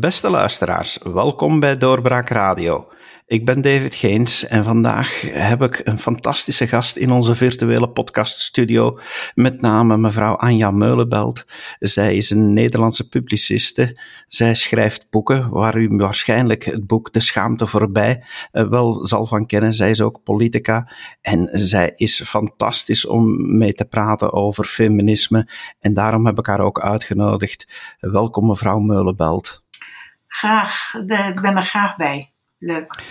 Beste 0.00 0.30
luisteraars, 0.30 0.98
welkom 1.12 1.60
bij 1.60 1.78
Doorbraak 1.78 2.28
Radio. 2.28 2.88
Ik 3.26 3.44
ben 3.44 3.60
David 3.60 3.94
Geens 3.94 4.46
en 4.46 4.64
vandaag 4.64 5.20
heb 5.30 5.62
ik 5.62 5.80
een 5.84 5.98
fantastische 5.98 6.66
gast 6.66 6.96
in 6.96 7.10
onze 7.12 7.34
virtuele 7.34 7.88
podcaststudio, 7.88 8.98
met 9.34 9.60
name 9.60 9.96
mevrouw 9.96 10.34
Anja 10.34 10.70
Meulenbelt. 10.70 11.44
Zij 11.78 12.16
is 12.16 12.30
een 12.30 12.52
Nederlandse 12.52 13.08
publiciste. 13.08 13.98
Zij 14.26 14.54
schrijft 14.54 15.06
boeken 15.10 15.50
waar 15.50 15.76
u 15.76 15.88
waarschijnlijk 15.88 16.64
het 16.64 16.86
boek 16.86 17.12
De 17.12 17.20
Schaamte 17.20 17.66
voorbij 17.66 18.24
eh, 18.50 18.68
wel 18.68 19.06
zal 19.06 19.26
van 19.26 19.46
kennen. 19.46 19.72
Zij 19.72 19.90
is 19.90 20.00
ook 20.00 20.22
politica 20.22 20.92
en 21.20 21.48
zij 21.52 21.92
is 21.96 22.22
fantastisch 22.22 23.06
om 23.06 23.56
mee 23.58 23.72
te 23.72 23.84
praten 23.84 24.32
over 24.32 24.64
feminisme 24.64 25.48
en 25.80 25.94
daarom 25.94 26.26
heb 26.26 26.38
ik 26.38 26.46
haar 26.46 26.60
ook 26.60 26.80
uitgenodigd. 26.80 27.66
Welkom 28.00 28.46
mevrouw 28.46 28.78
Meulenbelt. 28.78 29.66
Graag, 30.28 30.94
ik 30.94 31.40
ben 31.40 31.56
er 31.56 31.64
graag 31.64 31.96
bij. 31.96 32.32
Leuk. 32.58 33.02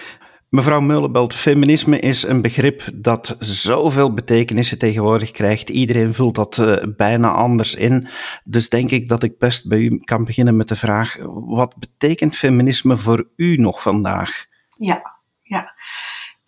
Mevrouw 0.50 0.80
Meulenbelt, 0.80 1.34
feminisme 1.34 2.00
is 2.00 2.24
een 2.24 2.42
begrip 2.42 2.84
dat 2.94 3.36
zoveel 3.40 4.14
betekenissen 4.14 4.80
tegenwoordig 4.80 5.32
krijgt. 5.32 5.70
Iedereen 5.70 6.14
vult 6.14 6.36
dat 6.36 6.58
uh, 6.58 6.76
bijna 6.96 7.32
anders 7.32 7.76
in. 7.76 8.08
Dus 8.44 8.70
denk 8.70 8.92
ik 8.92 9.10
dat 9.10 9.24
ik 9.24 9.38
best 9.38 9.68
bij 9.68 9.80
u 9.80 9.98
kan 9.98 10.26
beginnen 10.26 10.56
met 10.56 10.68
de 10.68 10.76
vraag: 10.76 11.18
wat 11.32 11.76
betekent 11.76 12.36
feminisme 12.36 12.98
voor 12.98 13.28
u 13.36 13.56
nog 13.56 13.82
vandaag? 13.82 14.46
Ja, 14.78 15.02
ja. 15.42 15.74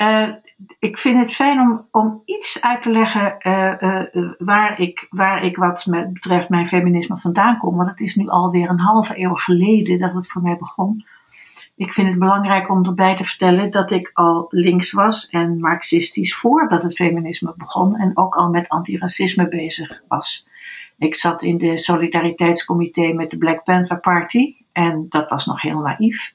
Uh, 0.01 0.35
ik 0.79 0.97
vind 0.97 1.19
het 1.19 1.33
fijn 1.33 1.59
om, 1.59 1.87
om 1.91 2.21
iets 2.25 2.61
uit 2.61 2.81
te 2.81 2.91
leggen 2.91 3.35
uh, 3.41 4.03
waar, 4.37 4.79
ik, 4.79 5.07
waar 5.09 5.43
ik 5.43 5.57
wat 5.57 5.85
met 5.85 6.13
betreft 6.13 6.49
mijn 6.49 6.67
feminisme 6.67 7.17
vandaan 7.17 7.57
kom. 7.57 7.75
Want 7.75 7.89
het 7.89 7.99
is 7.99 8.15
nu 8.15 8.27
alweer 8.27 8.69
een 8.69 8.79
halve 8.79 9.19
eeuw 9.19 9.35
geleden 9.35 9.99
dat 9.99 10.13
het 10.13 10.27
voor 10.27 10.41
mij 10.41 10.57
begon. 10.57 11.05
Ik 11.75 11.93
vind 11.93 12.07
het 12.07 12.19
belangrijk 12.19 12.69
om 12.69 12.85
erbij 12.85 13.15
te 13.15 13.23
vertellen 13.23 13.71
dat 13.71 13.91
ik 13.91 14.11
al 14.13 14.47
links 14.49 14.91
was 14.91 15.29
en 15.29 15.59
marxistisch 15.59 16.35
voordat 16.35 16.83
het 16.83 16.95
feminisme 16.95 17.53
begon 17.57 17.95
en 17.95 18.11
ook 18.13 18.35
al 18.35 18.49
met 18.49 18.69
antiracisme 18.69 19.47
bezig 19.47 20.03
was. 20.07 20.47
Ik 20.97 21.15
zat 21.15 21.43
in 21.43 21.57
de 21.57 21.77
solidariteitscomité 21.77 23.13
met 23.13 23.29
de 23.29 23.37
Black 23.37 23.63
Panther 23.63 23.99
Party 23.99 24.55
en 24.71 25.05
dat 25.09 25.29
was 25.29 25.45
nog 25.45 25.61
heel 25.61 25.79
naïef. 25.79 26.33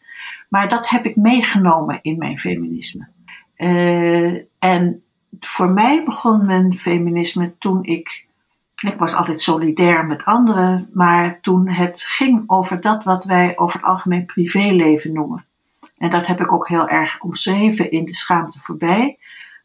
Maar 0.48 0.69
dat 0.69 0.89
heb 0.89 1.05
ik 1.06 1.17
meegenomen 1.17 1.98
in 2.02 2.19
mijn 2.19 2.39
feminisme. 2.39 3.08
Uh, 3.57 4.41
en 4.59 5.03
voor 5.41 5.71
mij 5.71 6.05
begon 6.05 6.47
mijn 6.47 6.79
feminisme 6.79 7.55
toen 7.59 7.85
ik 7.85 8.29
ik 8.81 8.99
was 8.99 9.15
altijd 9.15 9.41
solidair 9.41 10.07
met 10.07 10.25
anderen, 10.25 10.89
maar 10.93 11.41
toen 11.41 11.69
het 11.69 12.03
ging 12.03 12.43
over 12.47 12.81
dat 12.81 13.05
wat 13.05 13.25
wij 13.25 13.59
over 13.59 13.77
het 13.77 13.89
algemeen 13.89 14.25
privéleven 14.25 15.13
noemen. 15.13 15.47
En 15.99 16.11
dat 16.11 16.27
heb 16.27 16.41
ik 16.41 16.53
ook 16.53 16.69
heel 16.69 16.89
erg 16.89 17.21
omschreven 17.21 17.91
in 17.91 18.05
de 18.05 18.15
schaamte 18.15 18.61
voorbij. 18.61 19.19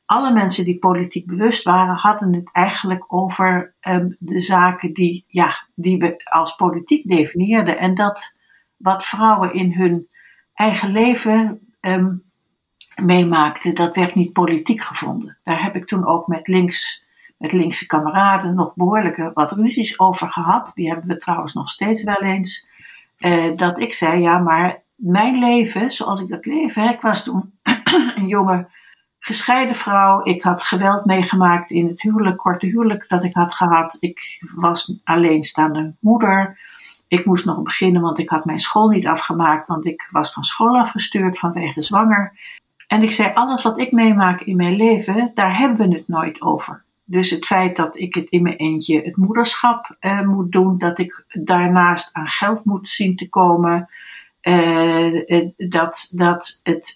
Alle 0.05 0.33
mensen 0.33 0.65
die 0.65 0.79
politiek 0.79 1.27
bewust 1.27 1.63
waren, 1.63 1.95
hadden 1.95 2.33
het 2.33 2.49
eigenlijk 2.51 3.13
over 3.13 3.73
um, 3.81 4.15
de 4.19 4.39
zaken 4.39 4.93
die, 4.93 5.25
ja, 5.27 5.67
die 5.75 5.97
we 5.97 6.21
als 6.23 6.55
politiek 6.55 7.07
definieerden. 7.07 7.77
En 7.77 7.95
dat 7.95 8.37
wat 8.77 9.05
vrouwen 9.05 9.53
in 9.53 9.73
hun 9.73 10.07
eigen 10.53 10.91
leven 10.91 11.59
um, 11.81 12.23
meemaakten, 13.01 13.75
dat 13.75 13.95
werd 13.95 14.15
niet 14.15 14.33
politiek 14.33 14.81
gevonden. 14.81 15.37
Daar 15.43 15.63
heb 15.63 15.75
ik 15.75 15.87
toen 15.87 16.05
ook 16.05 16.27
met 16.27 16.47
links 16.47 17.07
met 17.39 17.51
linkse 17.51 17.85
kameraden 17.85 18.55
nog 18.55 18.75
behoorlijke 18.75 19.31
wat 19.33 19.51
ruzies 19.51 19.99
over 19.99 20.29
gehad. 20.29 20.71
Die 20.73 20.87
hebben 20.87 21.07
we 21.07 21.17
trouwens 21.17 21.53
nog 21.53 21.69
steeds 21.69 22.03
wel 22.03 22.21
eens. 22.21 22.69
Uh, 23.19 23.57
dat 23.57 23.79
ik 23.79 23.93
zei, 23.93 24.21
ja, 24.21 24.37
maar 24.37 24.81
mijn 24.95 25.39
leven, 25.39 25.91
zoals 25.91 26.21
ik 26.21 26.27
dat 26.27 26.45
leven, 26.45 26.89
ik 26.89 27.01
was 27.01 27.23
toen 27.23 27.53
een 28.15 28.27
jonge 28.27 28.67
gescheiden 29.19 29.75
vrouw. 29.75 30.23
Ik 30.23 30.41
had 30.41 30.63
geweld 30.63 31.05
meegemaakt 31.05 31.71
in 31.71 31.87
het 31.87 32.01
huwelijk, 32.01 32.37
korte 32.37 32.65
huwelijk 32.65 33.09
dat 33.09 33.23
ik 33.23 33.33
had 33.33 33.53
gehad. 33.53 33.97
Ik 33.99 34.43
was 34.55 34.99
alleenstaande 35.03 35.93
moeder. 35.99 36.59
Ik 37.07 37.25
moest 37.25 37.45
nog 37.45 37.61
beginnen, 37.61 38.01
want 38.01 38.19
ik 38.19 38.29
had 38.29 38.45
mijn 38.45 38.57
school 38.57 38.89
niet 38.89 39.07
afgemaakt, 39.07 39.67
want 39.67 39.85
ik 39.85 40.07
was 40.11 40.33
van 40.33 40.43
school 40.43 40.77
afgestuurd 40.77 41.39
vanwege 41.39 41.81
zwanger. 41.81 42.37
En 42.89 43.03
ik 43.03 43.11
zei, 43.11 43.31
alles 43.33 43.63
wat 43.63 43.79
ik 43.79 43.91
meemaak 43.91 44.41
in 44.41 44.55
mijn 44.55 44.75
leven, 44.75 45.31
daar 45.33 45.57
hebben 45.57 45.87
we 45.87 45.95
het 45.95 46.07
nooit 46.07 46.41
over. 46.41 46.83
Dus 47.03 47.29
het 47.29 47.45
feit 47.45 47.75
dat 47.75 47.97
ik 47.97 48.13
het 48.13 48.29
in 48.29 48.43
mijn 48.43 48.55
eentje 48.55 49.01
het 49.01 49.17
moederschap 49.17 49.95
uh, 50.01 50.21
moet 50.21 50.51
doen, 50.51 50.77
dat 50.77 50.99
ik 50.99 51.25
daarnaast 51.27 52.13
aan 52.13 52.27
geld 52.27 52.65
moet 52.65 52.87
zien 52.87 53.15
te 53.15 53.29
komen, 53.29 53.89
uh, 54.41 55.51
dat, 55.57 56.11
dat, 56.15 56.59
het, 56.63 56.95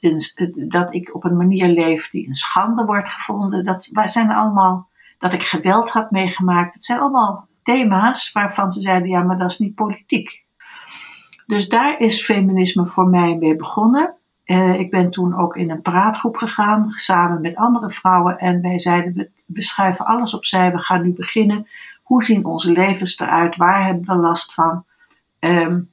dat 0.68 0.94
ik 0.94 1.16
op 1.16 1.24
een 1.24 1.38
manier 1.38 1.68
leef 1.68 2.10
die 2.10 2.28
een 2.28 2.34
schande 2.34 2.86
wordt 2.86 3.10
gevonden, 3.10 3.66
dat 3.66 3.90
wij 3.92 4.08
zijn 4.08 4.32
allemaal, 4.32 4.88
dat 5.18 5.34
ik 5.34 5.44
geweld 5.44 5.90
had 5.90 6.12
meegemaakt, 6.12 6.74
dat 6.74 6.84
zijn 6.84 7.00
allemaal 7.00 7.48
thema's 7.64 8.32
waarvan 8.32 8.72
ze 8.72 8.82
zeiden, 8.82 9.10
ja, 9.10 9.22
maar 9.22 9.38
dat 9.38 9.52
is 9.52 9.60
niet 9.60 9.76
politiek. 9.76 10.46
Dus 11.46 11.70
daar 11.70 12.00
is 12.00 12.26
feminisme 12.26 12.86
voor 12.86 13.08
mij 13.08 13.38
mee 13.38 13.56
begonnen. 13.56 14.16
Uh, 14.46 14.80
ik 14.80 14.92
ben 14.92 15.12
toen 15.12 15.38
ook 15.38 15.56
in 15.56 15.70
een 15.70 15.82
praatgroep 15.82 16.38
gegaan, 16.38 16.92
samen 16.92 17.42
met 17.42 17.56
andere 17.56 17.92
vrouwen. 17.92 18.38
En 18.38 18.62
wij 18.62 18.80
zeiden, 18.80 19.32
we, 19.48 19.62
schuiven 19.62 20.06
alles 20.06 20.34
opzij, 20.34 20.72
we 20.72 20.80
gaan 20.80 21.02
nu 21.04 21.14
beginnen. 21.14 21.68
Hoe 22.04 22.24
zien 22.24 22.46
onze 22.46 22.72
levens 22.72 23.20
eruit? 23.20 23.56
Waar 23.56 23.86
hebben 23.86 24.06
we 24.06 24.16
last 24.16 24.54
van? 24.54 24.86
Um, 25.40 25.92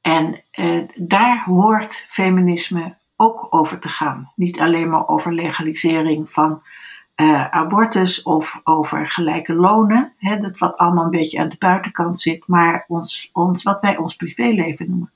en 0.00 0.42
uh, 0.58 0.82
daar 0.94 1.42
hoort 1.44 2.06
feminisme 2.08 2.96
ook 3.16 3.46
over 3.50 3.78
te 3.78 3.88
gaan. 3.88 4.32
Niet 4.36 4.60
alleen 4.60 4.88
maar 4.88 5.08
over 5.08 5.32
legalisering 5.32 6.30
van 6.30 6.62
uh, 7.16 7.50
abortus 7.50 8.22
of 8.22 8.60
over 8.64 9.06
gelijke 9.06 9.54
lonen. 9.54 10.12
Hè, 10.18 10.36
dat 10.36 10.58
wat 10.58 10.76
allemaal 10.76 11.04
een 11.04 11.10
beetje 11.10 11.40
aan 11.40 11.48
de 11.48 11.56
buitenkant 11.58 12.20
zit. 12.20 12.48
Maar 12.48 12.84
ons, 12.88 13.30
ons, 13.32 13.62
wat 13.62 13.80
wij 13.80 13.96
ons 13.96 14.16
privéleven 14.16 14.90
noemen. 14.90 15.12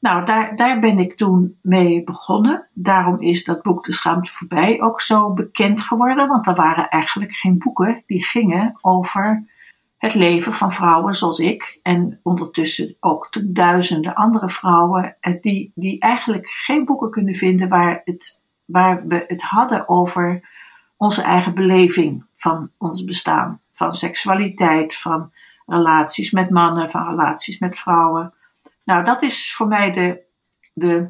Nou, 0.00 0.26
daar, 0.26 0.56
daar 0.56 0.80
ben 0.80 0.98
ik 0.98 1.16
toen 1.16 1.58
mee 1.62 2.04
begonnen. 2.04 2.68
Daarom 2.72 3.20
is 3.20 3.44
dat 3.44 3.62
boek 3.62 3.84
De 3.84 3.92
Schaamte 3.92 4.32
Voorbij 4.32 4.80
ook 4.82 5.00
zo 5.00 5.32
bekend 5.32 5.82
geworden. 5.82 6.28
Want 6.28 6.46
er 6.46 6.54
waren 6.54 6.88
eigenlijk 6.88 7.32
geen 7.32 7.58
boeken 7.58 8.02
die 8.06 8.24
gingen 8.24 8.74
over 8.80 9.44
het 9.98 10.14
leven 10.14 10.52
van 10.52 10.72
vrouwen 10.72 11.14
zoals 11.14 11.38
ik. 11.38 11.80
En 11.82 12.20
ondertussen 12.22 12.96
ook 13.00 13.28
duizenden 13.42 14.14
andere 14.14 14.48
vrouwen. 14.48 15.16
Eh, 15.20 15.34
die, 15.40 15.72
die 15.74 16.00
eigenlijk 16.00 16.48
geen 16.48 16.84
boeken 16.84 17.10
kunnen 17.10 17.34
vinden 17.34 17.68
waar, 17.68 18.02
het, 18.04 18.42
waar 18.64 19.06
we 19.06 19.24
het 19.26 19.42
hadden 19.42 19.88
over 19.88 20.48
onze 20.96 21.22
eigen 21.22 21.54
beleving 21.54 22.24
van 22.36 22.70
ons 22.78 23.04
bestaan. 23.04 23.60
Van 23.72 23.92
seksualiteit, 23.92 24.96
van 24.96 25.32
relaties 25.66 26.30
met 26.30 26.50
mannen, 26.50 26.90
van 26.90 27.08
relaties 27.08 27.58
met 27.58 27.78
vrouwen. 27.78 28.34
Nou, 28.90 29.04
dat 29.04 29.22
is 29.22 29.54
voor 29.54 29.68
mij 29.68 29.92
de, 29.92 30.20
de, 30.72 31.08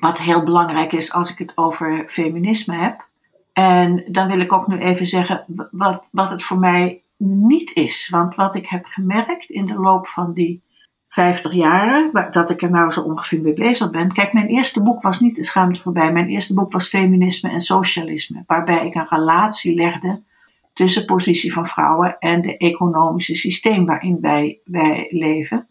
wat 0.00 0.18
heel 0.18 0.44
belangrijk 0.44 0.92
is 0.92 1.12
als 1.12 1.30
ik 1.30 1.38
het 1.38 1.52
over 1.56 2.04
feminisme 2.08 2.76
heb. 2.76 3.06
En 3.52 4.04
dan 4.12 4.28
wil 4.28 4.40
ik 4.40 4.52
ook 4.52 4.66
nu 4.66 4.78
even 4.78 5.06
zeggen 5.06 5.44
wat, 5.70 6.08
wat 6.12 6.30
het 6.30 6.42
voor 6.42 6.58
mij 6.58 7.02
niet 7.16 7.74
is. 7.74 8.08
Want 8.08 8.34
wat 8.34 8.54
ik 8.54 8.66
heb 8.66 8.84
gemerkt 8.84 9.50
in 9.50 9.66
de 9.66 9.74
loop 9.74 10.08
van 10.08 10.32
die 10.32 10.62
50 11.08 11.52
jaren, 11.52 12.30
dat 12.30 12.50
ik 12.50 12.62
er 12.62 12.70
nou 12.70 12.90
zo 12.90 13.00
ongeveer 13.00 13.40
mee 13.40 13.52
bezig 13.52 13.90
ben. 13.90 14.12
Kijk, 14.12 14.32
mijn 14.32 14.48
eerste 14.48 14.82
boek 14.82 15.02
was 15.02 15.20
niet 15.20 15.36
de 15.36 15.44
schaamte 15.44 15.80
voorbij. 15.80 16.12
Mijn 16.12 16.28
eerste 16.28 16.54
boek 16.54 16.72
was 16.72 16.88
Feminisme 16.88 17.50
en 17.50 17.60
Socialisme, 17.60 18.44
waarbij 18.46 18.86
ik 18.86 18.94
een 18.94 19.08
relatie 19.08 19.74
legde 19.74 20.22
tussen 20.72 21.04
positie 21.04 21.52
van 21.52 21.66
vrouwen 21.66 22.18
en 22.18 22.42
de 22.42 22.56
economische 22.56 23.34
systeem 23.34 23.86
waarin 23.86 24.20
wij, 24.20 24.60
wij 24.64 25.08
leven. 25.10 25.68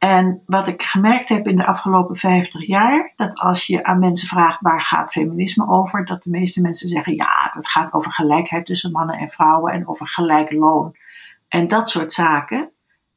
En 0.00 0.42
wat 0.46 0.68
ik 0.68 0.82
gemerkt 0.82 1.28
heb 1.28 1.46
in 1.46 1.56
de 1.56 1.66
afgelopen 1.66 2.16
50 2.16 2.66
jaar, 2.66 3.12
dat 3.16 3.40
als 3.40 3.66
je 3.66 3.84
aan 3.84 3.98
mensen 3.98 4.28
vraagt 4.28 4.60
waar 4.60 4.82
gaat 4.82 5.12
feminisme 5.12 5.68
over, 5.68 6.04
dat 6.04 6.22
de 6.22 6.30
meeste 6.30 6.60
mensen 6.60 6.88
zeggen 6.88 7.14
ja, 7.14 7.50
dat 7.54 7.68
gaat 7.68 7.92
over 7.92 8.12
gelijkheid 8.12 8.66
tussen 8.66 8.90
mannen 8.90 9.18
en 9.18 9.28
vrouwen 9.28 9.72
en 9.72 9.88
over 9.88 10.06
gelijk 10.06 10.52
loon 10.52 10.94
en 11.50 11.68
dat 11.68 11.90
soort 11.90 12.12
zaken. 12.12 12.70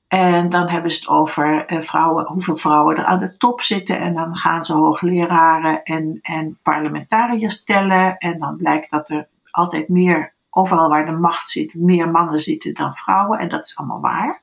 En 0.08 0.50
dan 0.50 0.70
hebben 0.70 0.92
ze 0.92 1.00
het 1.00 1.08
over 1.08 1.66
eh, 1.66 1.82
vrouwen, 1.82 2.26
hoeveel 2.26 2.58
vrouwen 2.58 2.98
er 2.98 3.04
aan 3.04 3.20
de 3.20 3.38
top 3.38 3.62
zitten. 3.62 4.00
En 4.00 4.14
dan 4.14 4.36
gaan 4.36 4.64
ze 4.64 4.74
hoogleraren 4.74 5.84
en, 5.84 6.20
en 6.22 6.58
parlementariërs 6.64 7.64
tellen. 7.64 8.18
En 8.18 8.40
dan 8.40 8.58
blijkt 8.58 8.90
dat 8.90 9.10
er 9.10 9.28
altijd 9.50 9.90
meer, 9.90 10.34
overal 10.50 10.90
waar 10.90 11.06
de 11.06 11.12
macht 11.12 11.50
zit, 11.50 11.74
meer 11.74 12.12
mannen 12.12 12.40
zitten 12.40 12.74
dan 12.74 12.94
vrouwen. 12.94 13.40
En 13.40 13.50
dat 13.50 13.66
is 13.66 13.78
allemaal 13.78 14.02
waar. 14.02 14.43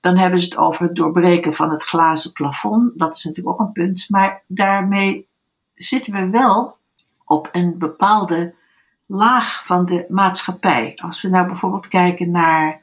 Dan 0.00 0.16
hebben 0.16 0.38
ze 0.38 0.44
het 0.44 0.56
over 0.56 0.86
het 0.86 0.96
doorbreken 0.96 1.54
van 1.54 1.70
het 1.70 1.82
glazen 1.82 2.32
plafond. 2.32 2.98
Dat 2.98 3.16
is 3.16 3.24
natuurlijk 3.24 3.60
ook 3.60 3.66
een 3.66 3.72
punt. 3.72 4.06
Maar 4.08 4.42
daarmee 4.46 5.28
zitten 5.74 6.12
we 6.12 6.30
wel 6.30 6.76
op 7.24 7.48
een 7.52 7.78
bepaalde 7.78 8.54
laag 9.06 9.62
van 9.64 9.84
de 9.84 10.04
maatschappij. 10.08 10.98
Als 11.02 11.22
we 11.22 11.28
nou 11.28 11.46
bijvoorbeeld 11.46 11.88
kijken 11.88 12.30
naar 12.30 12.80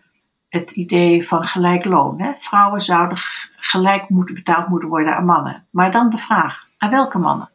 het 0.49 0.71
idee 0.71 1.27
van 1.27 1.43
gelijk 1.43 1.85
loon. 1.85 2.21
Hè? 2.21 2.31
Vrouwen 2.35 2.81
zouden 2.81 3.17
gelijk 3.55 4.09
moeten 4.09 4.35
betaald 4.35 4.67
moeten 4.67 4.89
worden 4.89 5.15
aan 5.15 5.25
mannen. 5.25 5.65
Maar 5.69 5.91
dan 5.91 6.09
de 6.09 6.17
vraag, 6.17 6.67
aan 6.77 6.89
welke 6.89 7.19
mannen? 7.19 7.49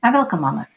Aan 0.00 0.12
welke 0.12 0.36
mannen? 0.36 0.68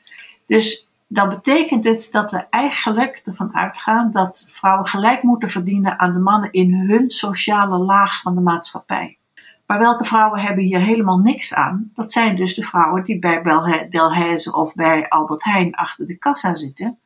Dus 0.46 0.89
dan 1.12 1.30
betekent 1.30 1.84
het 1.84 2.10
dat 2.12 2.32
we 2.32 2.46
eigenlijk 2.50 3.22
ervan 3.26 3.56
uitgaan 3.56 4.12
dat 4.12 4.50
vrouwen 4.52 4.88
gelijk 4.88 5.24
moeten 5.24 5.50
verdienen 5.50 6.00
aan 6.00 6.14
de 6.14 6.20
mannen 6.20 6.52
in 6.52 6.74
hun 6.74 7.10
sociale 7.10 7.78
laag 7.78 8.22
van 8.22 8.36
de 8.36 8.42
maatschappij. 8.42 9.18
Maar 9.66 9.80
welke 9.80 10.04
vrouwen 10.04 10.40
hebben 10.40 10.64
hier 10.64 10.80
helemaal 10.80 11.18
niks 11.18 11.54
aan? 11.54 11.92
Dat 11.94 12.12
zijn 12.12 12.36
dus 12.36 12.56
de 12.56 12.64
vrouwen 12.64 13.04
die 13.04 13.20
bij 13.20 13.42
Delhaize 13.90 14.56
of 14.56 14.74
bij 14.74 15.10
Albert 15.10 15.44
Heijn 15.44 15.76
achter 15.76 16.08
de 16.08 16.18
kassa 16.18 16.56
zitten. 16.56 17.00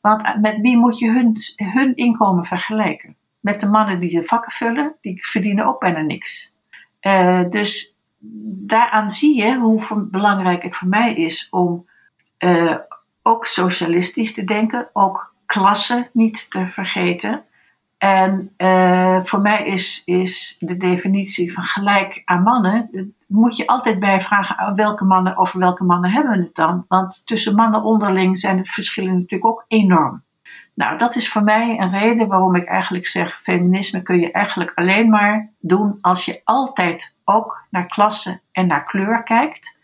Want 0.00 0.40
met 0.40 0.60
wie 0.60 0.76
moet 0.76 0.98
je 0.98 1.10
hun, 1.10 1.36
hun 1.56 1.96
inkomen 1.96 2.44
vergelijken? 2.44 3.16
Met 3.40 3.60
de 3.60 3.66
mannen 3.66 4.00
die 4.00 4.20
de 4.20 4.26
vakken 4.26 4.52
vullen, 4.52 4.94
die 5.00 5.26
verdienen 5.26 5.66
ook 5.66 5.80
bijna 5.80 6.00
niks. 6.00 6.54
Uh, 7.00 7.50
dus 7.50 7.98
daaraan 8.66 9.10
zie 9.10 9.36
je 9.42 9.58
hoe 9.58 10.08
belangrijk 10.10 10.62
het 10.62 10.76
voor 10.76 10.88
mij 10.88 11.14
is 11.14 11.48
om 11.50 11.88
uh, 12.38 12.76
ook 13.30 13.46
socialistisch 13.46 14.34
te 14.34 14.44
denken, 14.44 14.88
ook 14.92 15.34
klasse 15.46 16.10
niet 16.12 16.50
te 16.50 16.66
vergeten. 16.66 17.44
En 17.98 18.54
uh, 18.58 19.20
voor 19.24 19.40
mij 19.40 19.66
is, 19.66 20.02
is 20.04 20.56
de 20.58 20.76
definitie 20.76 21.52
van 21.52 21.64
gelijk 21.64 22.22
aan 22.24 22.42
mannen, 22.42 23.14
moet 23.26 23.56
je 23.56 23.66
altijd 23.66 24.00
bij 24.00 24.20
vragen 24.20 24.74
welke 24.74 25.04
mannen, 25.04 25.36
over 25.36 25.58
welke 25.58 25.84
mannen 25.84 26.10
hebben 26.10 26.32
we 26.32 26.44
het 26.44 26.54
dan? 26.54 26.84
Want 26.88 27.26
tussen 27.26 27.54
mannen 27.54 27.82
onderling 27.82 28.38
zijn 28.38 28.56
de 28.56 28.64
verschillen 28.64 29.12
natuurlijk 29.12 29.46
ook 29.46 29.64
enorm. 29.68 30.22
Nou, 30.74 30.98
dat 30.98 31.16
is 31.16 31.28
voor 31.28 31.42
mij 31.42 31.78
een 31.80 31.90
reden 31.90 32.28
waarom 32.28 32.56
ik 32.56 32.64
eigenlijk 32.64 33.06
zeg: 33.06 33.40
feminisme 33.42 34.02
kun 34.02 34.20
je 34.20 34.32
eigenlijk 34.32 34.72
alleen 34.74 35.10
maar 35.10 35.50
doen 35.58 35.98
als 36.00 36.24
je 36.24 36.40
altijd 36.44 37.16
ook 37.24 37.64
naar 37.70 37.86
klasse 37.86 38.40
en 38.52 38.66
naar 38.66 38.84
kleur 38.84 39.22
kijkt 39.22 39.78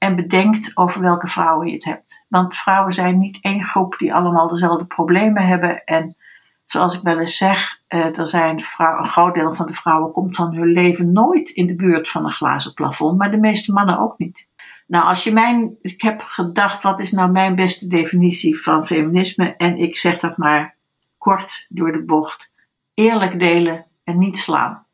en 0.00 0.16
bedenkt 0.16 0.76
over 0.76 1.00
welke 1.00 1.28
vrouwen 1.28 1.66
je 1.66 1.74
het 1.74 1.84
hebt. 1.84 2.24
Want 2.28 2.56
vrouwen 2.56 2.92
zijn 2.92 3.18
niet 3.18 3.38
één 3.40 3.64
groep 3.64 3.98
die 3.98 4.14
allemaal 4.14 4.48
dezelfde 4.48 4.84
problemen 4.84 5.46
hebben. 5.46 5.84
En 5.84 6.16
zoals 6.64 6.96
ik 6.96 7.02
wel 7.02 7.18
eens 7.18 7.36
zeg, 7.36 7.82
eh, 7.86 8.18
er 8.18 8.26
zijn 8.26 8.60
vrouwen, 8.60 9.02
een 9.02 9.10
groot 9.10 9.34
deel 9.34 9.54
van 9.54 9.66
de 9.66 9.72
vrouwen 9.72 10.12
komt 10.12 10.36
van 10.36 10.54
hun 10.54 10.72
leven 10.72 11.12
nooit 11.12 11.50
in 11.50 11.66
de 11.66 11.74
buurt 11.74 12.08
van 12.08 12.24
een 12.24 12.30
glazen 12.30 12.74
plafond, 12.74 13.18
maar 13.18 13.30
de 13.30 13.36
meeste 13.36 13.72
mannen 13.72 13.98
ook 13.98 14.18
niet. 14.18 14.48
Nou, 14.86 15.04
als 15.04 15.24
je 15.24 15.32
mijn, 15.32 15.76
ik 15.82 16.02
heb 16.02 16.20
gedacht, 16.20 16.82
wat 16.82 17.00
is 17.00 17.12
nou 17.12 17.30
mijn 17.30 17.54
beste 17.54 17.86
definitie 17.86 18.62
van 18.62 18.86
feminisme? 18.86 19.56
En 19.56 19.78
ik 19.78 19.96
zeg 19.96 20.18
dat 20.18 20.36
maar 20.36 20.76
kort 21.18 21.66
door 21.68 21.92
de 21.92 22.04
bocht. 22.04 22.52
Eerlijk 22.94 23.38
delen 23.38 23.86
en 24.04 24.18
niet 24.18 24.38
slaan. 24.38 24.86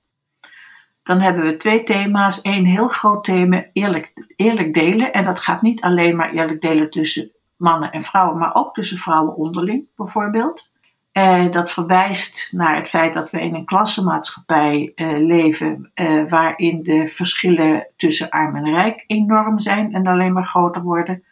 Dan 1.07 1.21
hebben 1.21 1.45
we 1.45 1.57
twee 1.57 1.83
thema's. 1.83 2.39
Eén 2.43 2.65
heel 2.65 2.89
groot 2.89 3.25
thema, 3.25 3.65
eerlijk, 3.73 4.13
eerlijk 4.37 4.75
delen. 4.75 5.13
En 5.13 5.25
dat 5.25 5.39
gaat 5.39 5.63
niet 5.63 5.81
alleen 5.81 6.17
maar 6.17 6.33
eerlijk 6.33 6.61
delen 6.61 6.91
tussen 6.91 7.31
mannen 7.57 7.91
en 7.91 8.03
vrouwen, 8.03 8.39
maar 8.39 8.55
ook 8.55 8.75
tussen 8.75 8.99
vrouwen 8.99 9.37
onderling 9.37 9.87
bijvoorbeeld. 9.97 10.71
Uh, 11.13 11.51
dat 11.51 11.71
verwijst 11.71 12.53
naar 12.53 12.77
het 12.77 12.89
feit 12.89 13.15
dat 13.15 13.31
we 13.31 13.41
in 13.41 13.55
een 13.55 13.65
klassenmaatschappij 13.65 14.93
uh, 14.97 15.27
leven 15.27 15.91
uh, 15.95 16.29
waarin 16.29 16.83
de 16.83 17.09
verschillen 17.09 17.87
tussen 17.97 18.31
arm 18.31 18.57
en 18.57 18.71
rijk 18.71 19.05
enorm 19.07 19.59
zijn 19.59 19.95
en 19.95 20.07
alleen 20.07 20.33
maar 20.33 20.45
groter 20.45 20.83
worden. 20.83 21.25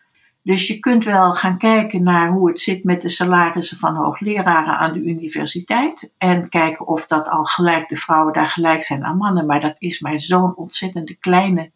Dus 0.45 0.67
je 0.67 0.79
kunt 0.79 1.05
wel 1.05 1.35
gaan 1.35 1.59
kijken 1.59 2.03
naar 2.03 2.31
hoe 2.31 2.49
het 2.49 2.61
zit 2.61 2.85
met 2.85 3.03
de 3.03 3.09
salarissen 3.09 3.79
van 3.79 3.95
hoogleraren 3.95 4.79
aan 4.79 4.93
de 4.93 5.03
universiteit 5.03 6.13
en 6.19 6.49
kijken 6.49 6.87
of 6.87 7.07
dat 7.07 7.29
al 7.29 7.45
gelijk 7.45 7.89
de 7.89 7.97
vrouwen 7.97 8.33
daar 8.33 8.47
gelijk 8.47 8.83
zijn 8.83 9.05
aan 9.05 9.17
mannen, 9.17 9.47
maar 9.47 9.61
dat 9.61 9.75
is 9.79 10.01
maar 10.01 10.19
zo'n 10.19 10.57
ontzettende 10.57 11.15
kleine 11.15 11.71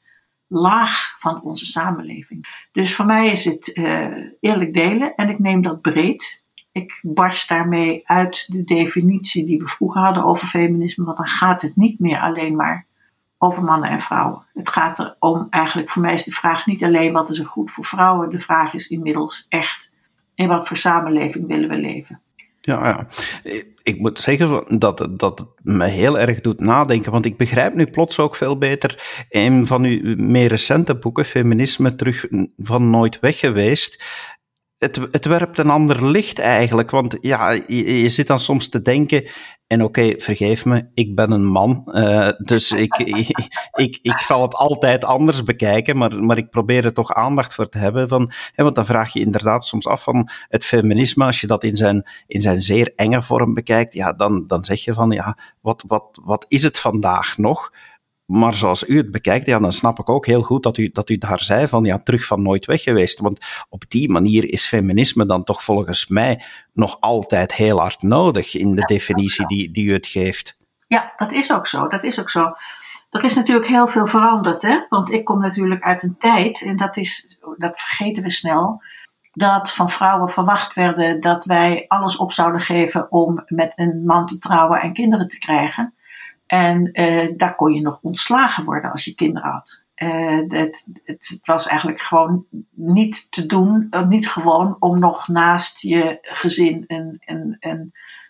laag 0.47 1.17
van 1.19 1.43
onze 1.43 1.67
samenleving. 1.67 2.67
Dus 2.73 2.95
voor 2.95 3.07
mij 3.07 3.31
is 3.31 3.45
het 3.45 3.81
eerlijk 4.41 4.73
delen 4.73 5.15
en 5.15 5.29
ik 5.29 5.39
neem 5.39 5.63
dat 5.63 5.81
breed 5.81 6.43
ik 6.73 7.01
barst 7.03 7.49
daarmee 7.49 8.09
uit 8.09 8.45
de 8.53 8.65
definitie 8.65 9.47
die 9.47 9.59
we 9.59 9.67
vroeger 9.67 10.01
hadden 10.01 10.25
over 10.25 10.47
feminisme, 10.47 11.05
want 11.05 11.17
dan 11.17 11.27
gaat 11.27 11.63
het 11.63 11.77
niet 11.77 11.99
meer 11.99 12.19
alleen 12.19 12.57
maar 12.57 12.87
over 13.39 13.63
mannen 13.63 13.91
en 13.91 14.01
vrouwen. 14.01 14.43
Het 14.55 14.69
gaat 14.69 14.99
er 14.99 15.17
om, 15.19 15.47
eigenlijk 15.51 15.91
voor 15.91 16.03
mij 16.03 16.13
is 16.13 16.25
de 16.25 16.33
vraag 16.33 16.67
niet 16.67 16.85
alleen 16.85 17.13
wat 17.13 17.31
is 17.31 17.39
er 17.39 17.47
goed 17.47 17.71
voor 17.71 17.85
vrouwen, 17.85 18.31
de 18.31 18.39
vraag 18.39 18.75
is 18.75 18.89
inmiddels 18.89 19.47
echt 19.49 19.91
in 20.35 20.49
wat 20.49 20.69
voor 20.69 20.77
samenleving 20.77 21.47
willen 21.47 21.69
we 21.69 21.77
leven. 21.77 22.21
Ja, 22.61 22.89
ja. 22.89 23.07
Ik 23.83 23.99
moet 23.99 24.21
zeggen 24.21 24.79
dat, 24.79 25.09
dat 25.11 25.39
het 25.39 25.49
me 25.63 25.87
heel 25.87 26.19
erg 26.19 26.41
doet 26.41 26.61
nadenken, 26.61 27.13
want 27.13 27.25
ik 27.25 27.37
begrijp 27.37 27.75
nu 27.75 27.87
plots 27.87 28.19
ook 28.19 28.37
veel 28.37 28.59
beter 28.59 29.25
een 29.29 29.67
van 29.67 29.85
uw 29.85 30.17
meer 30.17 30.49
recente 30.49 30.95
boeken, 30.95 31.25
Feminisme 31.25 31.95
terug 31.95 32.27
van 32.59 32.91
nooit 32.91 33.21
weg 33.21 33.39
geweest 33.39 34.05
het, 34.79 35.01
het 35.11 35.25
werpt 35.25 35.59
een 35.59 35.71
ander 35.71 36.11
licht 36.11 36.39
eigenlijk. 36.39 36.91
Want 36.91 37.17
ja, 37.21 37.51
je, 37.67 38.09
zit 38.09 38.27
dan 38.27 38.39
soms 38.39 38.69
te 38.69 38.83
denken. 38.83 39.29
En 39.67 39.83
oké, 39.83 40.15
vergeef 40.19 40.65
me, 40.65 40.89
ik 40.95 41.15
ben 41.15 41.31
een 41.31 41.45
man. 41.45 41.83
Uh, 41.87 42.29
dus 42.39 42.73
ik, 42.73 42.97
ik, 43.23 43.29
ik, 43.73 43.99
ik, 44.03 44.19
zal 44.19 44.43
het 44.43 44.55
altijd 44.55 45.05
anders 45.05 45.43
bekijken. 45.43 45.97
Maar, 45.97 46.25
maar 46.25 46.39
ik 46.39 46.51
probeer 46.51 46.85
er 46.85 46.93
toch 46.93 47.15
aandacht 47.15 47.55
voor 47.55 47.69
te 47.69 47.79
hebben. 47.79 48.09
Van, 48.09 48.33
hè, 48.55 48.63
want 48.63 48.75
dan 48.75 48.87
vraag 48.87 49.13
je 49.13 49.21
inderdaad 49.21 49.65
soms 49.65 49.87
af 49.87 50.03
van 50.03 50.29
het 50.49 50.65
feminisme. 50.65 51.25
Als 51.25 51.41
je 51.41 51.47
dat 51.47 51.65
in 51.65 51.77
zijn, 51.77 52.09
in 52.27 52.41
zijn 52.41 52.61
zeer 52.61 52.93
enge 52.97 53.23
vorm 53.23 53.55
bekijkt. 53.55 53.95
Ja, 53.95 54.13
dan, 54.13 54.47
dan 54.47 54.65
zeg 54.65 54.85
je 54.85 54.95
van 54.95 55.11
ja, 55.11 55.39
wat, 55.61 55.85
wat, 55.87 56.21
wat 56.25 56.45
is 56.49 56.63
het 56.63 56.79
vandaag 56.79 57.39
nog? 57.39 57.73
Maar 58.31 58.55
zoals 58.55 58.89
u 58.89 58.97
het 58.97 59.11
bekijkt, 59.11 59.47
ja, 59.47 59.59
dan 59.59 59.73
snap 59.73 59.99
ik 59.99 60.09
ook 60.09 60.27
heel 60.27 60.43
goed 60.43 60.63
dat 60.63 60.77
u, 60.77 60.91
dat 60.93 61.11
u 61.11 61.19
daar 61.19 61.41
zei 61.41 61.67
van 61.67 61.85
ja, 61.85 61.99
terug 61.99 62.27
van 62.27 62.43
nooit 62.43 62.67
weg 62.67 62.83
geweest. 62.83 63.19
Want 63.19 63.39
op 63.69 63.85
die 63.89 64.11
manier 64.11 64.53
is 64.53 64.67
feminisme 64.67 65.27
dan 65.27 65.45
toch 65.45 65.63
volgens 65.63 66.07
mij 66.07 66.45
nog 66.73 67.01
altijd 67.01 67.55
heel 67.55 67.79
hard 67.79 68.03
nodig 68.03 68.55
in 68.55 68.75
de 68.75 68.85
definitie 68.85 69.47
die, 69.47 69.71
die 69.71 69.85
u 69.85 69.93
het 69.93 70.07
geeft. 70.07 70.57
Ja, 70.87 71.13
dat 71.17 71.33
is 71.33 71.53
ook 71.53 71.67
zo. 71.67 71.87
Dat 71.87 72.05
is 72.05 72.21
ook 72.21 72.31
zo. 72.31 72.53
Er 73.11 73.25
is 73.25 73.35
natuurlijk 73.35 73.67
heel 73.67 73.89
veel 73.89 74.07
veranderd, 74.07 74.63
hè? 74.63 74.87
Want 74.89 75.13
ik 75.13 75.25
kom 75.25 75.41
natuurlijk 75.41 75.83
uit 75.83 76.03
een 76.03 76.17
tijd, 76.19 76.63
en 76.63 76.77
dat, 76.77 76.97
is, 76.97 77.39
dat 77.57 77.81
vergeten 77.81 78.23
we 78.23 78.31
snel, 78.31 78.83
dat 79.33 79.73
van 79.73 79.91
vrouwen 79.91 80.29
verwacht 80.29 80.75
werden 80.75 81.21
dat 81.21 81.45
wij 81.45 81.85
alles 81.87 82.17
op 82.17 82.33
zouden 82.33 82.61
geven 82.61 83.13
om 83.13 83.43
met 83.47 83.73
een 83.77 84.03
man 84.05 84.27
te 84.27 84.39
trouwen 84.39 84.81
en 84.81 84.93
kinderen 84.93 85.29
te 85.29 85.39
krijgen. 85.39 85.95
En 86.49 86.91
uh, 86.93 87.29
daar 87.37 87.55
kon 87.55 87.73
je 87.73 87.81
nog 87.81 87.99
ontslagen 88.03 88.65
worden 88.65 88.91
als 88.91 89.05
je 89.05 89.15
kinderen 89.15 89.51
had. 89.51 89.85
Uh, 89.97 90.41
het, 90.49 90.87
het, 91.05 91.39
was 91.43 91.67
eigenlijk 91.67 92.01
gewoon 92.01 92.47
niet 92.75 93.31
te 93.31 93.47
doen, 93.47 93.87
uh, 93.91 94.03
niet 94.03 94.29
gewoon 94.29 94.77
om 94.79 94.99
nog 94.99 95.29
naast 95.29 95.81
je 95.81 96.19
gezin 96.23 96.85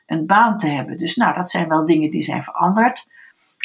een 0.07 0.27
baan 0.27 0.59
te 0.59 0.67
hebben. 0.69 0.99
Dus 0.99 1.17
nou, 1.17 1.35
dat 1.35 1.51
zijn 1.51 1.69
wel 1.69 1.87
dingen 1.87 2.11
die 2.11 2.21
zijn 2.21 2.45
veranderd. 2.45 3.07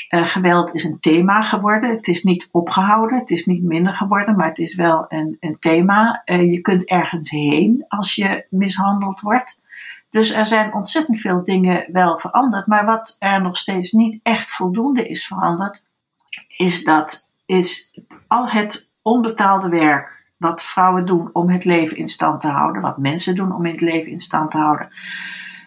geweld 0.10 0.74
is 0.74 0.84
een 0.84 1.00
thema 1.00 1.42
geworden. 1.42 1.90
Het 1.90 2.08
is 2.08 2.24
niet 2.24 2.50
opgehouden, 2.52 3.20
het 3.20 3.32
is 3.32 3.46
niet 3.46 3.64
minder 3.64 3.94
geworden, 3.94 4.36
maar 4.36 4.48
het 4.48 4.60
is 4.60 4.76
wel 4.76 5.06
een, 5.08 5.38
een 5.40 5.60
thema. 5.60 6.22
je 6.26 6.62
kunt 6.62 6.86
ergens 6.86 7.30
heen 7.30 7.86
als 7.88 8.16
je 8.16 8.46
mishandeld 8.50 9.22
wordt. 9.22 9.62
Dus 10.14 10.34
er 10.34 10.46
zijn 10.46 10.74
ontzettend 10.74 11.20
veel 11.20 11.44
dingen 11.44 11.86
wel 11.92 12.18
veranderd. 12.18 12.68
Maar 12.68 12.86
wat 12.86 13.16
er 13.20 13.42
nog 13.42 13.58
steeds 13.58 13.92
niet 13.92 14.20
echt 14.24 14.52
voldoende 14.52 15.08
is 15.08 15.28
veranderd, 15.28 15.84
is 16.48 16.84
dat 16.84 17.32
is 17.46 18.00
al 18.28 18.50
het 18.50 18.90
onbetaalde 19.02 19.70
werk 19.70 20.32
wat 20.38 20.64
vrouwen 20.64 21.06
doen 21.06 21.30
om 21.34 21.50
het 21.50 21.66
leven 21.66 21.98
in 21.98 22.08
stand 22.08 22.42
te 22.42 22.48
houden, 22.48 22.82
wat 22.82 22.98
mensen 22.98 23.36
doen 23.36 23.56
om 23.56 23.66
het 23.66 23.82
leven 23.82 24.12
in 24.12 24.20
stand 24.20 24.52
te 24.52 24.58
houden. 24.58 24.90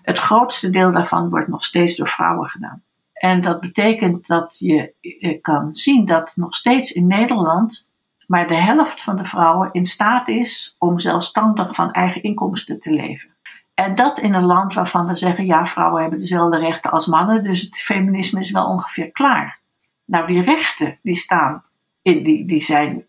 Het 0.02 0.18
grootste 0.18 0.70
deel 0.70 0.92
daarvan 0.92 1.30
wordt 1.30 1.48
nog 1.48 1.64
steeds 1.64 1.96
door 1.96 2.08
vrouwen 2.08 2.48
gedaan. 2.48 2.82
En 3.12 3.40
dat 3.40 3.60
betekent 3.60 4.26
dat 4.26 4.58
je 4.58 5.38
kan 5.42 5.72
zien 5.72 6.04
dat 6.04 6.32
nog 6.36 6.54
steeds 6.54 6.92
in 6.92 7.06
Nederland 7.06 7.90
maar 8.26 8.46
de 8.46 8.54
helft 8.54 9.02
van 9.02 9.16
de 9.16 9.24
vrouwen 9.24 9.68
in 9.72 9.84
staat 9.84 10.28
is 10.28 10.74
om 10.78 10.98
zelfstandig 10.98 11.74
van 11.74 11.92
eigen 11.92 12.22
inkomsten 12.22 12.80
te 12.80 12.90
leven. 12.90 13.35
En 13.76 13.94
dat 13.94 14.18
in 14.18 14.34
een 14.34 14.44
land 14.44 14.74
waarvan 14.74 15.06
we 15.06 15.14
zeggen, 15.14 15.46
ja, 15.46 15.66
vrouwen 15.66 16.00
hebben 16.00 16.18
dezelfde 16.18 16.58
rechten 16.58 16.90
als 16.90 17.06
mannen, 17.06 17.44
dus 17.44 17.60
het 17.60 17.78
feminisme 17.78 18.40
is 18.40 18.50
wel 18.50 18.66
ongeveer 18.66 19.10
klaar. 19.10 19.58
Nou, 20.04 20.26
die 20.26 20.42
rechten, 20.42 20.98
die 21.02 21.14
staan, 21.14 21.62
in, 22.02 22.22
die, 22.22 22.46
die 22.46 22.62
zijn, 22.62 23.04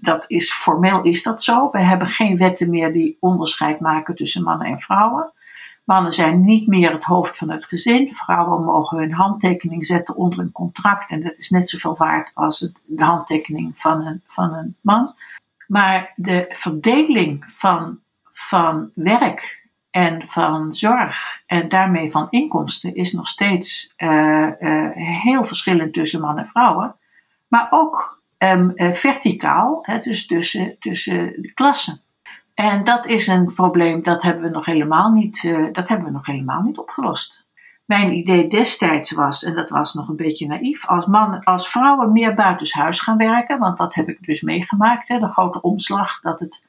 dat 0.00 0.30
is, 0.30 0.52
formeel 0.52 1.02
is 1.02 1.22
dat 1.22 1.42
zo. 1.42 1.70
We 1.70 1.80
hebben 1.80 2.08
geen 2.08 2.36
wetten 2.36 2.70
meer 2.70 2.92
die 2.92 3.16
onderscheid 3.20 3.80
maken 3.80 4.16
tussen 4.16 4.42
mannen 4.42 4.66
en 4.66 4.80
vrouwen. 4.80 5.32
Mannen 5.84 6.12
zijn 6.12 6.44
niet 6.44 6.66
meer 6.66 6.92
het 6.92 7.04
hoofd 7.04 7.38
van 7.38 7.50
het 7.50 7.64
gezin. 7.64 8.14
Vrouwen 8.14 8.64
mogen 8.64 8.98
hun 8.98 9.12
handtekening 9.12 9.86
zetten 9.86 10.16
onder 10.16 10.38
een 10.38 10.52
contract. 10.52 11.10
En 11.10 11.22
dat 11.22 11.36
is 11.36 11.50
net 11.50 11.68
zoveel 11.68 11.96
waard 11.96 12.30
als 12.34 12.72
de 12.84 13.04
handtekening 13.04 13.78
van 13.78 14.06
een, 14.06 14.22
van 14.26 14.54
een 14.54 14.76
man. 14.80 15.14
Maar 15.66 16.12
de 16.16 16.46
verdeling 16.48 17.44
van, 17.56 17.98
van 18.30 18.90
werk 18.94 19.65
en 19.96 20.26
van 20.26 20.74
zorg 20.74 21.42
en 21.46 21.68
daarmee 21.68 22.10
van 22.10 22.26
inkomsten 22.30 22.94
is 22.94 23.12
nog 23.12 23.28
steeds 23.28 23.94
uh, 23.96 24.50
uh, 24.60 24.90
heel 25.22 25.44
verschillend 25.44 25.92
tussen 25.92 26.20
mannen 26.20 26.44
en 26.44 26.50
vrouwen. 26.50 26.96
Maar 27.48 27.66
ook 27.70 28.22
um, 28.38 28.72
uh, 28.74 28.92
verticaal, 28.92 29.78
hè, 29.82 29.98
dus 29.98 30.26
tussen, 30.26 30.76
tussen 30.78 31.32
de 31.42 31.52
klassen. 31.54 32.00
En 32.54 32.84
dat 32.84 33.06
is 33.06 33.26
een 33.26 33.52
probleem 33.54 34.02
dat 34.02 34.22
hebben 34.22 34.42
we 34.42 34.50
nog 34.50 34.66
helemaal 34.66 35.10
niet, 35.10 35.54
dat 35.72 35.88
hebben 35.88 36.06
we 36.06 36.12
nog 36.12 36.26
helemaal 36.26 36.62
niet 36.62 36.78
opgelost. 36.78 37.46
Mijn 37.84 38.16
idee 38.16 38.48
destijds 38.48 39.12
was, 39.12 39.44
en 39.44 39.54
dat 39.54 39.70
was 39.70 39.94
nog 39.94 40.08
een 40.08 40.16
beetje 40.16 40.46
naïef, 40.46 40.86
als, 40.86 41.06
mannen, 41.06 41.44
als 41.44 41.68
vrouwen 41.68 42.12
meer 42.12 42.34
buitenshuis 42.34 43.00
gaan 43.00 43.16
werken, 43.16 43.58
want 43.58 43.76
dat 43.76 43.94
heb 43.94 44.08
ik 44.08 44.24
dus 44.24 44.40
meegemaakt, 44.40 45.08
hè, 45.08 45.18
de 45.18 45.28
grote 45.28 45.60
omslag 45.60 46.20
dat 46.20 46.40
het 46.40 46.64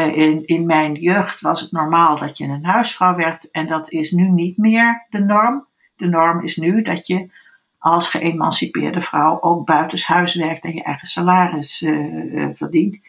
in, 0.00 0.46
in 0.46 0.66
mijn 0.66 0.92
jeugd 0.92 1.40
was 1.40 1.60
het 1.60 1.72
normaal 1.72 2.18
dat 2.18 2.38
je 2.38 2.44
een 2.44 2.64
huisvrouw 2.64 3.14
werd 3.14 3.50
en 3.50 3.66
dat 3.66 3.90
is 3.90 4.10
nu 4.10 4.28
niet 4.28 4.56
meer 4.56 5.06
de 5.10 5.18
norm. 5.18 5.66
De 5.96 6.06
norm 6.06 6.42
is 6.42 6.56
nu 6.56 6.82
dat 6.82 7.06
je 7.06 7.30
als 7.78 8.10
geëmancipeerde 8.10 9.00
vrouw 9.00 9.40
ook 9.40 9.66
buitenshuis 9.66 10.34
werkt 10.34 10.62
en 10.62 10.74
je 10.74 10.82
eigen 10.82 11.06
salaris 11.06 11.82
uh, 11.82 12.48
verdient. 12.54 13.00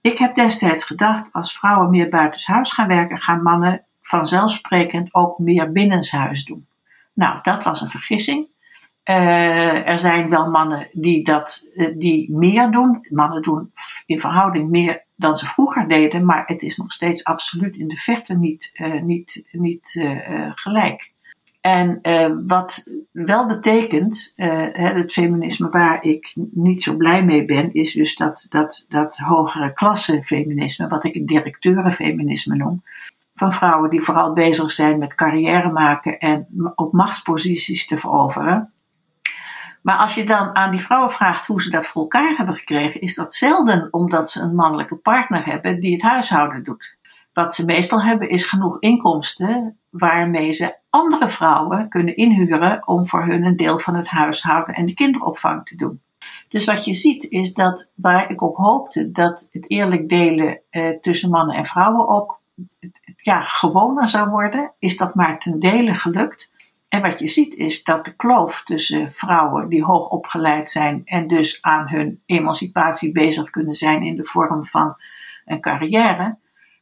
Ik 0.00 0.18
heb 0.18 0.34
destijds 0.34 0.84
gedacht, 0.84 1.32
als 1.32 1.58
vrouwen 1.58 1.90
meer 1.90 2.08
buitenshuis 2.08 2.72
gaan 2.72 2.88
werken, 2.88 3.18
gaan 3.18 3.42
mannen 3.42 3.84
vanzelfsprekend 4.02 5.14
ook 5.14 5.38
meer 5.38 5.72
binnenshuis 5.72 6.44
doen. 6.44 6.66
Nou, 7.12 7.38
dat 7.42 7.64
was 7.64 7.80
een 7.80 7.88
vergissing. 7.88 8.46
Uh, 9.04 9.88
er 9.88 9.98
zijn 9.98 10.30
wel 10.30 10.50
mannen 10.50 10.88
die 10.92 11.24
dat 11.24 11.68
uh, 11.74 11.94
die 11.96 12.32
meer 12.32 12.70
doen. 12.70 13.06
Mannen 13.08 13.42
doen 13.42 13.72
in 14.06 14.20
verhouding 14.20 14.70
meer 14.70 15.04
dan 15.16 15.36
ze 15.36 15.46
vroeger 15.46 15.88
deden, 15.88 16.24
maar 16.24 16.42
het 16.46 16.62
is 16.62 16.76
nog 16.76 16.92
steeds 16.92 17.24
absoluut 17.24 17.76
in 17.76 17.88
de 17.88 17.96
verte 17.96 18.38
niet, 18.38 18.70
uh, 18.74 19.02
niet, 19.02 19.48
niet 19.50 20.04
gelijk. 20.54 21.12
En 21.60 22.00
wat 22.46 22.92
wel 23.12 23.46
betekent, 23.46 24.32
het 24.72 25.12
feminisme 25.12 25.68
waar 25.68 26.04
ik 26.04 26.32
niet 26.52 26.82
zo 26.82 26.96
blij 26.96 27.24
mee 27.24 27.44
ben, 27.44 27.72
is 27.74 27.92
dus 27.92 28.16
dat, 28.16 28.46
dat, 28.48 28.86
dat 28.88 29.18
hogere 29.18 29.72
klasse 29.72 30.22
feminisme, 30.24 30.88
wat 30.88 31.04
ik 31.04 31.26
directeurenfeminisme 31.26 32.56
noem, 32.56 32.82
van 33.34 33.52
vrouwen 33.52 33.90
die 33.90 34.02
vooral 34.02 34.32
bezig 34.32 34.70
zijn 34.70 34.98
met 34.98 35.14
carrière 35.14 35.72
maken 35.72 36.18
en 36.18 36.46
op 36.74 36.92
machtsposities 36.92 37.86
te 37.86 37.98
veroveren. 37.98 38.72
Maar 39.82 39.96
als 39.96 40.14
je 40.14 40.24
dan 40.24 40.56
aan 40.56 40.70
die 40.70 40.80
vrouwen 40.80 41.10
vraagt 41.10 41.46
hoe 41.46 41.62
ze 41.62 41.70
dat 41.70 41.86
voor 41.86 42.02
elkaar 42.02 42.36
hebben 42.36 42.54
gekregen, 42.54 43.00
is 43.00 43.14
dat 43.14 43.34
zelden 43.34 43.88
omdat 43.90 44.30
ze 44.30 44.42
een 44.42 44.54
mannelijke 44.54 44.96
partner 44.96 45.44
hebben 45.46 45.80
die 45.80 45.92
het 45.92 46.02
huishouden 46.02 46.64
doet. 46.64 46.98
Wat 47.32 47.54
ze 47.54 47.64
meestal 47.64 48.02
hebben 48.02 48.28
is 48.28 48.46
genoeg 48.46 48.76
inkomsten 48.80 49.78
waarmee 49.90 50.52
ze 50.52 50.76
andere 50.90 51.28
vrouwen 51.28 51.88
kunnen 51.88 52.16
inhuren 52.16 52.86
om 52.86 53.06
voor 53.06 53.24
hun 53.24 53.44
een 53.44 53.56
deel 53.56 53.78
van 53.78 53.94
het 53.94 54.08
huishouden 54.08 54.74
en 54.74 54.86
de 54.86 54.94
kinderopvang 54.94 55.66
te 55.66 55.76
doen. 55.76 56.00
Dus 56.48 56.64
wat 56.64 56.84
je 56.84 56.92
ziet 56.92 57.24
is 57.24 57.54
dat 57.54 57.92
waar 57.94 58.30
ik 58.30 58.42
op 58.42 58.56
hoopte 58.56 59.10
dat 59.10 59.48
het 59.52 59.70
eerlijk 59.70 60.08
delen 60.08 60.60
eh, 60.70 60.88
tussen 61.00 61.30
mannen 61.30 61.56
en 61.56 61.64
vrouwen 61.64 62.08
ook 62.08 62.40
ja, 63.16 63.40
gewoner 63.40 64.08
zou 64.08 64.30
worden, 64.30 64.72
is 64.78 64.96
dat 64.96 65.14
maar 65.14 65.38
ten 65.38 65.58
dele 65.58 65.94
gelukt. 65.94 66.50
En 66.92 67.02
wat 67.02 67.18
je 67.18 67.26
ziet 67.26 67.56
is 67.56 67.84
dat 67.84 68.04
de 68.04 68.16
kloof 68.16 68.64
tussen 68.64 69.12
vrouwen 69.12 69.68
die 69.68 69.84
hoog 69.84 70.08
opgeleid 70.08 70.70
zijn 70.70 71.02
en 71.04 71.28
dus 71.28 71.62
aan 71.62 71.88
hun 71.88 72.22
emancipatie 72.26 73.12
bezig 73.12 73.50
kunnen 73.50 73.74
zijn 73.74 74.02
in 74.02 74.16
de 74.16 74.24
vorm 74.24 74.66
van 74.66 74.96
een 75.44 75.60
carrière, 75.60 76.38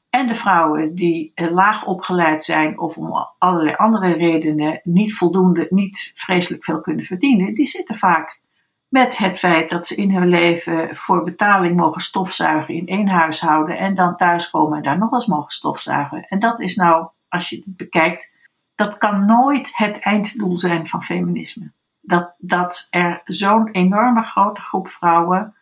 en 0.09 0.26
de 0.26 0.35
vrouwen 0.35 0.95
die 0.95 1.33
eh, 1.35 1.50
laag 1.50 1.87
opgeleid 1.87 2.45
zijn 2.45 2.79
of 2.79 2.97
om 2.97 3.29
allerlei 3.38 3.76
andere 3.76 4.12
redenen 4.12 4.81
niet 4.85 5.14
voldoende, 5.14 5.67
niet 5.69 6.12
vreselijk 6.14 6.64
veel 6.64 6.81
kunnen 6.81 7.05
verdienen, 7.05 7.52
die 7.52 7.67
zitten 7.67 7.97
vaak 7.97 8.40
met 8.88 9.19
het 9.19 9.38
feit 9.38 9.71
dat 9.71 9.87
ze 9.87 9.95
in 9.95 10.14
hun 10.14 10.29
leven 10.29 10.97
voor 10.97 11.25
betaling 11.25 11.76
mogen 11.76 12.00
stofzuigen 12.00 12.75
in 12.75 12.87
één 12.87 13.09
huishouden 13.09 13.76
en 13.76 13.95
dan 13.95 14.17
thuiskomen 14.17 14.76
en 14.76 14.83
daar 14.83 14.99
nog 14.99 15.12
eens 15.12 15.26
mogen 15.26 15.50
stofzuigen. 15.50 16.26
En 16.29 16.38
dat 16.38 16.61
is 16.61 16.76
nou, 16.76 17.09
als 17.29 17.49
je 17.49 17.57
het 17.57 17.76
bekijkt, 17.76 18.38
dat 18.80 18.99
kan 18.99 19.25
nooit 19.26 19.76
het 19.76 19.99
einddoel 19.99 20.56
zijn 20.56 20.87
van 20.88 21.02
feminisme. 21.02 21.72
Dat, 22.00 22.34
dat 22.38 22.87
er 22.90 23.20
zo'n 23.25 23.70
enorme 23.70 24.22
grote 24.22 24.60
groep 24.60 24.88
vrouwen, 24.88 25.54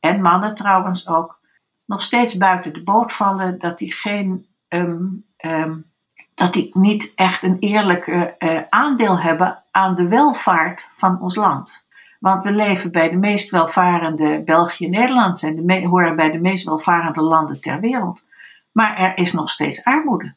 en 0.00 0.20
mannen 0.20 0.54
trouwens 0.54 1.08
ook, 1.08 1.40
nog 1.86 2.02
steeds 2.02 2.36
buiten 2.36 2.72
de 2.72 2.82
boot 2.82 3.12
vallen, 3.12 3.58
dat 3.58 3.78
die 3.78 3.92
geen, 3.92 4.46
um, 4.68 5.24
um, 5.36 5.90
dat 6.34 6.52
die 6.52 6.70
niet 6.72 7.12
echt 7.14 7.42
een 7.42 7.58
eerlijke 7.58 8.34
uh, 8.38 8.60
aandeel 8.68 9.20
hebben 9.20 9.62
aan 9.70 9.94
de 9.94 10.08
welvaart 10.08 10.90
van 10.96 11.20
ons 11.20 11.36
land. 11.36 11.86
Want 12.20 12.44
we 12.44 12.52
leven 12.52 12.92
bij 12.92 13.10
de 13.10 13.16
meest 13.16 13.50
welvarende, 13.50 14.42
België 14.44 14.84
en 14.84 14.90
Nederland 14.90 15.40
de 15.40 15.86
horen 15.86 16.16
bij 16.16 16.30
de 16.30 16.40
meest 16.40 16.64
welvarende 16.64 17.22
landen 17.22 17.60
ter 17.60 17.80
wereld. 17.80 18.26
Maar 18.72 18.96
er 18.96 19.16
is 19.16 19.32
nog 19.32 19.50
steeds 19.50 19.84
armoede. 19.84 20.34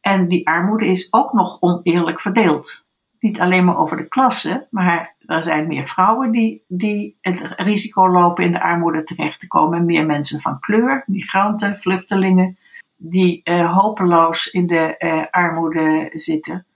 En 0.00 0.28
die 0.28 0.48
armoede 0.48 0.86
is 0.86 1.12
ook 1.12 1.32
nog 1.32 1.56
oneerlijk 1.60 2.20
verdeeld. 2.20 2.84
Niet 3.20 3.40
alleen 3.40 3.64
maar 3.64 3.78
over 3.78 3.96
de 3.96 4.08
klasse, 4.08 4.66
maar 4.70 5.14
er 5.26 5.42
zijn 5.42 5.66
meer 5.66 5.86
vrouwen 5.86 6.30
die, 6.30 6.64
die 6.68 7.16
het 7.20 7.52
risico 7.56 8.10
lopen 8.10 8.44
in 8.44 8.52
de 8.52 8.62
armoede 8.62 9.04
terecht 9.04 9.40
te 9.40 9.46
komen. 9.46 9.78
En 9.78 9.86
meer 9.86 10.06
mensen 10.06 10.40
van 10.40 10.60
kleur, 10.60 11.02
migranten, 11.06 11.78
vluchtelingen, 11.78 12.58
die 12.96 13.40
uh, 13.44 13.76
hopeloos 13.76 14.46
in 14.46 14.66
de 14.66 14.94
uh, 14.98 15.24
armoede 15.30 16.10
zitten. 16.12 16.66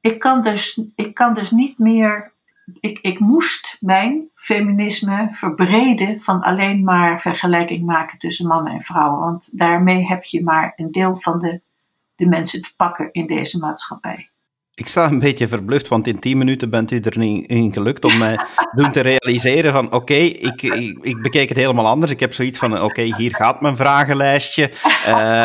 Ik 0.00 0.18
kan, 0.18 0.42
dus, 0.42 0.82
ik 0.94 1.14
kan 1.14 1.34
dus 1.34 1.50
niet 1.50 1.78
meer. 1.78 2.32
Ik, 2.80 2.98
ik 2.98 3.18
moest 3.18 3.76
mijn 3.80 4.28
feminisme 4.34 5.28
verbreden 5.30 6.20
van 6.20 6.40
alleen 6.40 6.84
maar 6.84 7.20
vergelijking 7.20 7.86
maken 7.86 8.18
tussen 8.18 8.46
mannen 8.46 8.72
en 8.72 8.82
vrouwen. 8.82 9.20
Want 9.20 9.58
daarmee 9.58 10.06
heb 10.06 10.24
je 10.24 10.42
maar 10.42 10.72
een 10.76 10.92
deel 10.92 11.16
van 11.16 11.40
de 11.40 11.60
de 12.22 12.28
mensen 12.28 12.62
te 12.62 12.72
pakken 12.76 13.08
in 13.12 13.26
deze 13.26 13.58
maatschappij. 13.58 14.30
Ik 14.74 14.88
sta 14.88 15.06
een 15.06 15.18
beetje 15.18 15.48
verbluft, 15.48 15.88
want 15.88 16.06
in 16.06 16.18
tien 16.18 16.38
minuten 16.38 16.70
bent 16.70 16.90
u 16.90 17.00
er 17.00 17.18
niet 17.18 17.48
in 17.48 17.72
gelukt 17.72 18.04
om 18.04 18.18
mij 18.18 18.38
doen 18.72 18.92
te 18.92 19.00
realiseren 19.00 19.72
van 19.72 19.92
oké, 19.92 20.14
ik, 20.14 20.62
ik, 21.02 21.22
bekeek 21.22 21.48
het 21.48 21.58
helemaal 21.58 21.86
anders. 21.86 22.12
Ik 22.12 22.20
heb 22.20 22.32
zoiets 22.32 22.58
van 22.58 22.82
oké, 22.82 23.02
hier 23.02 23.34
gaat 23.34 23.60
mijn 23.60 23.76
vragenlijstje. 23.76 24.70
Uh, 25.06 25.38
uh, 25.38 25.44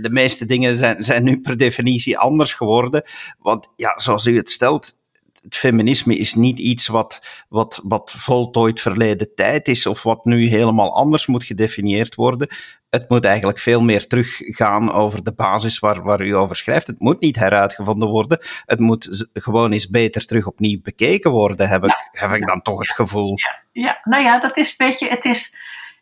de 0.00 0.08
meeste 0.10 0.44
dingen 0.44 0.76
zijn, 0.76 1.04
zijn 1.04 1.24
nu 1.24 1.40
per 1.40 1.56
definitie 1.56 2.18
anders 2.18 2.54
geworden. 2.54 3.02
Want 3.38 3.68
ja, 3.76 3.98
zoals 3.98 4.26
u 4.26 4.36
het 4.36 4.50
stelt, 4.50 4.94
het 5.42 5.56
feminisme 5.56 6.16
is 6.16 6.34
niet 6.34 6.58
iets 6.58 6.86
wat, 6.86 7.20
wat, 7.48 7.80
wat 7.84 8.14
voltooid 8.16 8.80
verleden 8.80 9.34
tijd 9.34 9.68
is 9.68 9.86
of 9.86 10.02
wat 10.02 10.24
nu 10.24 10.48
helemaal 10.48 10.94
anders 10.94 11.26
moet 11.26 11.44
gedefinieerd 11.44 12.14
worden. 12.14 12.48
Het 12.90 13.08
moet 13.08 13.24
eigenlijk 13.24 13.58
veel 13.58 13.80
meer 13.80 14.06
teruggaan 14.06 14.92
over 14.92 15.24
de 15.24 15.34
basis 15.34 15.78
waar, 15.78 16.02
waar 16.02 16.20
u 16.20 16.36
over 16.36 16.56
schrijft. 16.56 16.86
Het 16.86 17.00
moet 17.00 17.20
niet 17.20 17.36
heruitgevonden 17.36 18.08
worden. 18.08 18.38
Het 18.66 18.80
moet 18.80 19.28
gewoon 19.32 19.72
eens 19.72 19.88
beter 19.88 20.26
terug 20.26 20.46
opnieuw 20.46 20.80
bekeken 20.82 21.30
worden, 21.30 21.68
heb 21.68 21.84
ik, 21.84 22.08
heb 22.10 22.30
ik 22.30 22.46
dan 22.46 22.62
toch 22.62 22.78
het 22.78 22.92
gevoel. 22.92 23.34
Ja, 23.36 23.82
ja, 23.82 24.00
nou 24.04 24.22
ja, 24.22 24.40
dat 24.40 24.56
is 24.56 24.74
een 24.76 24.86
beetje, 24.86 25.08
het 25.08 25.24
is 25.24 25.56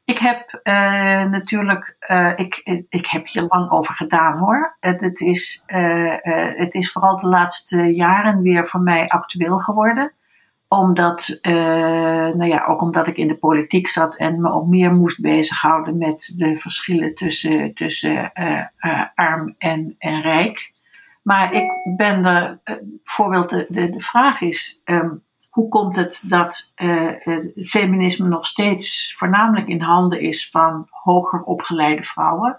ik 0.06 0.18
heb 0.18 0.60
uh, 0.62 0.74
natuurlijk, 1.30 1.96
uh, 2.08 2.32
ik, 2.36 2.84
ik 2.88 3.06
heb 3.06 3.26
hier 3.26 3.44
lang 3.48 3.70
over 3.70 3.94
gedaan 3.94 4.38
hoor. 4.38 4.76
Het, 4.80 5.00
het, 5.00 5.20
is, 5.20 5.64
uh, 5.66 6.14
het 6.56 6.74
is 6.74 6.92
vooral 6.92 7.18
de 7.18 7.28
laatste 7.28 7.94
jaren 7.94 8.42
weer 8.42 8.66
voor 8.66 8.80
mij 8.80 9.08
actueel 9.08 9.58
geworden. 9.58 10.12
Omdat, 10.68 11.38
nou 11.42 12.44
ja, 12.44 12.64
ook 12.64 12.82
omdat 12.82 13.06
ik 13.06 13.16
in 13.16 13.28
de 13.28 13.38
politiek 13.38 13.88
zat 13.88 14.16
en 14.16 14.40
me 14.40 14.52
ook 14.52 14.66
meer 14.66 14.92
moest 14.92 15.20
bezighouden 15.20 15.99
met 15.99 16.35
de 16.37 16.56
verschillen 16.56 17.14
tussen, 17.14 17.75
tussen 17.75 18.32
arm 19.14 19.54
en, 19.58 19.94
en 19.99 20.20
rijk. 20.20 20.75
Maar 21.23 21.52
ik 21.52 21.96
ben 21.96 22.25
er, 22.25 22.61
bijvoorbeeld, 22.80 23.50
de, 23.50 23.66
de, 23.68 23.90
de 23.90 24.00
vraag 24.00 24.40
is, 24.40 24.82
um, 24.85 25.25
hoe 25.50 25.68
komt 25.68 25.96
het 25.96 26.25
dat 26.28 26.73
het 26.75 27.52
feminisme 27.56 28.28
nog 28.28 28.46
steeds 28.46 29.14
voornamelijk 29.18 29.68
in 29.68 29.80
handen 29.80 30.20
is 30.20 30.50
van 30.50 30.87
hoger 30.90 31.42
opgeleide 31.42 32.02
vrouwen? 32.02 32.58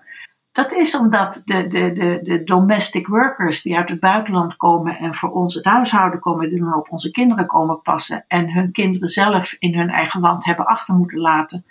Dat 0.58 0.74
is 0.74 0.96
omdat 0.96 1.42
de, 1.46 1.68
de, 1.68 1.92
de, 1.92 2.20
de 2.22 2.44
domestic 2.44 3.08
workers 3.08 3.62
die 3.62 3.78
uit 3.78 3.90
het 3.90 4.00
buitenland 4.00 4.56
komen 4.56 4.98
en 4.98 5.16
voor 5.16 5.30
ons 5.30 5.54
het 5.54 5.66
huishouden 5.66 6.20
komen 6.20 6.50
doen 6.50 6.68
en 6.68 6.76
op 6.76 6.92
onze 6.92 7.12
kinderen 7.12 7.46
komen 7.46 7.82
passen 7.82 8.26
en 8.28 8.54
hun 8.54 8.72
kinderen 8.72 9.10
zelf 9.10 9.56
in 9.60 9.76
hun 9.76 9.90
eigen 9.90 10.20
land 10.22 10.46
hebben 10.46 10.66
achter 10.66 10.96
moeten 10.96 11.20
laten. 11.20 11.66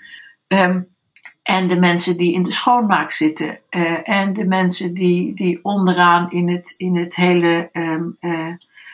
Um, 0.49 0.88
en 1.43 1.69
de 1.69 1.76
mensen 1.76 2.16
die 2.16 2.33
in 2.33 2.43
de 2.43 2.52
schoonmaak 2.52 3.11
zitten. 3.11 3.59
Uh, 3.71 4.09
en 4.09 4.33
de 4.33 4.45
mensen 4.45 4.95
die, 4.95 5.35
die 5.35 5.59
onderaan 5.62 6.31
in 6.31 6.49
het, 6.49 6.75
in 6.76 6.97
het 6.97 7.16
hele 7.16 7.71
um, 7.73 8.19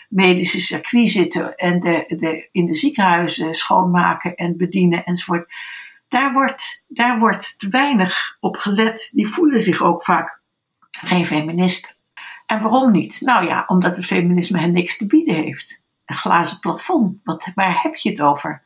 medische 0.09 0.61
circuit 0.61 1.11
zitten 1.11 1.57
en 1.57 1.81
de, 1.81 2.05
de, 2.09 2.49
in 2.53 2.67
de 2.67 2.75
ziekenhuizen 2.75 3.55
schoonmaken 3.55 4.35
en 4.35 4.57
bedienen 4.57 5.05
enzovoort. 5.05 5.53
Daar 6.12 6.33
wordt, 6.33 6.85
daar 6.88 7.19
wordt 7.19 7.59
te 7.59 7.69
weinig 7.69 8.37
op 8.40 8.57
gelet. 8.57 9.11
Die 9.12 9.28
voelen 9.28 9.61
zich 9.61 9.83
ook 9.83 10.04
vaak 10.04 10.40
geen 10.90 11.26
feminist. 11.26 11.99
En 12.47 12.61
waarom 12.61 12.92
niet? 12.92 13.21
Nou 13.21 13.47
ja, 13.47 13.64
omdat 13.66 13.97
het 13.97 14.04
feminisme 14.04 14.61
hen 14.61 14.73
niks 14.73 14.97
te 14.97 15.07
bieden 15.07 15.35
heeft. 15.35 15.81
Een 16.04 16.14
glazen 16.14 16.59
plafond, 16.59 17.16
wat, 17.25 17.49
waar 17.54 17.83
heb 17.83 17.95
je 17.95 18.11
het 18.11 18.23
over? 18.23 18.62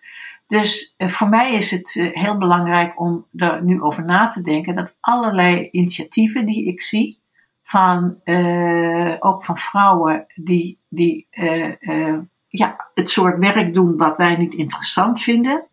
Dus 0.47 0.95
eh, 0.97 1.09
voor 1.09 1.29
mij 1.29 1.55
is 1.55 1.71
het 1.71 1.97
eh, 1.97 2.23
heel 2.23 2.39
belangrijk 2.39 3.01
om 3.01 3.27
er 3.37 3.65
nu 3.65 3.83
over 3.83 4.05
na 4.05 4.29
te 4.29 4.43
denken 4.43 4.75
dat 4.75 4.95
allerlei 5.01 5.69
initiatieven 5.71 6.47
die 6.47 6.67
ik 6.67 6.81
zie, 6.81 7.21
van, 7.63 8.21
uh, 8.25 9.17
ook 9.19 9.45
van 9.45 9.59
vrouwen 9.59 10.27
die, 10.35 10.79
die 10.89 11.27
ja, 12.49 12.91
het 12.95 13.11
soort 13.11 13.39
werk 13.39 13.75
doen 13.75 13.97
wat 13.97 14.17
wij 14.17 14.37
niet 14.37 14.55
interessant 14.55 15.21
vinden, 15.21 15.67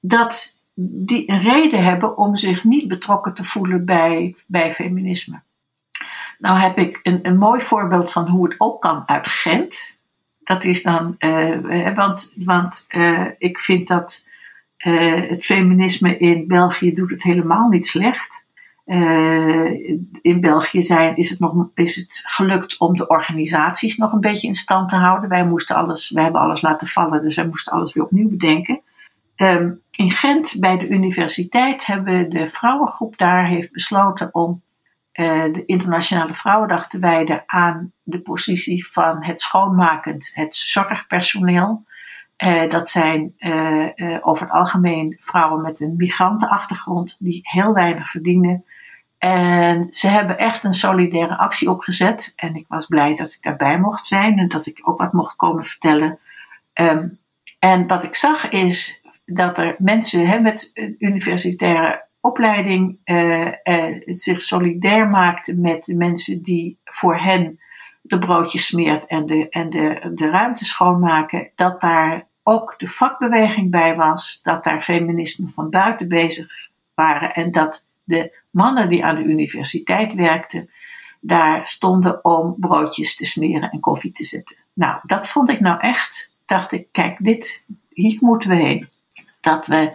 dat 0.00 0.56
die 0.78 1.38
reden 1.38 1.84
hebben 1.84 2.16
om 2.16 2.34
zich 2.34 2.64
niet 2.64 2.88
betrokken 2.88 3.34
te 3.34 3.44
voelen 3.44 3.84
bij, 3.84 4.36
bij 4.46 4.72
feminisme. 4.72 5.42
Nou 6.38 6.58
heb 6.58 6.78
ik 6.78 7.00
een, 7.02 7.18
een 7.22 7.38
mooi 7.38 7.60
voorbeeld 7.60 8.12
van 8.12 8.28
hoe 8.28 8.48
het 8.48 8.54
ook 8.58 8.80
kan 8.80 9.02
uit 9.06 9.28
Gent. 9.28 9.98
Dat 10.42 10.64
is 10.64 10.82
dan, 10.82 11.14
uh, 11.18 11.94
want, 11.94 12.34
want 12.36 12.86
uh, 12.88 13.26
ik 13.38 13.60
vind 13.60 13.88
dat 13.88 14.26
het 14.76 15.44
feminisme 15.44 16.18
in 16.18 16.46
België 16.46 16.92
doet 16.92 17.10
het 17.10 17.22
helemaal 17.22 17.68
niet 17.68 17.86
slecht. 17.86 18.44
in 20.22 20.38
België 20.40 20.82
zijn, 20.82 21.16
is, 21.16 21.30
het 21.30 21.38
nog, 21.38 21.68
is 21.74 21.96
het 21.96 22.24
gelukt 22.26 22.78
om 22.78 22.96
de 22.96 23.06
organisaties 23.06 23.96
nog 23.96 24.12
een 24.12 24.20
beetje 24.20 24.46
in 24.46 24.54
stand 24.54 24.88
te 24.88 24.96
houden. 24.96 25.28
Wij 25.28 25.46
moesten 25.46 25.76
alles, 25.76 26.10
wij 26.10 26.22
hebben 26.22 26.40
alles 26.40 26.62
laten 26.62 26.86
vallen, 26.86 27.22
dus 27.22 27.36
wij 27.36 27.46
moesten 27.46 27.72
alles 27.72 27.94
weer 27.94 28.04
opnieuw 28.04 28.28
bedenken. 28.28 28.80
Um, 29.36 29.80
in 29.96 30.10
Gent 30.10 30.56
bij 30.60 30.78
de 30.78 30.88
universiteit 30.88 31.86
hebben 31.86 32.30
de 32.30 32.46
vrouwengroep 32.46 33.18
daar 33.18 33.46
heeft 33.46 33.72
besloten 33.72 34.34
om 34.34 34.62
uh, 35.12 35.52
de 35.52 35.64
Internationale 35.66 36.34
Vrouwendag 36.34 36.88
te 36.88 36.98
wijden 36.98 37.42
aan 37.46 37.92
de 38.02 38.20
positie 38.20 38.88
van 38.88 39.24
het 39.24 39.40
schoonmakend, 39.40 40.30
het 40.34 40.56
zorgpersoneel. 40.56 41.84
Uh, 42.44 42.70
dat 42.70 42.88
zijn 42.88 43.34
uh, 43.38 44.18
over 44.20 44.42
het 44.42 44.54
algemeen 44.54 45.16
vrouwen 45.20 45.62
met 45.62 45.80
een 45.80 45.94
migrantenachtergrond 45.96 47.16
die 47.18 47.40
heel 47.42 47.72
weinig 47.72 48.08
verdienen. 48.08 48.64
En 49.18 49.86
ze 49.90 50.08
hebben 50.08 50.38
echt 50.38 50.64
een 50.64 50.72
solidaire 50.72 51.36
actie 51.36 51.70
opgezet. 51.70 52.32
En 52.36 52.54
ik 52.54 52.64
was 52.68 52.86
blij 52.86 53.16
dat 53.16 53.32
ik 53.32 53.42
daarbij 53.42 53.80
mocht 53.80 54.06
zijn 54.06 54.38
en 54.38 54.48
dat 54.48 54.66
ik 54.66 54.80
ook 54.82 54.98
wat 54.98 55.12
mocht 55.12 55.36
komen 55.36 55.64
vertellen. 55.64 56.18
Um, 56.74 57.18
en 57.58 57.86
wat 57.86 58.04
ik 58.04 58.14
zag 58.14 58.50
is 58.50 59.04
dat 59.26 59.58
er 59.58 59.76
mensen 59.78 60.28
hè, 60.28 60.40
met 60.40 60.70
een 60.74 60.96
universitaire 60.98 62.04
opleiding 62.20 62.98
uh, 63.04 63.46
uh, 63.46 64.02
zich 64.06 64.42
solidair 64.42 65.10
maakten 65.10 65.60
met 65.60 65.84
de 65.84 65.94
mensen 65.94 66.42
die 66.42 66.78
voor 66.84 67.18
hen 67.18 67.60
de 68.02 68.18
broodjes 68.18 68.66
smeert 68.66 69.06
en 69.06 69.26
de, 69.26 69.48
en 69.48 69.70
de, 69.70 70.10
de 70.14 70.30
ruimte 70.30 70.64
schoonmaken, 70.64 71.50
dat 71.54 71.80
daar 71.80 72.26
ook 72.42 72.74
de 72.78 72.88
vakbeweging 72.88 73.70
bij 73.70 73.94
was, 73.94 74.42
dat 74.42 74.64
daar 74.64 74.80
feminisme 74.80 75.48
van 75.48 75.70
buiten 75.70 76.08
bezig 76.08 76.68
waren 76.94 77.34
en 77.34 77.52
dat 77.52 77.86
de 78.04 78.38
mannen 78.50 78.88
die 78.88 79.04
aan 79.04 79.16
de 79.16 79.22
universiteit 79.22 80.14
werkten, 80.14 80.70
daar 81.20 81.66
stonden 81.66 82.24
om 82.24 82.56
broodjes 82.58 83.16
te 83.16 83.26
smeren 83.26 83.70
en 83.70 83.80
koffie 83.80 84.12
te 84.12 84.24
zetten. 84.24 84.56
Nou, 84.72 85.00
dat 85.02 85.28
vond 85.28 85.48
ik 85.48 85.60
nou 85.60 85.80
echt, 85.80 86.34
dacht 86.46 86.72
ik, 86.72 86.86
kijk, 86.92 87.16
dit, 87.20 87.64
hier 87.88 88.18
moeten 88.20 88.50
we 88.50 88.56
heen 88.56 88.88
dat 89.46 89.66
we 89.66 89.92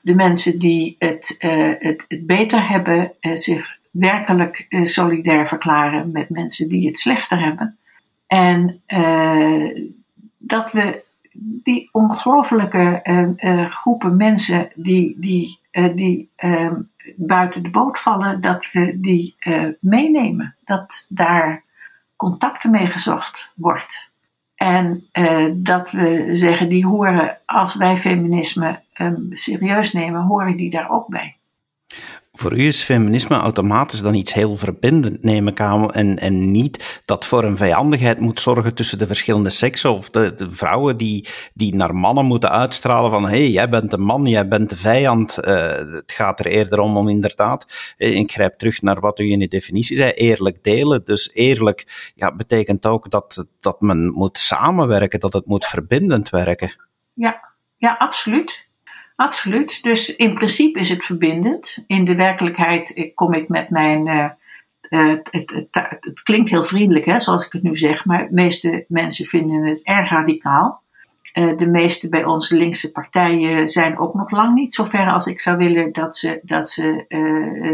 de 0.00 0.14
mensen 0.14 0.58
die 0.58 0.96
het, 0.98 1.36
uh, 1.38 1.72
het, 1.78 2.04
het, 2.08 2.26
beter 2.26 2.68
hebben, 2.68 3.12
uh, 3.20 3.34
zich 3.34 3.78
werkelijk 3.90 4.66
uh, 4.68 4.84
solidair 4.84 5.48
verklaren 5.48 6.12
met 6.12 6.30
mensen 6.30 6.68
die 6.68 6.86
het 6.86 6.98
slechter 6.98 7.40
hebben. 7.40 7.76
En 8.26 8.82
dat 10.38 10.72
we 10.72 11.04
die 11.34 11.88
ongelofelijke 11.92 13.00
groepen 13.70 14.16
mensen 14.16 14.70
die, 14.74 15.16
die, 15.18 15.60
die 15.94 16.30
ehm, 16.36 16.74
buiten 17.16 17.62
de 17.62 17.70
boot 17.70 18.00
vallen, 18.00 18.40
dat 18.40 18.70
we 18.72 19.00
die 19.00 19.36
meenemen. 19.80 20.56
Dat 20.64 21.06
daar 21.08 21.64
contacten 22.16 22.70
mee 22.70 22.86
gezocht 22.86 23.52
wordt. 23.54 24.11
En 24.62 25.08
uh, 25.12 25.50
dat 25.54 25.90
we 25.90 26.28
zeggen, 26.30 26.68
die 26.68 26.86
horen, 26.86 27.38
als 27.46 27.76
wij 27.76 27.98
feminisme 27.98 28.80
um, 29.00 29.28
serieus 29.30 29.92
nemen, 29.92 30.22
horen 30.22 30.56
die 30.56 30.70
daar 30.70 30.90
ook 30.90 31.08
bij. 31.08 31.36
Voor 32.32 32.58
u 32.58 32.66
is 32.66 32.82
feminisme 32.82 33.36
automatisch 33.36 34.00
dan 34.00 34.14
iets 34.14 34.32
heel 34.32 34.56
verbindend, 34.56 35.22
neem 35.22 35.48
ik 35.48 35.60
aan. 35.60 35.92
En, 35.92 36.18
en 36.18 36.50
niet 36.50 37.02
dat 37.04 37.26
voor 37.26 37.44
een 37.44 37.56
vijandigheid 37.56 38.20
moet 38.20 38.40
zorgen 38.40 38.74
tussen 38.74 38.98
de 38.98 39.06
verschillende 39.06 39.50
seksen. 39.50 39.92
Of 39.92 40.10
de, 40.10 40.34
de 40.34 40.50
vrouwen 40.50 40.96
die, 40.96 41.28
die 41.54 41.74
naar 41.74 41.94
mannen 41.94 42.24
moeten 42.24 42.50
uitstralen 42.50 43.10
van 43.10 43.22
hé, 43.22 43.28
hey, 43.28 43.48
jij 43.50 43.68
bent 43.68 43.92
een 43.92 44.00
man, 44.00 44.26
jij 44.26 44.48
bent 44.48 44.70
de 44.70 44.76
vijand. 44.76 45.38
Uh, 45.40 45.72
het 45.74 46.12
gaat 46.12 46.40
er 46.40 46.46
eerder 46.46 46.78
om 46.78 46.96
om 46.96 47.08
inderdaad, 47.08 47.94
eh, 47.96 48.16
ik 48.16 48.32
grijp 48.32 48.58
terug 48.58 48.82
naar 48.82 49.00
wat 49.00 49.18
u 49.18 49.30
in 49.30 49.38
de 49.38 49.48
definitie 49.48 49.96
zei, 49.96 50.10
eerlijk 50.10 50.64
delen. 50.64 51.04
Dus 51.04 51.30
eerlijk 51.32 52.12
ja, 52.14 52.34
betekent 52.34 52.86
ook 52.86 53.10
dat, 53.10 53.46
dat 53.60 53.80
men 53.80 54.10
moet 54.10 54.38
samenwerken, 54.38 55.20
dat 55.20 55.32
het 55.32 55.46
moet 55.46 55.66
verbindend 55.66 56.30
werken. 56.30 56.76
Ja, 57.12 57.52
ja 57.76 57.94
absoluut. 57.98 58.70
Absoluut. 59.22 59.82
Dus 59.82 60.16
in 60.16 60.34
principe 60.34 60.78
is 60.78 60.88
het 60.88 61.04
verbindend. 61.04 61.84
In 61.86 62.04
de 62.04 62.14
werkelijkheid 62.14 63.10
kom 63.14 63.32
ik 63.32 63.48
met 63.48 63.70
mijn. 63.70 64.06
Uh, 64.06 64.28
het, 64.80 65.28
het, 65.30 65.68
het, 65.70 66.22
klinkt 66.22 66.50
heel 66.50 66.64
vriendelijk, 66.64 67.04
hè, 67.04 67.20
zoals 67.20 67.46
ik 67.46 67.52
het 67.52 67.62
nu 67.62 67.76
zeg, 67.76 68.04
maar 68.04 68.28
de 68.28 68.34
meeste 68.34 68.84
mensen 68.88 69.24
vinden 69.24 69.64
het 69.64 69.82
erg 69.82 70.10
radicaal. 70.10 70.82
De 71.32 71.68
meeste 71.70 72.08
bij 72.08 72.24
onze 72.24 72.56
linkse 72.56 72.92
partijen 72.92 73.68
zijn 73.68 73.98
ook 73.98 74.14
nog 74.14 74.30
lang 74.30 74.54
niet 74.54 74.74
zo 74.74 74.84
ver 74.84 75.12
als 75.12 75.26
ik 75.26 75.40
zou 75.40 75.56
willen 75.56 75.92
dat 75.92 76.16
ze, 76.16 76.40
dat 76.42 76.70
ze 76.70 77.04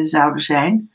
zouden 0.03 0.43
zijn. 0.43 0.91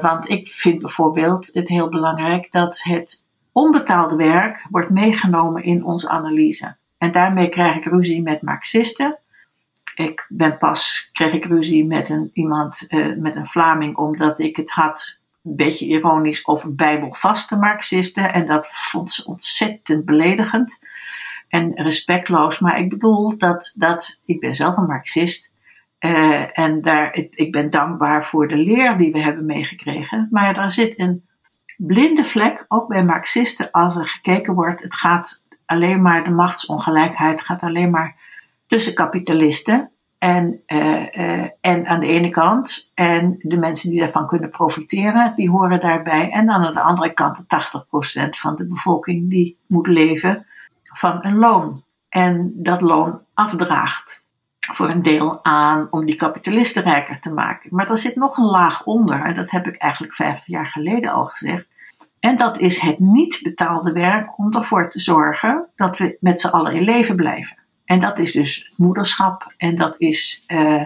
want 0.00 0.28
ik 0.28 0.48
vind 0.48 0.80
bijvoorbeeld 0.80 1.50
het 1.52 1.68
heel 1.68 1.88
belangrijk 1.88 2.52
dat 2.52 2.82
het 2.82 3.24
onbetaalde 3.52 4.16
werk 4.16 4.66
wordt 4.70 4.90
meegenomen 4.90 5.62
in 5.62 5.84
onze 5.84 6.08
analyse. 6.08 6.76
En 6.98 7.12
daarmee 7.12 7.48
krijg 7.48 7.76
ik 7.76 7.84
ruzie 7.84 8.22
met 8.22 8.42
Marxisten 8.42 9.18
ik 9.96 10.26
ben 10.28 10.58
pas, 10.58 11.08
kreeg 11.12 11.32
ik 11.32 11.44
ruzie 11.44 11.84
met 11.84 12.08
een, 12.10 12.30
iemand, 12.32 12.86
uh, 12.88 13.16
met 13.16 13.36
een 13.36 13.46
Vlaming, 13.46 13.96
omdat 13.96 14.40
ik 14.40 14.56
het 14.56 14.70
had, 14.70 15.20
een 15.44 15.56
beetje 15.56 15.86
ironisch, 15.86 16.46
over 16.46 16.74
bijbelvaste 16.74 17.56
Marxisten. 17.56 18.32
En 18.32 18.46
dat 18.46 18.68
vond 18.72 19.10
ze 19.10 19.26
ontzettend 19.26 20.04
beledigend 20.04 20.84
en 21.48 21.72
respectloos. 21.74 22.58
Maar 22.58 22.78
ik 22.78 22.88
bedoel 22.88 23.38
dat, 23.38 23.74
dat 23.78 24.20
ik 24.24 24.40
ben 24.40 24.52
zelf 24.52 24.76
een 24.76 24.86
Marxist. 24.86 25.54
Uh, 26.00 26.58
en 26.58 26.82
daar, 26.82 27.14
ik, 27.14 27.34
ik 27.34 27.52
ben 27.52 27.70
dankbaar 27.70 28.24
voor 28.24 28.48
de 28.48 28.56
leer 28.56 28.98
die 28.98 29.12
we 29.12 29.18
hebben 29.18 29.46
meegekregen. 29.46 30.28
Maar 30.30 30.54
daar 30.54 30.70
zit 30.70 30.98
een 30.98 31.26
blinde 31.76 32.24
vlek, 32.24 32.64
ook 32.68 32.88
bij 32.88 33.04
Marxisten, 33.04 33.70
als 33.70 33.96
er 33.96 34.06
gekeken 34.06 34.54
wordt. 34.54 34.82
Het 34.82 34.94
gaat 34.94 35.44
alleen 35.66 36.02
maar, 36.02 36.24
de 36.24 36.30
machtsongelijkheid 36.30 37.42
gaat 37.42 37.62
alleen 37.62 37.90
maar 37.90 38.25
tussen 38.66 38.94
kapitalisten 38.94 39.90
en, 40.18 40.62
uh, 40.66 41.06
uh, 41.12 41.48
en 41.60 41.86
aan 41.86 42.00
de 42.00 42.06
ene 42.06 42.30
kant 42.30 42.90
en 42.94 43.36
de 43.38 43.56
mensen 43.56 43.90
die 43.90 44.00
daarvan 44.00 44.26
kunnen 44.26 44.50
profiteren, 44.50 45.32
die 45.36 45.50
horen 45.50 45.80
daarbij. 45.80 46.30
En 46.30 46.46
dan 46.46 46.64
aan 46.64 46.74
de 46.74 46.80
andere 46.80 47.12
kant 47.12 47.36
de 47.36 48.26
80% 48.26 48.28
van 48.28 48.56
de 48.56 48.66
bevolking 48.66 49.30
die 49.30 49.58
moet 49.66 49.86
leven 49.86 50.46
van 50.82 51.18
een 51.24 51.36
loon. 51.36 51.84
En 52.08 52.52
dat 52.54 52.80
loon 52.80 53.20
afdraagt 53.34 54.24
voor 54.72 54.88
een 54.88 55.02
deel 55.02 55.44
aan 55.44 55.88
om 55.90 56.06
die 56.06 56.16
kapitalisten 56.16 56.82
rijker 56.82 57.20
te 57.20 57.32
maken. 57.32 57.74
Maar 57.74 57.90
er 57.90 57.96
zit 57.96 58.16
nog 58.16 58.36
een 58.36 58.44
laag 58.44 58.84
onder, 58.84 59.20
en 59.24 59.34
dat 59.34 59.50
heb 59.50 59.66
ik 59.66 59.76
eigenlijk 59.76 60.14
vijf 60.14 60.42
jaar 60.46 60.66
geleden 60.66 61.12
al 61.12 61.26
gezegd. 61.26 61.66
En 62.20 62.36
dat 62.36 62.58
is 62.58 62.80
het 62.80 62.98
niet 62.98 63.40
betaalde 63.42 63.92
werk 63.92 64.38
om 64.38 64.54
ervoor 64.54 64.90
te 64.90 65.00
zorgen 65.00 65.66
dat 65.76 65.98
we 65.98 66.16
met 66.20 66.40
z'n 66.40 66.48
allen 66.48 66.72
in 66.72 66.82
leven 66.82 67.16
blijven. 67.16 67.56
En 67.86 68.00
dat 68.00 68.18
is 68.18 68.32
dus 68.32 68.72
moederschap 68.76 69.54
en 69.56 69.76
dat 69.76 69.94
is 69.98 70.44
uh, 70.48 70.84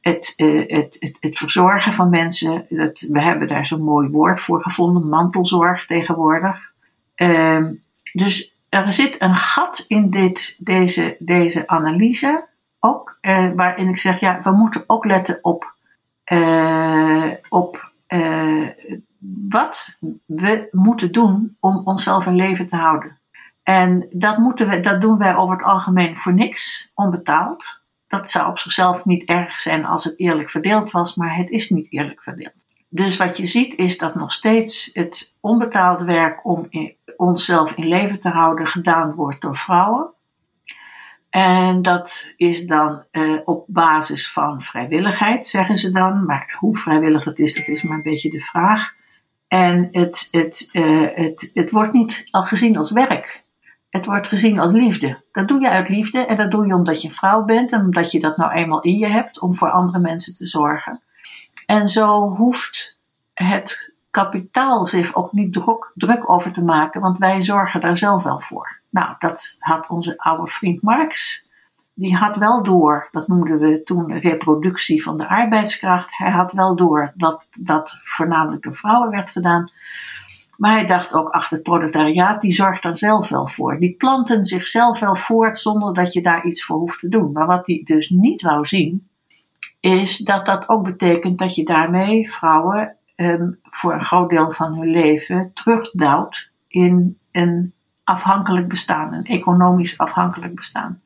het, 0.00 0.32
uh, 0.36 0.68
het, 0.68 0.96
het, 1.00 1.16
het, 1.20 1.36
verzorgen 1.36 1.92
van 1.92 2.10
mensen. 2.10 2.66
Dat, 2.68 3.00
we 3.00 3.22
hebben 3.22 3.48
daar 3.48 3.66
zo'n 3.66 3.82
mooi 3.82 4.08
woord 4.08 4.40
voor 4.40 4.62
gevonden, 4.62 5.08
mantelzorg 5.08 5.86
tegenwoordig. 5.86 6.72
Uh, 7.16 7.66
dus 8.12 8.56
er 8.68 8.92
zit 8.92 9.16
een 9.18 9.34
gat 9.34 9.84
in 9.88 10.10
dit, 10.10 10.56
deze, 10.64 11.16
deze 11.18 11.66
analyse, 11.66 12.46
ook 12.80 13.18
uh, 13.20 13.48
waarin 13.54 13.88
ik 13.88 13.96
zeg, 13.96 14.20
ja, 14.20 14.40
we 14.42 14.50
moeten 14.50 14.84
ook 14.86 15.04
letten 15.04 15.38
op, 15.42 15.74
op 17.48 17.92
wat 19.48 19.98
we 20.26 20.68
moeten 20.70 21.12
doen 21.12 21.56
om 21.60 21.80
onszelf 21.84 22.26
in 22.26 22.34
leven 22.34 22.68
te 22.68 22.76
houden. 22.76 23.17
En 23.68 24.08
dat, 24.10 24.38
moeten 24.38 24.68
we, 24.68 24.80
dat 24.80 25.00
doen 25.00 25.18
wij 25.18 25.36
over 25.36 25.56
het 25.56 25.64
algemeen 25.64 26.18
voor 26.18 26.34
niks, 26.34 26.90
onbetaald. 26.94 27.82
Dat 28.06 28.30
zou 28.30 28.48
op 28.48 28.58
zichzelf 28.58 29.04
niet 29.04 29.24
erg 29.24 29.60
zijn 29.60 29.84
als 29.84 30.04
het 30.04 30.18
eerlijk 30.18 30.50
verdeeld 30.50 30.90
was, 30.90 31.14
maar 31.14 31.36
het 31.36 31.50
is 31.50 31.70
niet 31.70 31.92
eerlijk 31.92 32.22
verdeeld. 32.22 32.54
Dus 32.88 33.16
wat 33.16 33.36
je 33.36 33.46
ziet 33.46 33.74
is 33.74 33.98
dat 33.98 34.14
nog 34.14 34.32
steeds 34.32 34.90
het 34.92 35.36
onbetaalde 35.40 36.04
werk 36.04 36.44
om 36.46 36.68
onszelf 37.16 37.72
in 37.72 37.88
leven 37.88 38.20
te 38.20 38.28
houden 38.28 38.66
gedaan 38.66 39.14
wordt 39.14 39.40
door 39.40 39.56
vrouwen. 39.56 40.10
En 41.30 41.82
dat 41.82 42.34
is 42.36 42.66
dan 42.66 43.04
uh, 43.12 43.40
op 43.44 43.64
basis 43.66 44.32
van 44.32 44.60
vrijwilligheid, 44.60 45.46
zeggen 45.46 45.76
ze 45.76 45.90
dan. 45.90 46.24
Maar 46.24 46.56
hoe 46.58 46.76
vrijwillig 46.76 47.24
dat 47.24 47.38
is, 47.38 47.54
dat 47.54 47.68
is 47.68 47.82
maar 47.82 47.96
een 47.96 48.02
beetje 48.02 48.30
de 48.30 48.40
vraag. 48.40 48.94
En 49.48 49.88
het, 49.92 50.28
het, 50.30 50.68
uh, 50.72 51.08
het, 51.14 51.50
het 51.54 51.70
wordt 51.70 51.92
niet 51.92 52.28
al 52.30 52.42
gezien 52.42 52.76
als 52.76 52.92
werk. 52.92 53.46
Het 53.90 54.06
wordt 54.06 54.28
gezien 54.28 54.58
als 54.58 54.72
liefde. 54.72 55.24
Dat 55.32 55.48
doe 55.48 55.60
je 55.60 55.68
uit 55.68 55.88
liefde 55.88 56.26
en 56.26 56.36
dat 56.36 56.50
doe 56.50 56.66
je 56.66 56.74
omdat 56.74 57.02
je 57.02 57.10
vrouw 57.10 57.44
bent 57.44 57.72
en 57.72 57.80
omdat 57.80 58.10
je 58.12 58.20
dat 58.20 58.36
nou 58.36 58.52
eenmaal 58.52 58.80
in 58.80 58.98
je 58.98 59.06
hebt 59.06 59.40
om 59.40 59.54
voor 59.54 59.70
andere 59.70 59.98
mensen 59.98 60.36
te 60.36 60.46
zorgen. 60.46 61.02
En 61.66 61.86
zo 61.88 62.34
hoeft 62.36 63.00
het 63.34 63.94
kapitaal 64.10 64.84
zich 64.84 65.14
ook 65.14 65.32
niet 65.32 65.52
druk, 65.52 65.92
druk 65.94 66.30
over 66.30 66.52
te 66.52 66.64
maken, 66.64 67.00
want 67.00 67.18
wij 67.18 67.40
zorgen 67.40 67.80
daar 67.80 67.96
zelf 67.96 68.22
wel 68.22 68.40
voor. 68.40 68.80
Nou, 68.90 69.14
dat 69.18 69.56
had 69.58 69.88
onze 69.88 70.18
oude 70.18 70.46
vriend 70.46 70.82
Marx. 70.82 71.46
Die 71.94 72.16
had 72.16 72.36
wel 72.36 72.62
door, 72.62 73.08
dat 73.10 73.28
noemden 73.28 73.58
we 73.58 73.82
toen 73.82 74.18
reproductie 74.18 75.02
van 75.02 75.18
de 75.18 75.28
arbeidskracht. 75.28 76.16
Hij 76.16 76.30
had 76.30 76.52
wel 76.52 76.76
door 76.76 77.12
dat 77.14 77.46
dat 77.60 78.00
voornamelijk 78.04 78.62
door 78.62 78.74
vrouwen 78.74 79.10
werd 79.10 79.30
gedaan. 79.30 79.70
Maar 80.58 80.72
hij 80.72 80.86
dacht 80.86 81.14
ook, 81.14 81.28
achter 81.28 81.56
het 81.56 81.62
proletariaat, 81.62 82.40
die 82.40 82.52
zorgt 82.52 82.82
daar 82.82 82.96
zelf 82.96 83.28
wel 83.28 83.46
voor. 83.46 83.78
Die 83.78 83.96
planten 83.96 84.44
zichzelf 84.44 84.98
wel 84.98 85.16
voort 85.16 85.58
zonder 85.58 85.94
dat 85.94 86.12
je 86.12 86.22
daar 86.22 86.46
iets 86.46 86.64
voor 86.64 86.78
hoeft 86.78 87.00
te 87.00 87.08
doen. 87.08 87.32
Maar 87.32 87.46
wat 87.46 87.66
hij 87.66 87.80
dus 87.84 88.10
niet 88.10 88.42
wou 88.42 88.66
zien, 88.66 89.08
is 89.80 90.18
dat 90.18 90.46
dat 90.46 90.68
ook 90.68 90.84
betekent 90.84 91.38
dat 91.38 91.54
je 91.54 91.64
daarmee 91.64 92.30
vrouwen 92.30 92.96
um, 93.16 93.58
voor 93.62 93.92
een 93.92 94.04
groot 94.04 94.30
deel 94.30 94.50
van 94.50 94.74
hun 94.74 94.90
leven 94.90 95.50
terugduwt 95.54 96.52
in 96.68 97.18
een 97.32 97.72
afhankelijk 98.04 98.68
bestaan, 98.68 99.12
een 99.12 99.24
economisch 99.24 99.98
afhankelijk 99.98 100.54
bestaan. 100.54 101.00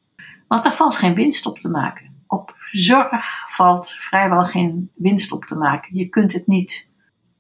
Want 0.49 0.63
daar 0.63 0.75
valt 0.75 0.97
geen 0.97 1.15
winst 1.15 1.47
op 1.47 1.59
te 1.59 1.69
maken. 1.69 2.11
Op 2.27 2.55
zorg 2.67 3.45
valt 3.47 3.89
vrijwel 3.91 4.45
geen 4.45 4.91
winst 4.95 5.33
op 5.33 5.45
te 5.45 5.57
maken. 5.57 5.97
Je 5.97 6.09
kunt 6.09 6.33
het 6.33 6.47
niet 6.47 6.91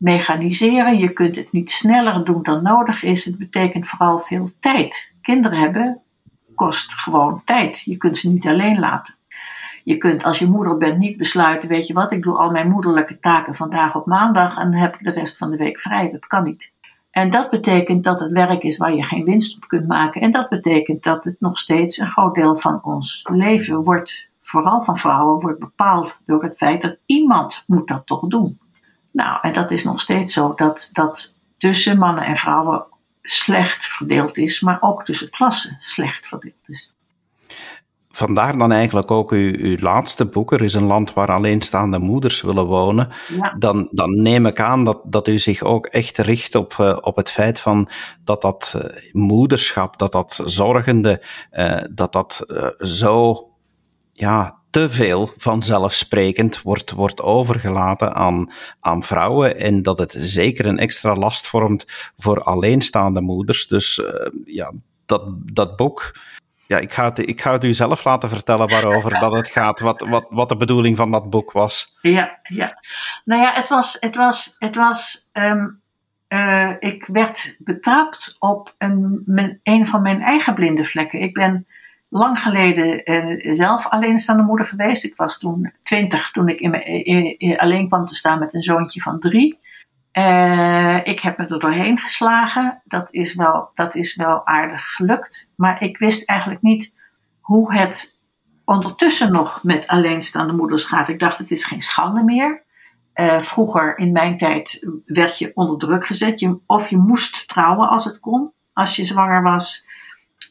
mechaniseren, 0.02 0.98
je 0.98 1.12
kunt 1.12 1.36
het 1.36 1.52
niet 1.52 1.70
sneller 1.70 2.24
doen 2.24 2.42
dan 2.42 2.62
nodig 2.62 3.02
is. 3.02 3.24
Het 3.24 3.38
betekent 3.38 3.88
vooral 3.88 4.18
veel 4.18 4.50
tijd. 4.60 5.12
Kinderen 5.20 5.58
hebben 5.58 6.00
kost 6.54 6.92
gewoon 6.92 7.42
tijd. 7.44 7.80
Je 7.80 7.96
kunt 7.96 8.16
ze 8.16 8.32
niet 8.32 8.46
alleen 8.46 8.78
laten. 8.78 9.14
Je 9.84 9.96
kunt 9.96 10.24
als 10.24 10.38
je 10.38 10.46
moeder 10.46 10.76
bent 10.76 10.98
niet 10.98 11.16
besluiten, 11.16 11.68
weet 11.68 11.86
je 11.86 11.94
wat, 11.94 12.12
ik 12.12 12.22
doe 12.22 12.36
al 12.36 12.50
mijn 12.50 12.70
moederlijke 12.70 13.18
taken 13.18 13.54
vandaag 13.54 13.96
op 13.96 14.06
maandag 14.06 14.58
en 14.58 14.70
dan 14.70 14.80
heb 14.80 14.94
ik 14.94 15.04
de 15.04 15.10
rest 15.10 15.38
van 15.38 15.50
de 15.50 15.56
week 15.56 15.80
vrij. 15.80 16.10
Dat 16.10 16.26
kan 16.26 16.44
niet. 16.44 16.72
En 17.10 17.30
dat 17.30 17.50
betekent 17.50 18.04
dat 18.04 18.20
het 18.20 18.32
werk 18.32 18.62
is 18.62 18.78
waar 18.78 18.94
je 18.94 19.02
geen 19.02 19.24
winst 19.24 19.56
op 19.56 19.68
kunt 19.68 19.86
maken. 19.86 20.20
En 20.20 20.30
dat 20.30 20.48
betekent 20.48 21.02
dat 21.02 21.24
het 21.24 21.40
nog 21.40 21.58
steeds 21.58 21.98
een 21.98 22.06
groot 22.06 22.34
deel 22.34 22.56
van 22.56 22.82
ons 22.82 23.28
leven 23.32 23.84
wordt, 23.84 24.28
vooral 24.40 24.82
van 24.82 24.98
vrouwen, 24.98 25.40
wordt 25.40 25.60
bepaald 25.60 26.22
door 26.26 26.42
het 26.42 26.56
feit 26.56 26.82
dat 26.82 26.96
iemand 27.06 27.64
moet 27.66 27.88
dat 27.88 28.06
toch 28.06 28.26
doen. 28.26 28.58
Nou, 29.12 29.38
en 29.42 29.52
dat 29.52 29.70
is 29.70 29.84
nog 29.84 30.00
steeds 30.00 30.32
zo 30.32 30.54
dat 30.54 30.90
dat 30.92 31.38
tussen 31.56 31.98
mannen 31.98 32.24
en 32.24 32.36
vrouwen 32.36 32.84
slecht 33.22 33.86
verdeeld 33.86 34.38
is, 34.38 34.60
maar 34.60 34.78
ook 34.80 35.04
tussen 35.04 35.30
klassen 35.30 35.76
slecht 35.80 36.26
verdeeld 36.26 36.68
is 36.68 36.94
vandaar 38.12 38.58
dan 38.58 38.72
eigenlijk 38.72 39.10
ook 39.10 39.30
uw, 39.32 39.54
uw 39.56 39.76
laatste 39.80 40.26
boek. 40.26 40.52
Er 40.52 40.62
is 40.62 40.74
een 40.74 40.86
land 40.86 41.12
waar 41.12 41.32
alleenstaande 41.32 41.98
moeders 41.98 42.40
willen 42.40 42.66
wonen. 42.66 43.08
Dan, 43.58 43.88
dan 43.90 44.22
neem 44.22 44.46
ik 44.46 44.60
aan 44.60 44.84
dat, 44.84 45.00
dat 45.04 45.28
u 45.28 45.38
zich 45.38 45.62
ook 45.62 45.86
echt 45.86 46.18
richt 46.18 46.54
op, 46.54 46.76
uh, 46.80 46.96
op 47.00 47.16
het 47.16 47.30
feit 47.30 47.60
van 47.60 47.88
dat 48.24 48.42
dat 48.42 48.74
uh, 48.76 48.82
moederschap, 49.12 49.98
dat 49.98 50.12
dat 50.12 50.40
zorgende, 50.44 51.22
uh, 51.52 51.78
dat 51.90 52.12
dat 52.12 52.44
zo 52.78 53.48
ja, 54.12 54.54
te 54.72 54.90
veel 54.90 55.32
vanzelfsprekend 55.36 56.62
wordt, 56.62 56.90
wordt 56.90 57.22
overgelaten 57.22 58.14
aan, 58.14 58.52
aan 58.80 59.02
vrouwen 59.02 59.60
en 59.60 59.82
dat 59.82 59.98
het 59.98 60.12
zeker 60.18 60.66
een 60.66 60.78
extra 60.78 61.14
last 61.14 61.46
vormt 61.46 62.12
voor 62.16 62.42
alleenstaande 62.42 63.20
moeders. 63.20 63.66
Dus 63.66 64.02
ja, 64.44 64.72
dat, 65.06 65.22
dat 65.52 65.76
boek 65.76 66.12
ja, 66.72 66.78
ik 66.78 66.92
ga, 66.92 67.04
het, 67.04 67.18
ik 67.18 67.40
ga 67.40 67.52
het 67.52 67.64
u 67.64 67.74
zelf 67.74 68.04
laten 68.04 68.28
vertellen 68.28 68.68
waarover 68.68 69.18
dat 69.18 69.32
het 69.32 69.48
gaat, 69.48 69.80
wat, 69.80 70.06
wat, 70.08 70.26
wat 70.30 70.48
de 70.48 70.56
bedoeling 70.56 70.96
van 70.96 71.10
dat 71.10 71.30
boek 71.30 71.52
was. 71.52 71.96
Ja, 72.02 72.38
ja. 72.42 72.82
Nou 73.24 73.42
ja, 73.42 73.52
het 73.52 73.68
was, 73.68 73.96
het 74.00 74.16
was, 74.16 74.56
het 74.58 74.76
was 74.76 75.28
um, 75.32 75.80
uh, 76.28 76.70
ik 76.78 77.06
werd 77.06 77.56
betrapt 77.58 78.36
op 78.38 78.74
een, 78.78 79.60
een 79.62 79.86
van 79.86 80.02
mijn 80.02 80.20
eigen 80.20 80.54
blinde 80.54 80.84
vlekken. 80.84 81.20
Ik 81.20 81.34
ben 81.34 81.66
lang 82.12 82.38
geleden 82.38 83.10
uh, 83.10 83.54
zelf 83.54 83.88
alleenstaande 83.88 84.42
moeder 84.42 84.66
geweest. 84.66 85.04
Ik 85.04 85.16
was 85.16 85.38
toen 85.38 85.72
twintig 85.82 86.30
toen 86.30 86.48
ik 86.48 86.60
in, 86.60 86.96
in, 87.38 87.58
alleen 87.58 87.88
kwam 87.88 88.06
te 88.06 88.14
staan 88.14 88.38
met 88.38 88.54
een 88.54 88.62
zoontje 88.62 89.00
van 89.00 89.18
drie. 89.18 89.60
Uh, 90.12 90.96
ik 91.06 91.20
heb 91.20 91.38
me 91.38 91.46
er 91.46 91.58
doorheen 91.58 91.98
geslagen. 91.98 92.82
Dat 92.84 93.12
is, 93.12 93.34
wel, 93.34 93.70
dat 93.74 93.94
is 93.94 94.16
wel 94.16 94.46
aardig 94.46 94.94
gelukt. 94.94 95.52
Maar 95.56 95.82
ik 95.82 95.98
wist 95.98 96.28
eigenlijk 96.28 96.62
niet 96.62 96.94
hoe 97.40 97.74
het 97.74 98.20
ondertussen 98.64 99.32
nog 99.32 99.62
met 99.62 99.86
alleenstaande 99.86 100.52
moeders 100.52 100.84
gaat. 100.84 101.08
Ik 101.08 101.18
dacht, 101.18 101.38
het 101.38 101.50
is 101.50 101.64
geen 101.64 101.80
schande 101.80 102.24
meer. 102.24 102.62
Vroeger 103.38 103.98
in 103.98 104.12
mijn 104.12 104.38
tijd 104.38 104.88
werd 105.06 105.38
je 105.38 105.50
onder 105.54 105.78
druk 105.78 106.06
gezet. 106.06 106.48
Of 106.66 106.88
je 106.88 106.96
moest 106.96 107.48
trouwen 107.48 107.88
als 107.88 108.04
het 108.04 108.20
kon, 108.20 108.52
als 108.72 108.96
je 108.96 109.04
zwanger 109.04 109.42
was. 109.42 109.90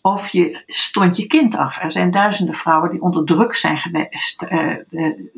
Of 0.02 0.28
je 0.28 0.64
stond 0.68 1.18
je 1.18 1.28
kind 1.28 1.58
af. 1.58 1.82
Er 1.82 1.92
zijn 1.92 2.12
duizenden 2.12 2.56
vrouwen 2.56 2.92
die 2.92 3.02
onder 3.02 3.26
druk 3.26 3.54
zijn, 3.54 3.78
geweest, 3.78 4.48
uh, 4.50 4.76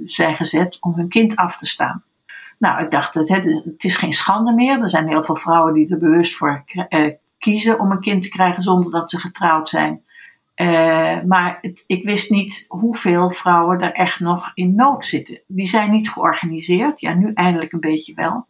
zijn 0.05 0.35
gezet 0.35 0.77
om 0.79 0.93
hun 0.93 1.09
kind 1.09 1.35
af 1.35 1.57
te 1.57 1.65
staan. 1.65 2.03
Nou, 2.57 2.83
ik 2.83 2.91
dacht, 2.91 3.13
het, 3.13 3.29
het 3.29 3.83
is 3.83 3.97
geen 3.97 4.13
schande 4.13 4.53
meer. 4.53 4.81
Er 4.81 4.89
zijn 4.89 5.09
heel 5.09 5.23
veel 5.23 5.35
vrouwen 5.35 5.73
die 5.73 5.89
er 5.89 5.97
bewust 5.97 6.35
voor 6.35 6.63
uh, 6.89 7.11
kiezen 7.37 7.79
om 7.79 7.91
een 7.91 7.99
kind 7.99 8.23
te 8.23 8.29
krijgen 8.29 8.61
zonder 8.61 8.91
dat 8.91 9.09
ze 9.09 9.17
getrouwd 9.17 9.69
zijn. 9.69 10.01
Maar 11.25 11.57
het, 11.61 11.83
ik 11.87 12.03
wist 12.03 12.29
niet 12.29 12.65
hoeveel 12.67 13.29
vrouwen 13.29 13.81
er 13.81 13.91
echt 13.91 14.19
nog 14.19 14.51
in 14.53 14.75
nood 14.75 15.05
zitten. 15.05 15.41
Die 15.47 15.67
zijn 15.67 15.91
niet 15.91 16.09
georganiseerd. 16.09 16.99
Ja, 16.99 17.13
nu 17.13 17.31
eindelijk 17.33 17.71
een 17.71 17.79
beetje 17.79 18.13
wel. 18.13 18.45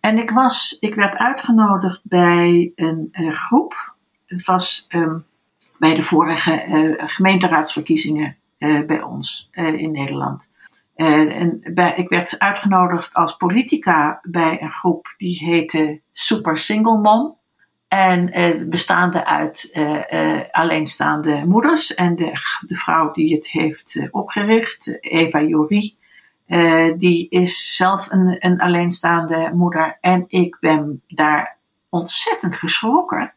En 0.00 0.18
ik, 0.18 0.30
was, 0.30 0.76
ik 0.80 0.94
werd 0.94 1.18
uitgenodigd 1.18 2.00
bij 2.04 2.72
een 2.74 3.10
groep. 3.32 3.94
Het 4.26 4.44
was 4.44 4.86
um, 4.88 5.24
bij 5.82 5.94
de 5.94 6.02
vorige 6.02 6.94
gemeenteraadsverkiezingen 6.98 8.36
bij 8.58 9.02
ons 9.02 9.50
in 9.52 9.92
Nederland. 9.92 10.50
En 10.94 11.60
bij, 11.74 11.94
ik 11.96 12.08
werd 12.08 12.38
uitgenodigd 12.38 13.14
als 13.14 13.36
politica 13.36 14.18
bij 14.22 14.62
een 14.62 14.70
groep 14.70 15.14
die 15.16 15.44
heette 15.44 16.00
Super 16.12 16.58
Single 16.58 16.98
Mom. 16.98 17.36
En 17.88 18.30
bestaande 18.70 19.24
uit 19.24 19.78
alleenstaande 20.50 21.44
moeders. 21.46 21.94
En 21.94 22.16
de, 22.16 22.32
de 22.66 22.76
vrouw 22.76 23.12
die 23.12 23.34
het 23.34 23.50
heeft 23.50 24.08
opgericht, 24.10 24.98
Eva 25.00 25.42
Jorie, 25.42 25.98
die 26.96 27.28
is 27.28 27.76
zelf 27.76 28.10
een, 28.10 28.36
een 28.38 28.60
alleenstaande 28.60 29.50
moeder. 29.54 29.98
En 30.00 30.24
ik 30.28 30.56
ben 30.60 31.02
daar 31.08 31.58
ontzettend 31.88 32.56
geschrokken 32.56 33.32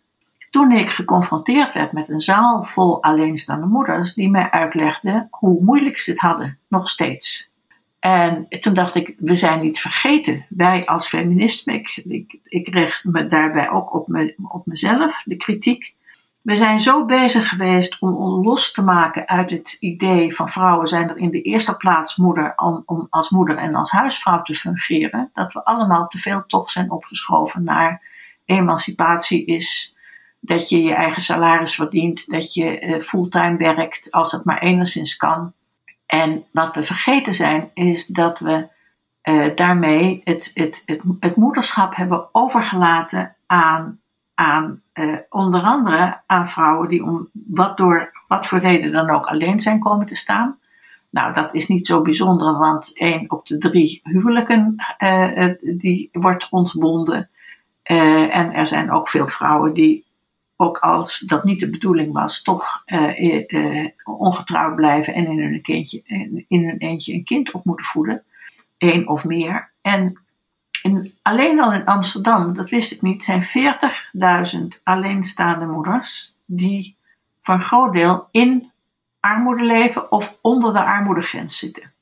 toen 0.56 0.72
ik 0.72 0.89
geconfronteerd 0.89 1.74
werd 1.74 1.91
met 1.91 2.10
een 2.10 2.20
zaal 2.20 2.63
vol 2.63 3.04
alleenstaande 3.04 3.65
moeders 3.65 4.13
die 4.13 4.30
mij 4.30 4.50
uitlegden 4.50 5.28
hoe 5.32 5.63
moeilijk 5.63 5.98
ze 5.98 6.12
het 6.12 6.20
hadden, 6.20 6.58
nog 6.68 6.89
steeds. 6.89 7.52
En 8.00 8.48
toen 8.60 8.74
dacht 8.74 8.96
ik, 8.96 9.15
we 9.18 9.36
zijn 9.36 9.62
niet 9.62 9.80
vergeten. 9.80 10.46
Wij 10.50 10.86
als 10.86 11.08
feministen, 11.08 11.74
ik, 11.74 12.04
ik, 12.08 12.39
ik 12.44 12.68
richt 12.68 13.04
me 13.04 13.28
daarbij 13.28 13.70
ook 13.70 13.94
op, 13.94 14.08
me, 14.08 14.36
op 14.48 14.65
mezelf, 14.65 15.22
de 15.26 15.36
kritiek. 15.36 15.96
We 16.41 16.56
zijn 16.56 16.80
zo 16.80 17.06
bezig 17.06 17.50
geweest 17.50 18.02
om 18.02 18.15
ons 18.15 18.46
los 18.46 18.72
te 18.72 18.84
maken 18.84 19.28
uit 19.28 19.52
het 19.52 19.78
idee 19.80 20.36
van 20.36 20.50
vrouwen 20.50 20.88
zijn 20.88 21.10
er 21.10 21.18
in 21.18 21.32
de 21.32 21.41
eerste 21.41 21.78
plaats 21.78 22.15
moeder 22.15 22.54
om, 22.56 22.84
om 22.86 23.08
als 23.10 23.30
moeder 23.30 23.58
en 23.58 23.76
als 23.76 23.91
huisvrouw 23.91 24.41
te 24.41 24.56
fungeren, 24.56 25.30
dat 25.34 25.54
we 25.54 25.65
allemaal 25.65 26.08
te 26.08 26.18
veel 26.18 26.44
toch 26.48 26.70
zijn 26.70 26.91
opgeschoven 26.91 27.63
naar 27.63 28.02
emancipatie 28.46 29.46
is 29.46 29.94
dat 30.45 30.69
je 30.69 30.84
je 30.84 30.93
eigen 30.93 31.21
salaris 31.21 31.75
verdient, 31.75 32.29
dat 32.29 32.53
je 32.53 32.81
uh, 32.81 32.99
fulltime 32.99 33.58
werkt 33.58 34.12
als 34.12 34.31
het 34.31 34.45
maar 34.45 34.62
enigszins 34.62 35.15
kan. 35.15 35.53
En 36.05 36.45
wat 36.51 36.75
we 36.75 36.84
vergeten 36.84 37.34
zijn, 37.34 37.69
is 37.73 38.08
dat 38.08 38.39
we 38.39 38.67
uh, 39.23 39.45
daarmee 39.55 40.21
het, 40.23 40.51
het, 40.53 40.84
het, 40.86 41.01
het, 41.19 41.36
moederschap 41.36 41.95
hebben 41.95 42.27
overgelaten 42.31 43.36
aan, 43.45 43.99
aan 44.34 44.81
uh, 44.93 45.15
onder 45.29 45.62
andere 45.62 46.21
aan 46.25 46.47
vrouwen 46.47 46.89
die 46.89 47.03
om 47.03 47.29
wat, 47.31 47.77
door, 47.77 48.23
wat 48.27 48.47
voor 48.47 48.60
reden 48.60 48.91
dan 48.91 49.10
ook 49.10 49.25
alleen 49.25 49.60
zijn 49.60 49.79
komen 49.79 50.05
te 50.05 50.15
staan. 50.15 50.60
Nou, 51.10 51.34
dat 51.34 51.53
is 51.53 51.67
niet 51.67 51.88
zo 51.88 52.01
bijzonder, 52.01 52.58
want 52.58 52.97
één 52.97 53.31
op 53.31 53.45
de 53.45 53.58
drie 53.58 54.01
huwelijken 54.03 54.75
die 55.62 56.10
wordt 56.12 56.47
ontbonden. 56.49 57.29
En 57.84 58.53
er 58.53 58.65
zijn 58.65 58.91
ook 58.91 59.10
veel 59.10 59.27
vrouwen 59.27 59.73
die, 59.73 60.05
ook 60.56 60.78
als 60.78 61.20
dat 61.20 61.44
niet 61.44 61.60
de 61.60 61.70
bedoeling 61.70 62.13
was, 62.13 62.41
toch 62.41 62.84
ongetrouwd 64.04 64.76
blijven 64.76 65.13
en 65.13 65.26
in 65.26 65.39
hun, 65.39 65.62
kindje, 65.62 66.02
in 66.48 66.63
hun 66.65 66.78
eentje 66.78 67.13
een 67.13 67.24
kind 67.24 67.52
op 67.52 67.65
moeten 67.65 67.86
voeden. 67.86 68.24
Eén 68.78 69.08
of 69.08 69.26
meer. 69.26 69.72
En 69.82 70.20
alleen 71.22 71.60
al 71.60 71.74
in 71.74 71.86
Amsterdam, 71.86 72.54
dat 72.54 72.70
wist 72.70 72.91
ik 72.91 73.02
niet, 73.02 73.24
zijn 73.24 73.44
40.000 73.44 74.84
alleenstaande 74.84 75.65
moeders 75.65 76.38
die 76.46 76.98
een 77.44 77.62
groot 77.62 77.94
deel 77.94 78.28
in 78.32 78.72
armoede 79.20 79.63
leven 79.63 80.12
of 80.12 80.38
onder 80.41 80.74
de 80.74 80.84
armoedegrens 80.84 81.58
zitten. 81.58 81.94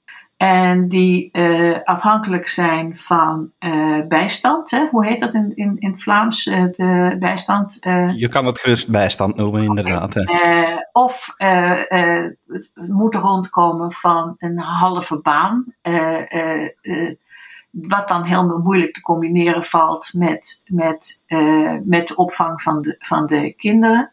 En 0.43 0.87
die 0.87 1.29
uh, 1.31 1.77
afhankelijk 1.83 2.47
zijn 2.47 2.97
van 2.97 3.51
uh, 3.59 4.07
bijstand. 4.07 4.71
Hè? 4.71 4.87
Hoe 4.91 5.05
heet 5.05 5.19
dat 5.19 5.33
in, 5.33 5.51
in, 5.55 5.75
in 5.79 5.99
Vlaams? 5.99 6.45
Uh, 6.45 6.63
de 6.63 7.15
bijstand. 7.19 7.77
Je 8.15 8.27
kan 8.29 8.45
het 8.45 8.59
gerust 8.59 8.89
bijstand 8.89 9.35
noemen, 9.35 9.63
inderdaad. 9.63 10.15
of 10.91 11.35
moeten 12.73 13.19
rondkomen 13.19 13.91
van 13.91 14.35
een 14.37 14.59
halve 14.59 15.21
baan. 15.21 15.65
wat 17.71 18.07
dan 18.07 18.23
heel 18.23 18.59
moeilijk 18.59 18.93
te 18.93 19.01
combineren 19.01 19.63
valt 19.63 20.13
met, 20.13 20.63
met, 20.65 21.23
met 21.83 22.07
de 22.07 22.15
opvang 22.15 22.61
van 22.61 22.81
de, 22.81 22.95
van 22.99 23.25
de 23.25 23.53
kinderen. 23.53 24.11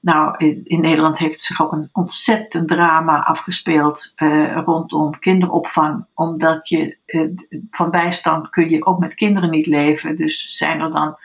Nou, 0.00 0.34
in, 0.64 0.80
Nederland 0.80 1.18
heeft 1.18 1.42
zich 1.42 1.62
ook 1.62 1.72
een 1.72 1.88
ontzettend 1.92 2.68
drama 2.68 3.22
afgespeeld 3.22 4.12
uh, 4.16 4.56
rondom 4.64 5.18
kinderopvang. 5.18 6.06
Omdat 6.14 6.68
je 6.68 6.96
uh, 7.06 7.30
van 7.70 7.90
bijstand 7.90 8.50
kun 8.50 8.68
je 8.68 8.86
ook 8.86 8.98
met 8.98 9.14
kinderen 9.14 9.50
niet 9.50 9.66
leven. 9.66 10.16
Dus 10.16 10.56
zijn 10.56 10.80
er 10.80 10.92
dan 10.92 11.18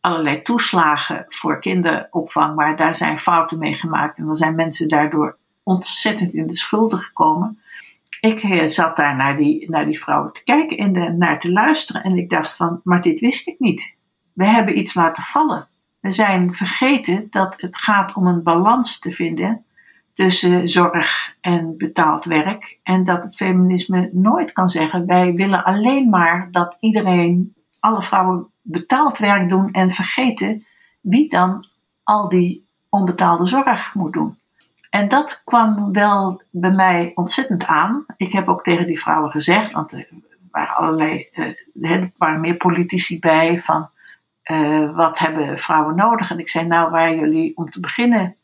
allerlei 0.00 0.42
toeslagen 0.42 1.24
voor 1.28 1.60
kinderopvang. 1.60 2.56
Maar 2.56 2.76
daar 2.76 2.94
zijn 2.94 3.18
fouten 3.18 3.58
mee 3.58 3.74
gemaakt. 3.74 4.18
En 4.18 4.26
dan 4.26 4.36
zijn 4.36 4.54
mensen 4.54 4.88
daardoor 4.88 5.36
ontzettend 5.62 6.32
in 6.32 6.46
de 6.46 6.56
schulden 6.56 6.98
gekomen. 6.98 7.60
Ik 8.20 8.42
uh, 8.42 8.66
zat 8.66 8.96
daar 8.96 9.16
naar 9.16 9.36
die, 9.36 9.70
naar 9.70 9.86
die 9.86 10.00
vrouwen 10.00 10.32
te 10.32 10.44
kijken 10.44 10.76
en 10.76 11.18
naar 11.18 11.38
te 11.38 11.52
luisteren. 11.52 12.02
En 12.02 12.16
ik 12.16 12.30
dacht 12.30 12.56
van, 12.56 12.80
maar 12.84 13.02
dit 13.02 13.20
wist 13.20 13.48
ik 13.48 13.58
niet. 13.58 13.96
We 14.32 14.44
hebben 14.44 14.78
iets 14.78 14.94
laten 14.94 15.22
vallen. 15.22 15.68
We 16.00 16.10
zijn 16.10 16.54
vergeten 16.54 17.26
dat 17.30 17.54
het 17.56 17.76
gaat 17.76 18.14
om 18.14 18.26
een 18.26 18.42
balans 18.42 18.98
te 18.98 19.12
vinden 19.12 19.64
tussen 20.14 20.68
zorg 20.68 21.34
en 21.40 21.76
betaald 21.76 22.24
werk. 22.24 22.78
En 22.82 23.04
dat 23.04 23.22
het 23.22 23.36
feminisme 23.36 24.10
nooit 24.12 24.52
kan 24.52 24.68
zeggen: 24.68 25.06
wij 25.06 25.34
willen 25.34 25.64
alleen 25.64 26.08
maar 26.08 26.48
dat 26.50 26.76
iedereen, 26.80 27.54
alle 27.80 28.02
vrouwen 28.02 28.46
betaald 28.62 29.18
werk 29.18 29.48
doen 29.48 29.72
en 29.72 29.90
vergeten 29.90 30.64
wie 31.00 31.28
dan 31.28 31.64
al 32.02 32.28
die 32.28 32.66
onbetaalde 32.88 33.44
zorg 33.44 33.94
moet 33.94 34.12
doen. 34.12 34.38
En 34.90 35.08
dat 35.08 35.42
kwam 35.44 35.92
wel 35.92 36.42
bij 36.50 36.70
mij 36.70 37.12
ontzettend 37.14 37.66
aan. 37.66 38.04
Ik 38.16 38.32
heb 38.32 38.48
ook 38.48 38.62
tegen 38.62 38.86
die 38.86 39.00
vrouwen 39.00 39.30
gezegd, 39.30 39.72
want 39.72 39.92
er 39.92 40.08
waren 40.50 40.74
allerlei, 40.74 41.28
eh, 41.32 41.90
er 41.92 42.10
waren 42.16 42.40
meer 42.40 42.56
politici 42.56 43.18
bij 43.18 43.60
van 43.60 43.90
uh, 44.44 44.96
wat 44.96 45.18
hebben 45.18 45.58
vrouwen 45.58 45.96
nodig? 45.96 46.30
En 46.30 46.38
ik 46.38 46.48
zei, 46.48 46.66
nou, 46.66 46.90
waar 46.90 47.14
jullie 47.14 47.56
om 47.56 47.70
te 47.70 47.80
beginnen 47.80 48.36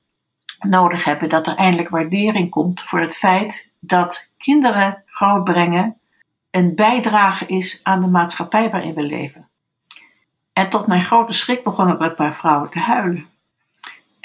nodig 0.58 1.04
hebben, 1.04 1.28
dat 1.28 1.46
er 1.46 1.56
eindelijk 1.56 1.88
waardering 1.88 2.50
komt 2.50 2.82
voor 2.82 3.00
het 3.00 3.16
feit 3.16 3.72
dat 3.80 4.32
kinderen 4.38 5.02
grootbrengen 5.06 5.98
een 6.50 6.74
bijdrage 6.74 7.46
is 7.46 7.80
aan 7.82 8.00
de 8.00 8.06
maatschappij 8.06 8.70
waarin 8.70 8.94
we 8.94 9.02
leven. 9.02 9.48
En 10.52 10.70
tot 10.70 10.86
mijn 10.86 11.02
grote 11.02 11.34
schrik 11.34 11.64
begonnen 11.64 12.02
een 12.02 12.14
paar 12.14 12.34
vrouwen 12.34 12.70
te 12.70 12.78
huilen. 12.78 13.26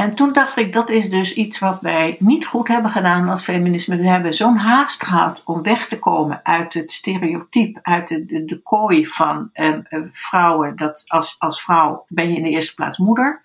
En 0.02 0.16
toen 0.16 0.34
dacht 0.34 0.58
ik, 0.58 0.74
dat 0.74 0.90
is 0.90 1.10
dus 1.10 1.34
iets 1.34 1.60
wat 1.60 1.82
wij 1.82 2.16
niet 2.20 2.46
goed 2.46 2.68
hebben 2.68 2.92
gedaan 2.92 3.30
als 3.30 3.44
feminisme. 3.44 3.98
We 3.98 4.10
hebben 4.10 4.34
zo'n 4.34 4.58
haast 4.58 5.04
gehad 5.04 5.42
om 5.46 5.62
weg 5.62 5.88
te 5.88 6.00
komen 6.00 6.40
uit 6.44 6.74
het 6.74 6.92
stereotype, 6.92 7.80
uit 7.82 8.08
de, 8.08 8.46
de, 8.46 8.60
kooi 8.64 9.08
van 9.08 9.50
uh, 9.54 9.76
vrouwen. 10.12 10.76
Dat 10.76 11.04
als, 11.08 11.36
als 11.40 11.62
vrouw 11.62 12.06
ben 12.08 12.30
je 12.30 12.38
in 12.38 12.44
de 12.44 12.50
eerste 12.50 12.76
plaats 12.76 12.98
moeder. 12.98 13.42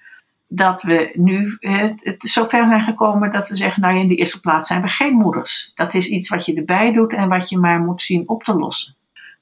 Dat 0.48 0.82
we 0.82 1.10
nu 1.14 1.56
uh, 1.60 1.90
het 1.96 2.16
zover 2.18 2.66
zijn 2.66 2.82
gekomen 2.82 3.32
dat 3.32 3.48
we 3.48 3.56
zeggen, 3.56 3.82
nou 3.82 3.98
in 3.98 4.08
de 4.08 4.14
eerste 4.16 4.40
plaats 4.40 4.68
zijn 4.68 4.82
we 4.82 4.88
geen 4.88 5.14
moeders. 5.14 5.72
Dat 5.74 5.94
is 5.94 6.08
iets 6.08 6.28
wat 6.28 6.46
je 6.46 6.54
erbij 6.54 6.92
doet 6.92 7.12
en 7.12 7.28
wat 7.28 7.48
je 7.48 7.58
maar 7.58 7.80
moet 7.80 8.02
zien 8.02 8.28
op 8.28 8.44
te 8.44 8.54
lossen. 8.54 8.95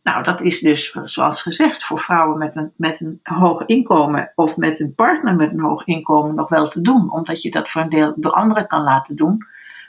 Nou, 0.05 0.23
dat 0.23 0.43
is 0.43 0.61
dus, 0.61 0.91
zoals 1.03 1.43
gezegd, 1.43 1.85
voor 1.85 1.99
vrouwen 1.99 2.39
met 2.39 2.57
een, 2.57 2.73
met 2.77 3.01
een 3.01 3.21
hoog 3.23 3.63
inkomen 3.67 4.33
of 4.35 4.57
met 4.57 4.81
een 4.81 4.95
partner 4.95 5.37
met 5.37 5.51
een 5.51 5.61
hoog 5.61 5.85
inkomen 5.87 6.35
nog 6.35 6.49
wel 6.49 6.69
te 6.69 6.81
doen, 6.81 7.13
omdat 7.13 7.43
je 7.43 7.51
dat 7.51 7.69
voor 7.69 7.83
een 7.83 7.89
deel 7.89 8.13
door 8.17 8.33
anderen 8.33 8.67
kan 8.67 8.83
laten 8.83 9.17
doen. 9.17 9.47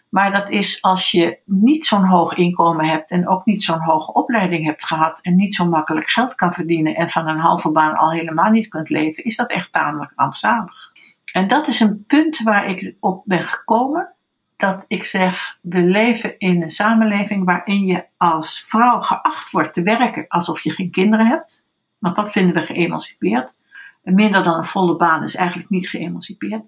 Maar 0.10 0.32
dat 0.32 0.50
is 0.50 0.82
als 0.82 1.12
je 1.12 1.40
niet 1.46 1.86
zo'n 1.86 2.06
hoog 2.06 2.34
inkomen 2.34 2.86
hebt 2.86 3.12
en 3.12 3.28
ook 3.28 3.46
niet 3.46 3.64
zo'n 3.64 3.82
hoge 3.82 4.14
opleiding 4.14 4.66
hebt 4.66 4.86
gehad 4.86 5.20
en 5.22 5.36
niet 5.36 5.56
zo 5.56 5.70
makkelijk 5.70 6.08
geld 6.08 6.36
kan 6.36 6.54
verdienen 6.54 6.96
en 6.96 7.10
van 7.10 7.28
een 7.28 7.40
halve 7.40 7.72
baan 7.72 7.96
al 7.96 8.12
helemaal 8.12 8.52
niet 8.52 8.68
kunt 8.68 8.90
leven, 8.90 9.24
is 9.24 9.36
dat 9.36 9.50
echt 9.50 9.72
tamelijk 9.72 10.12
rampzalig. 10.16 10.92
En 11.32 11.48
dat 11.48 11.68
is 11.68 11.80
een 11.80 12.04
punt 12.08 12.44
waar 12.44 12.68
ik 12.68 12.96
op 13.00 13.22
ben 13.26 13.44
gekomen 13.44 14.15
dat 14.58 14.86
ik 14.88 15.04
zeg, 15.04 15.58
we 15.62 15.84
leven 15.84 16.38
in 16.38 16.62
een 16.62 16.70
samenleving 16.70 17.46
waarin 17.46 17.86
je 17.86 18.06
als 18.18 18.66
vrouw 18.68 19.00
geacht 19.00 19.52
wordt 19.52 19.74
te 19.74 19.84
werken 19.84 20.26
alsof 20.28 20.62
je 20.62 20.72
geen 20.72 20.92
kinderen 20.92 21.28
hebt. 21.28 21.64
Want 21.98 22.16
dat 22.16 22.32
vinden 22.32 22.56
we 22.56 22.62
geëmancipeerd. 22.62 23.56
Minder 24.04 24.44
dan 24.44 24.58
een 24.58 24.66
volle 24.66 24.96
baan 24.96 25.24
is 25.24 25.36
eigenlijk 25.36 25.70
niet 25.70 25.90
geëmancipeerd. 25.90 26.64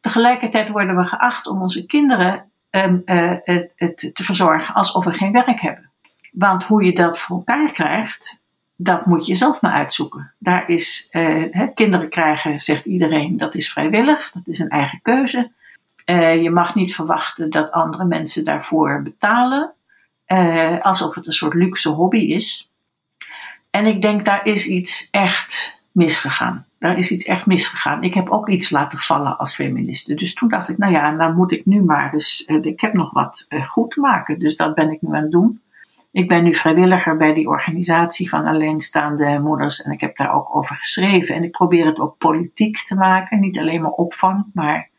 Tegelijkertijd 0.00 0.68
worden 0.68 0.96
we 0.96 1.04
geacht 1.04 1.46
om 1.46 1.60
onze 1.60 1.86
kinderen 1.86 2.50
um, 2.70 3.02
uh, 3.04 3.34
het, 3.44 3.72
het 3.76 4.10
te 4.12 4.24
verzorgen 4.24 4.74
alsof 4.74 5.04
we 5.04 5.12
geen 5.12 5.32
werk 5.32 5.60
hebben. 5.60 5.90
Want 6.32 6.64
hoe 6.64 6.84
je 6.84 6.92
dat 6.92 7.18
voor 7.18 7.36
elkaar 7.36 7.72
krijgt, 7.72 8.42
dat 8.76 9.06
moet 9.06 9.26
je 9.26 9.34
zelf 9.34 9.60
maar 9.60 9.72
uitzoeken. 9.72 10.32
Daar 10.38 10.68
is, 10.68 11.08
uh, 11.12 11.68
kinderen 11.74 12.08
krijgen, 12.08 12.60
zegt 12.60 12.84
iedereen, 12.84 13.36
dat 13.36 13.54
is 13.54 13.72
vrijwillig, 13.72 14.30
dat 14.32 14.46
is 14.46 14.58
een 14.58 14.68
eigen 14.68 15.02
keuze. 15.02 15.50
Uh, 16.06 16.42
je 16.42 16.50
mag 16.50 16.74
niet 16.74 16.94
verwachten 16.94 17.50
dat 17.50 17.70
andere 17.70 18.04
mensen 18.04 18.44
daarvoor 18.44 19.02
betalen, 19.02 19.72
uh, 20.26 20.80
alsof 20.80 21.14
het 21.14 21.26
een 21.26 21.32
soort 21.32 21.54
luxe 21.54 21.88
hobby 21.88 22.18
is. 22.18 22.72
En 23.70 23.86
ik 23.86 24.02
denk, 24.02 24.24
daar 24.24 24.46
is 24.46 24.66
iets 24.66 25.08
echt 25.10 25.82
misgegaan. 25.92 26.66
Daar 26.78 26.98
is 26.98 27.10
iets 27.10 27.24
echt 27.24 27.46
misgegaan. 27.46 28.02
Ik 28.02 28.14
heb 28.14 28.28
ook 28.28 28.48
iets 28.48 28.70
laten 28.70 28.98
vallen 28.98 29.38
als 29.38 29.54
feministe. 29.54 30.14
Dus 30.14 30.34
toen 30.34 30.48
dacht 30.48 30.68
ik, 30.68 30.78
nou 30.78 30.92
ja, 30.92 31.10
nou 31.10 31.34
moet 31.34 31.52
ik 31.52 31.66
nu 31.66 31.82
maar. 31.82 32.10
Dus 32.10 32.44
uh, 32.46 32.64
ik 32.64 32.80
heb 32.80 32.92
nog 32.92 33.12
wat 33.12 33.46
goed 33.66 33.90
te 33.90 34.00
maken. 34.00 34.38
Dus 34.38 34.56
dat 34.56 34.74
ben 34.74 34.90
ik 34.90 35.02
nu 35.02 35.14
aan 35.14 35.22
het 35.22 35.30
doen. 35.30 35.60
Ik 36.12 36.28
ben 36.28 36.44
nu 36.44 36.54
vrijwilliger 36.54 37.16
bij 37.16 37.34
die 37.34 37.48
organisatie 37.48 38.28
van 38.28 38.46
alleenstaande 38.46 39.40
moeders. 39.42 39.82
En 39.82 39.92
ik 39.92 40.00
heb 40.00 40.16
daar 40.16 40.34
ook 40.34 40.56
over 40.56 40.76
geschreven. 40.76 41.34
En 41.34 41.42
ik 41.42 41.50
probeer 41.50 41.86
het 41.86 41.98
ook 41.98 42.18
politiek 42.18 42.78
te 42.78 42.94
maken. 42.94 43.40
Niet 43.40 43.58
alleen 43.58 43.82
maar 43.82 43.90
opvang, 43.90 44.44
maar 44.54 44.89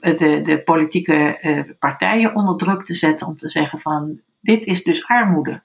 de, 0.00 0.40
de, 0.44 0.62
politieke 0.64 1.38
uh, 1.42 1.60
partijen 1.78 2.34
onder 2.34 2.56
druk 2.56 2.84
te 2.84 2.94
zetten 2.94 3.26
om 3.26 3.38
te 3.38 3.48
zeggen 3.48 3.80
van 3.80 4.20
dit 4.40 4.64
is 4.64 4.82
dus 4.82 5.06
armoede. 5.06 5.62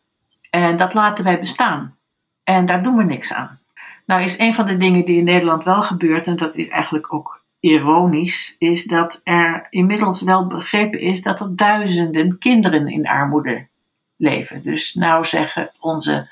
En 0.49 0.77
dat 0.77 0.93
laten 0.93 1.23
wij 1.23 1.39
bestaan. 1.39 1.95
En 2.43 2.65
daar 2.65 2.83
doen 2.83 2.97
we 2.97 3.03
niks 3.03 3.33
aan. 3.33 3.59
Nou 4.05 4.21
is 4.21 4.39
een 4.39 4.53
van 4.53 4.65
de 4.65 4.77
dingen 4.77 5.05
die 5.05 5.17
in 5.17 5.23
Nederland 5.23 5.63
wel 5.63 5.83
gebeurt, 5.83 6.27
en 6.27 6.35
dat 6.35 6.55
is 6.55 6.67
eigenlijk 6.67 7.13
ook 7.13 7.43
ironisch, 7.59 8.55
is 8.59 8.85
dat 8.85 9.21
er 9.23 9.67
inmiddels 9.69 10.21
wel 10.21 10.47
begrepen 10.47 10.99
is 10.99 11.21
dat 11.21 11.39
er 11.39 11.55
duizenden 11.55 12.37
kinderen 12.37 12.87
in 12.87 13.07
armoede 13.07 13.67
leven. 14.15 14.63
Dus 14.63 14.93
nou 14.93 15.25
zeggen 15.25 15.71
onze, 15.79 16.29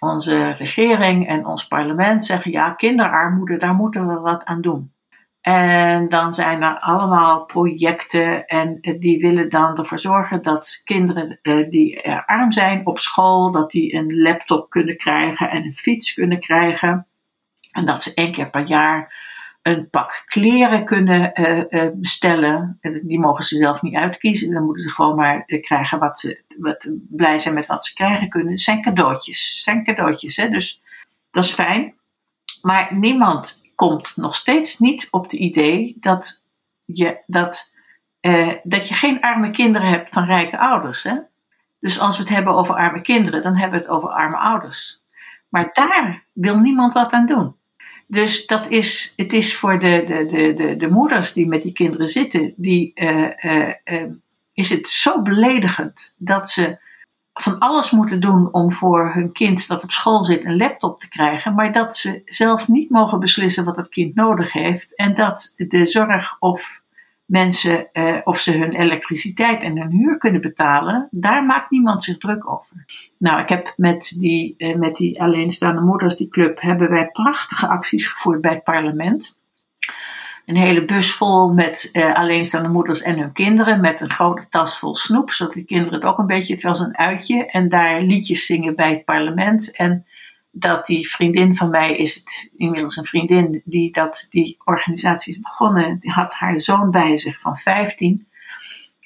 onze 0.00 0.50
regering 0.50 1.28
en 1.28 1.46
ons 1.46 1.66
parlement 1.66 2.24
zeggen 2.24 2.50
ja, 2.50 2.70
kinderarmoede, 2.70 3.56
daar 3.56 3.74
moeten 3.74 4.06
we 4.08 4.14
wat 4.14 4.44
aan 4.44 4.60
doen. 4.60 4.92
En 5.46 6.08
dan 6.08 6.34
zijn 6.34 6.62
er 6.62 6.78
allemaal 6.78 7.44
projecten 7.44 8.46
en 8.46 8.78
eh, 8.80 9.00
die 9.00 9.20
willen 9.20 9.48
dan 9.48 9.76
ervoor 9.76 9.98
zorgen 9.98 10.42
dat 10.42 10.80
kinderen 10.84 11.38
uh, 11.42 11.70
die 11.70 12.10
arm 12.10 12.52
zijn 12.52 12.86
op 12.86 12.98
school, 12.98 13.50
dat 13.50 13.70
die 13.70 13.94
een 13.94 14.20
laptop 14.20 14.70
kunnen 14.70 14.96
krijgen 14.96 15.50
en 15.50 15.64
een 15.64 15.74
fiets 15.74 16.14
kunnen 16.14 16.40
krijgen. 16.40 17.06
En 17.72 17.86
dat 17.86 18.02
ze 18.02 18.14
één 18.14 18.32
keer 18.32 18.50
per 18.50 18.66
jaar 18.66 19.24
een 19.62 19.90
pak 19.90 20.22
kleren 20.26 20.84
kunnen 20.84 21.32
bestellen. 22.00 22.78
Die 23.02 23.18
mogen 23.18 23.44
ze 23.44 23.56
zelf 23.56 23.82
niet 23.82 23.94
uitkiezen. 23.94 24.54
Dan 24.54 24.64
moeten 24.64 24.84
ze 24.84 24.90
gewoon 24.90 25.16
maar 25.16 25.44
krijgen 25.44 25.98
wat 25.98 26.18
ze 26.18 26.42
wat, 26.58 26.90
blij 27.08 27.38
zijn 27.38 27.54
met 27.54 27.66
wat 27.66 27.84
ze 27.84 27.94
krijgen 27.94 28.28
kunnen. 28.28 28.58
Zijn 28.58 28.82
cadeautjes. 28.82 29.62
Zijn 29.62 29.84
cadeautjes. 29.84 30.36
Hè? 30.36 30.48
Dus 30.48 30.82
dat 31.30 31.44
is 31.44 31.52
fijn. 31.52 31.94
Maar 32.62 32.88
niemand 32.94 33.64
komt 33.76 34.16
nog 34.16 34.34
steeds 34.34 34.78
niet 34.78 35.08
op 35.10 35.22
het 35.22 35.32
idee 35.32 35.96
dat, 36.00 36.44
je, 36.84 37.18
dat 37.26 37.74
eh, 38.26 38.52
dat 38.62 38.88
je 38.88 38.94
geen 38.94 39.20
arme 39.20 39.50
kinderen 39.50 39.88
hebt 39.88 40.12
van 40.12 40.24
rijke 40.24 40.58
ouders. 40.58 41.02
Hè? 41.02 41.14
Dus 41.80 42.00
als 42.00 42.16
we 42.16 42.22
het 42.22 42.32
hebben 42.32 42.54
over 42.54 42.74
arme 42.74 43.00
kinderen, 43.00 43.42
dan 43.42 43.56
hebben 43.56 43.78
we 43.78 43.84
het 43.84 43.94
over 43.94 44.08
arme 44.08 44.36
ouders. 44.36 45.02
Maar 45.48 45.70
daar 45.72 46.24
wil 46.32 46.58
niemand 46.58 46.94
wat 46.94 47.12
aan 47.12 47.26
doen. 47.26 47.56
Dus 48.06 48.46
dat 48.46 48.68
is, 48.68 49.12
het 49.16 49.32
is 49.32 49.56
voor 49.56 49.78
de, 49.78 50.02
de, 50.06 50.26
de, 50.26 50.54
de, 50.54 50.76
de 50.76 50.88
moeders 50.88 51.32
die 51.32 51.46
met 51.46 51.62
die 51.62 51.72
kinderen 51.72 52.08
zitten, 52.08 52.52
die, 52.56 52.92
uh, 52.94 53.72
uh, 53.84 54.04
is 54.52 54.70
het 54.70 54.88
zo 54.88 55.22
beledigend 55.22 56.14
dat 56.16 56.50
ze 56.50 56.78
van 57.42 57.58
alles 57.58 57.90
moeten 57.90 58.20
doen 58.20 58.52
om 58.52 58.72
voor 58.72 59.10
hun 59.14 59.32
kind 59.32 59.68
dat 59.68 59.82
op 59.82 59.90
school 59.90 60.24
zit 60.24 60.44
een 60.44 60.56
laptop 60.56 61.00
te 61.00 61.08
krijgen, 61.08 61.54
maar 61.54 61.72
dat 61.72 61.96
ze 61.96 62.22
zelf 62.24 62.68
niet 62.68 62.90
mogen 62.90 63.20
beslissen 63.20 63.64
wat 63.64 63.76
het 63.76 63.88
kind 63.88 64.14
nodig 64.14 64.52
heeft 64.52 64.94
en 64.94 65.14
dat 65.14 65.54
de 65.56 65.86
zorg 65.86 66.36
of 66.38 66.82
mensen, 67.24 67.88
uh, 67.92 68.16
of 68.24 68.38
ze 68.38 68.58
hun 68.58 68.72
elektriciteit 68.72 69.62
en 69.62 69.78
hun 69.78 69.90
huur 69.90 70.18
kunnen 70.18 70.40
betalen, 70.40 71.08
daar 71.10 71.44
maakt 71.44 71.70
niemand 71.70 72.02
zich 72.04 72.18
druk 72.18 72.50
over. 72.50 72.84
Nou, 73.18 73.40
ik 73.40 73.48
heb 73.48 73.72
met 73.76 74.16
die, 74.18 74.54
uh, 74.58 74.76
met 74.76 74.96
die 74.96 75.22
alleenstaande 75.22 75.80
moeders, 75.80 76.16
die 76.16 76.28
club, 76.28 76.60
hebben 76.60 76.90
wij 76.90 77.08
prachtige 77.08 77.66
acties 77.68 78.06
gevoerd 78.06 78.40
bij 78.40 78.52
het 78.52 78.64
parlement. 78.64 79.36
Een 80.46 80.56
hele 80.56 80.84
bus 80.84 81.12
vol 81.12 81.52
met 81.52 81.88
uh, 81.92 82.14
alleenstaande 82.14 82.68
moeders 82.68 83.02
en 83.02 83.18
hun 83.18 83.32
kinderen, 83.32 83.80
met 83.80 84.00
een 84.00 84.10
grote 84.10 84.48
tas 84.48 84.78
vol 84.78 84.94
snoep, 84.94 85.30
zodat 85.30 85.54
de 85.54 85.64
kinderen 85.64 85.94
het 85.94 86.04
ook 86.04 86.18
een 86.18 86.26
beetje, 86.26 86.54
het 86.54 86.62
was 86.62 86.80
een 86.80 86.98
uitje, 86.98 87.46
en 87.46 87.68
daar 87.68 88.02
liedjes 88.02 88.46
zingen 88.46 88.74
bij 88.74 88.90
het 88.90 89.04
parlement. 89.04 89.76
En 89.76 90.06
dat 90.50 90.86
die 90.86 91.10
vriendin 91.10 91.56
van 91.56 91.70
mij 91.70 91.96
is 91.96 92.14
het 92.14 92.50
inmiddels 92.56 92.96
een 92.96 93.04
vriendin 93.04 93.62
die 93.64 93.92
dat 93.92 94.26
die 94.30 94.56
organisatie 94.64 95.32
is 95.32 95.40
begonnen. 95.40 95.98
Die 96.00 96.12
had 96.12 96.34
haar 96.34 96.60
zoon 96.60 96.90
bij 96.90 97.16
zich 97.16 97.40
van 97.40 97.56
15. 97.56 98.28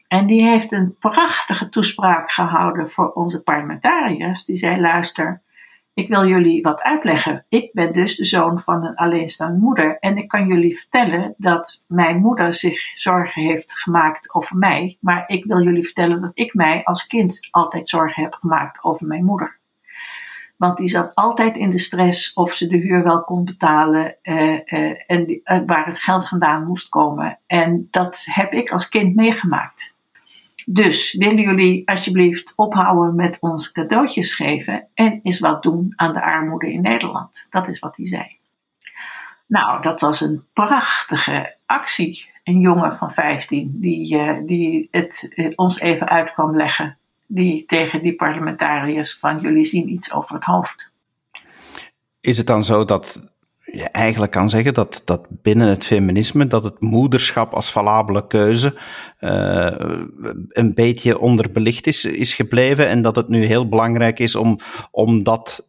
En 0.08 0.26
die 0.26 0.42
heeft 0.42 0.72
een 0.72 0.96
prachtige 0.98 1.68
toespraak 1.68 2.30
gehouden 2.30 2.90
voor 2.90 3.12
onze 3.12 3.42
parlementariërs. 3.42 4.44
Die 4.44 4.56
zei: 4.56 4.80
Luister, 4.80 5.42
ik 5.94 6.08
wil 6.08 6.26
jullie 6.26 6.62
wat 6.62 6.82
uitleggen. 6.82 7.44
Ik 7.48 7.72
ben 7.72 7.92
dus 7.92 8.16
de 8.16 8.24
zoon 8.24 8.60
van 8.60 8.84
een 8.84 8.94
alleenstaande 8.94 9.58
moeder. 9.58 9.98
En 9.98 10.16
ik 10.16 10.28
kan 10.28 10.46
jullie 10.46 10.78
vertellen 10.78 11.34
dat 11.36 11.84
mijn 11.88 12.18
moeder 12.20 12.54
zich 12.54 12.98
zorgen 12.98 13.42
heeft 13.42 13.72
gemaakt 13.72 14.34
over 14.34 14.56
mij. 14.56 14.96
Maar 15.00 15.24
ik 15.26 15.44
wil 15.44 15.62
jullie 15.62 15.84
vertellen 15.84 16.20
dat 16.20 16.30
ik 16.34 16.54
mij 16.54 16.84
als 16.84 17.06
kind 17.06 17.48
altijd 17.50 17.88
zorgen 17.88 18.22
heb 18.22 18.34
gemaakt 18.34 18.84
over 18.84 19.06
mijn 19.06 19.24
moeder. 19.24 19.58
Want 20.56 20.76
die 20.76 20.88
zat 20.88 21.14
altijd 21.14 21.56
in 21.56 21.70
de 21.70 21.78
stress 21.78 22.32
of 22.32 22.52
ze 22.52 22.68
de 22.68 22.76
huur 22.76 23.02
wel 23.02 23.24
kon 23.24 23.44
betalen 23.44 24.16
uh, 24.22 24.52
uh, 24.52 25.10
en 25.10 25.30
uh, 25.30 25.60
waar 25.66 25.86
het 25.86 25.98
geld 25.98 26.28
vandaan 26.28 26.64
moest 26.64 26.88
komen. 26.88 27.38
En 27.46 27.88
dat 27.90 28.26
heb 28.30 28.52
ik 28.52 28.70
als 28.70 28.88
kind 28.88 29.14
meegemaakt. 29.14 29.94
Dus 30.66 31.12
willen 31.12 31.42
jullie 31.42 31.88
alsjeblieft 31.88 32.52
ophouden 32.56 33.14
met 33.14 33.36
ons 33.40 33.72
cadeautjes 33.72 34.34
geven 34.34 34.86
en 34.94 35.20
eens 35.22 35.38
wat 35.38 35.62
doen 35.62 35.92
aan 35.96 36.12
de 36.12 36.22
armoede 36.22 36.72
in 36.72 36.82
Nederland? 36.82 37.46
Dat 37.50 37.68
is 37.68 37.78
wat 37.78 37.96
hij 37.96 38.06
zei. 38.06 38.38
Nou, 39.46 39.82
dat 39.82 40.00
was 40.00 40.20
een 40.20 40.44
prachtige 40.52 41.56
actie. 41.66 42.28
Een 42.44 42.60
jongen 42.60 42.96
van 42.96 43.12
15 43.12 43.80
die, 43.80 44.44
die 44.44 44.88
het 44.90 45.52
ons 45.54 45.80
even 45.80 46.08
uit 46.08 46.32
kwam 46.32 46.56
leggen 46.56 46.98
die 47.32 47.64
tegen 47.66 48.02
die 48.02 48.14
parlementariërs 48.14 49.18
van 49.18 49.38
jullie 49.38 49.64
zien 49.64 49.88
iets 49.88 50.12
over 50.12 50.34
het 50.34 50.44
hoofd. 50.44 50.90
Is 52.20 52.38
het 52.38 52.46
dan 52.46 52.64
zo 52.64 52.84
dat 52.84 53.30
je 53.72 53.84
eigenlijk 53.84 54.32
kan 54.32 54.50
zeggen 54.50 54.74
dat, 54.74 55.02
dat 55.04 55.26
binnen 55.28 55.68
het 55.68 55.84
feminisme 55.84 56.46
dat 56.46 56.64
het 56.64 56.80
moederschap 56.80 57.54
als 57.54 57.70
valabele 57.70 58.26
keuze 58.26 58.74
uh, 59.20 59.70
een 60.48 60.74
beetje 60.74 61.18
onderbelicht 61.18 61.86
is, 61.86 62.04
is 62.04 62.34
gebleven 62.34 62.88
en 62.88 63.02
dat 63.02 63.16
het 63.16 63.28
nu 63.28 63.44
heel 63.44 63.68
belangrijk 63.68 64.18
is 64.18 64.34
om, 64.34 64.58
om 64.90 65.22
dat 65.22 65.68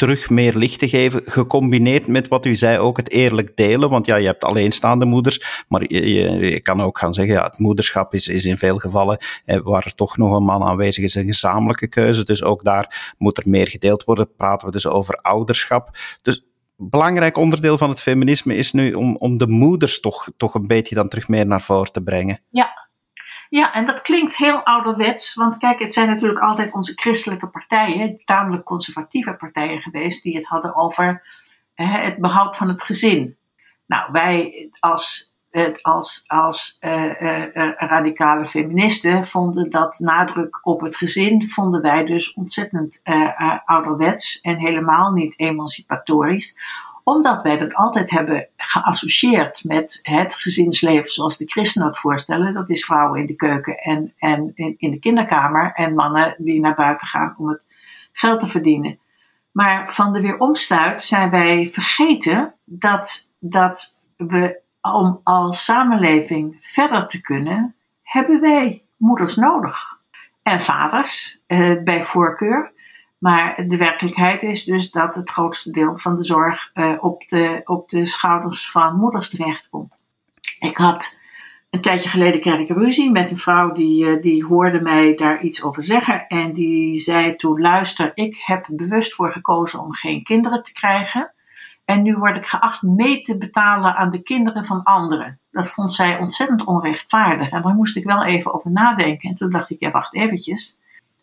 terug 0.00 0.30
meer 0.30 0.54
licht 0.54 0.78
te 0.78 0.88
geven, 0.88 1.22
gecombineerd 1.24 2.06
met 2.06 2.28
wat 2.28 2.46
u 2.46 2.54
zei, 2.54 2.78
ook 2.78 2.96
het 2.96 3.10
eerlijk 3.10 3.56
delen. 3.56 3.90
Want 3.90 4.06
ja, 4.06 4.16
je 4.16 4.26
hebt 4.26 4.44
alleenstaande 4.44 5.04
moeders, 5.04 5.64
maar 5.68 5.82
je, 5.88 6.06
je, 6.38 6.60
kan 6.60 6.80
ook 6.80 6.98
gaan 6.98 7.14
zeggen, 7.14 7.34
ja, 7.34 7.44
het 7.44 7.58
moederschap 7.58 8.14
is, 8.14 8.28
is 8.28 8.44
in 8.44 8.56
veel 8.56 8.78
gevallen, 8.78 9.18
eh, 9.44 9.60
waar 9.62 9.84
er 9.84 9.94
toch 9.94 10.16
nog 10.16 10.36
een 10.36 10.44
man 10.44 10.62
aanwezig 10.62 11.04
is, 11.04 11.14
een 11.14 11.26
gezamenlijke 11.26 11.88
keuze. 11.88 12.24
Dus 12.24 12.42
ook 12.42 12.64
daar 12.64 13.14
moet 13.18 13.38
er 13.38 13.48
meer 13.48 13.68
gedeeld 13.68 14.04
worden. 14.04 14.34
Praten 14.36 14.66
we 14.66 14.72
dus 14.72 14.86
over 14.86 15.16
ouderschap. 15.16 15.90
Dus 16.22 16.44
belangrijk 16.80 17.36
onderdeel 17.36 17.78
van 17.78 17.88
het 17.88 18.02
feminisme 18.02 18.54
is 18.54 18.72
nu 18.72 18.94
om, 18.94 19.16
om 19.16 19.38
de 19.38 19.46
moeders 19.48 20.00
toch, 20.00 20.28
toch 20.36 20.54
een 20.54 20.66
beetje 20.66 20.94
dan 20.94 21.08
terug 21.08 21.28
meer 21.28 21.46
naar 21.46 21.62
voren 21.62 21.92
te 21.92 22.02
brengen. 22.02 22.40
Ja, 22.50 22.88
ja, 23.50 23.72
en 23.72 23.86
dat 23.86 24.02
klinkt 24.02 24.36
heel 24.36 24.64
ouderwets, 24.64 25.34
want 25.34 25.56
kijk, 25.56 25.78
het 25.78 25.94
zijn 25.94 26.08
natuurlijk 26.08 26.40
altijd 26.40 26.72
onze 26.72 26.92
christelijke 26.94 27.48
partijen, 27.48 28.20
tamelijk 28.24 28.64
conservatieve 28.64 29.34
partijen 29.34 29.80
geweest, 29.80 30.22
die 30.22 30.34
het 30.34 30.46
hadden 30.46 30.76
over 30.76 31.26
hè, 31.74 31.84
het 31.84 32.18
behoud 32.18 32.56
van 32.56 32.68
het 32.68 32.82
gezin. 32.82 33.36
Nou, 33.86 34.12
wij 34.12 34.68
als, 34.78 35.29
als, 35.82 36.24
als 36.26 36.76
uh, 36.80 37.22
uh, 37.22 37.44
radicale 37.76 38.46
feministen 38.46 39.24
vonden 39.24 39.70
dat 39.70 39.98
nadruk 39.98 40.66
op 40.66 40.80
het 40.80 40.96
gezin, 40.96 41.48
vonden 41.48 41.82
wij 41.82 42.04
dus 42.04 42.34
ontzettend 42.34 43.00
uh, 43.04 43.58
ouderwets 43.64 44.40
en 44.40 44.56
helemaal 44.56 45.12
niet 45.12 45.38
emancipatorisch 45.38 46.56
omdat 47.04 47.42
wij 47.42 47.58
dat 47.58 47.74
altijd 47.74 48.10
hebben 48.10 48.48
geassocieerd 48.56 49.64
met 49.64 49.98
het 50.02 50.34
gezinsleven 50.34 51.10
zoals 51.10 51.36
de 51.36 51.46
christenen 51.46 51.88
het 51.88 51.98
voorstellen. 51.98 52.54
Dat 52.54 52.70
is 52.70 52.84
vrouwen 52.84 53.20
in 53.20 53.26
de 53.26 53.34
keuken 53.34 53.76
en, 53.76 54.14
en 54.18 54.52
in, 54.54 54.74
in 54.78 54.90
de 54.90 54.98
kinderkamer 54.98 55.72
en 55.74 55.94
mannen 55.94 56.34
die 56.38 56.60
naar 56.60 56.74
buiten 56.74 57.06
gaan 57.06 57.34
om 57.38 57.48
het 57.48 57.62
geld 58.12 58.40
te 58.40 58.46
verdienen. 58.46 58.98
Maar 59.52 59.92
van 59.92 60.12
de 60.12 60.20
weeromstuit 60.20 61.02
zijn 61.02 61.30
wij 61.30 61.68
vergeten 61.72 62.54
dat, 62.64 63.34
dat 63.38 64.02
we 64.16 64.60
om 64.80 65.20
als 65.24 65.64
samenleving 65.64 66.58
verder 66.60 67.06
te 67.06 67.20
kunnen, 67.20 67.74
hebben 68.02 68.40
wij 68.40 68.82
moeders 68.96 69.36
nodig. 69.36 69.98
En 70.42 70.60
vaders, 70.60 71.40
eh, 71.46 71.82
bij 71.84 72.04
voorkeur. 72.04 72.72
Maar 73.18 73.64
de 73.68 73.76
werkelijkheid 73.76 74.42
is 74.42 74.64
dus 74.64 74.90
dat 74.90 75.14
het 75.14 75.30
grootste 75.30 75.70
deel 75.70 75.98
van 75.98 76.16
de 76.16 76.24
zorg 76.24 76.70
uh, 76.74 76.96
op, 77.00 77.28
de, 77.28 77.60
op 77.64 77.88
de 77.88 78.06
schouders 78.06 78.70
van 78.70 78.96
moeders 78.96 79.30
terechtkomt. 79.30 80.04
Ik 80.58 80.76
had 80.76 81.20
een 81.70 81.80
tijdje 81.80 82.08
geleden 82.08 82.40
kreeg 82.40 82.58
ik 82.58 82.68
ruzie 82.68 83.10
met 83.10 83.30
een 83.30 83.38
vrouw 83.38 83.72
die, 83.72 84.04
uh, 84.04 84.22
die 84.22 84.44
hoorde 84.44 84.80
mij 84.80 85.14
daar 85.14 85.42
iets 85.42 85.62
over 85.62 85.82
zeggen. 85.82 86.26
En 86.26 86.52
die 86.52 86.98
zei 86.98 87.36
toen: 87.36 87.60
Luister, 87.60 88.12
ik 88.14 88.42
heb 88.44 88.66
bewust 88.70 89.14
voor 89.14 89.32
gekozen 89.32 89.80
om 89.80 89.92
geen 89.92 90.22
kinderen 90.22 90.62
te 90.62 90.72
krijgen. 90.72 91.32
En 91.90 92.02
nu 92.02 92.14
word 92.14 92.36
ik 92.36 92.46
geacht 92.46 92.82
mee 92.82 93.22
te 93.22 93.38
betalen 93.38 93.96
aan 93.96 94.10
de 94.10 94.22
kinderen 94.22 94.64
van 94.64 94.82
anderen. 94.82 95.38
Dat 95.50 95.70
vond 95.70 95.92
zij 95.92 96.18
ontzettend 96.18 96.64
onrechtvaardig. 96.64 97.50
En 97.50 97.62
daar 97.62 97.74
moest 97.74 97.96
ik 97.96 98.04
wel 98.04 98.24
even 98.24 98.54
over 98.54 98.70
nadenken. 98.70 99.28
En 99.28 99.34
toen 99.34 99.50
dacht 99.50 99.70
ik: 99.70 99.80
Ja, 99.80 99.90
wacht 99.90 100.14
eventjes 100.14 100.78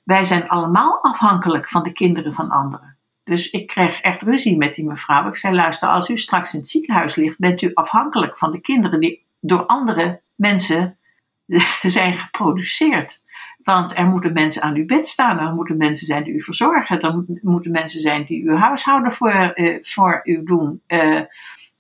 wij 0.08 0.24
zijn 0.24 0.48
allemaal 0.48 1.04
afhankelijk 1.04 1.70
van 1.70 1.84
de 1.84 1.92
kinderen 1.92 2.34
van 2.34 2.50
anderen. 2.50 2.98
Dus 3.24 3.50
ik 3.50 3.68
kreeg 3.68 4.02
echt 4.02 4.22
ruzie 4.22 4.58
met 4.58 4.76
die 4.76 4.86
mevrouw. 4.86 5.28
Ik 5.28 5.36
zei: 5.36 5.56
luister, 5.56 5.90
als 5.90 6.10
u 6.10 6.18
straks 6.18 6.54
in 6.54 6.60
het 6.60 6.70
ziekenhuis 6.70 7.16
ligt, 7.16 7.38
bent 7.38 7.62
u 7.62 7.72
afhankelijk 7.74 8.38
van 8.38 8.52
de 8.52 8.62
kinderen 8.62 9.00
die 9.00 9.26
door 9.40 9.66
andere 9.66 10.22
mensen 10.36 10.98
zijn 11.82 12.14
geproduceerd. 12.14 13.22
Want 13.68 13.98
er 13.98 14.06
moeten 14.06 14.34
mensen 14.34 14.62
aan 14.62 14.76
uw 14.76 14.86
bed 14.86 15.08
staan, 15.08 15.40
er 15.40 15.54
moeten 15.54 15.78
mensen 15.78 16.06
zijn 16.06 16.24
die 16.24 16.34
u 16.34 16.42
verzorgen, 16.42 17.02
er 17.02 17.26
moeten 17.42 17.72
mensen 17.72 18.00
zijn 18.00 18.26
die 18.26 18.50
uw 18.50 18.56
huishouden 18.56 19.12
voor, 19.12 19.52
uh, 19.56 19.78
voor 19.82 20.22
u 20.24 20.44
doen, 20.44 20.82
uh, 20.88 21.22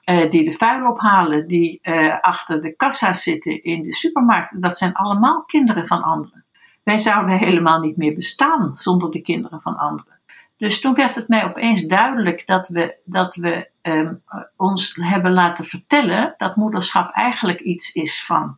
uh, 0.09 0.29
die 0.29 0.45
de 0.45 0.51
vuil 0.51 0.91
ophalen, 0.91 1.47
die 1.47 1.79
achter 2.21 2.61
de 2.61 2.75
kassa 2.75 3.13
zitten 3.13 3.63
in 3.63 3.81
de 3.81 3.93
supermarkt. 3.93 4.61
Dat 4.61 4.77
zijn 4.77 4.93
allemaal 4.93 5.43
kinderen 5.45 5.87
van 5.87 6.03
anderen. 6.03 6.45
Wij 6.83 6.97
zouden 6.97 7.37
helemaal 7.37 7.79
niet 7.79 7.97
meer 7.97 8.13
bestaan 8.13 8.77
zonder 8.77 9.11
de 9.11 9.21
kinderen 9.21 9.61
van 9.61 9.77
anderen. 9.77 10.19
Dus 10.57 10.81
toen 10.81 10.93
werd 10.93 11.15
het 11.15 11.27
mij 11.27 11.45
opeens 11.45 11.83
duidelijk 11.83 12.47
dat 12.47 12.67
we, 12.67 12.95
dat 13.05 13.35
we 13.35 13.69
um, 13.81 14.23
ons 14.55 14.95
hebben 15.01 15.33
laten 15.33 15.65
vertellen 15.65 16.33
dat 16.37 16.55
moederschap 16.55 17.11
eigenlijk 17.13 17.59
iets 17.59 17.93
is 17.93 18.25
van, 18.25 18.57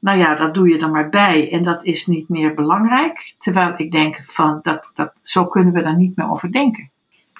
nou 0.00 0.18
ja, 0.18 0.34
dat 0.34 0.54
doe 0.54 0.68
je 0.68 0.78
er 0.78 0.90
maar 0.90 1.08
bij 1.08 1.52
en 1.52 1.62
dat 1.62 1.84
is 1.84 2.06
niet 2.06 2.28
meer 2.28 2.54
belangrijk. 2.54 3.34
Terwijl 3.38 3.74
ik 3.76 3.92
denk 3.92 4.22
van, 4.26 4.58
dat, 4.62 4.90
dat, 4.94 5.12
zo 5.22 5.46
kunnen 5.46 5.72
we 5.72 5.82
daar 5.82 5.96
niet 5.96 6.16
meer 6.16 6.30
over 6.30 6.52
denken. 6.52 6.90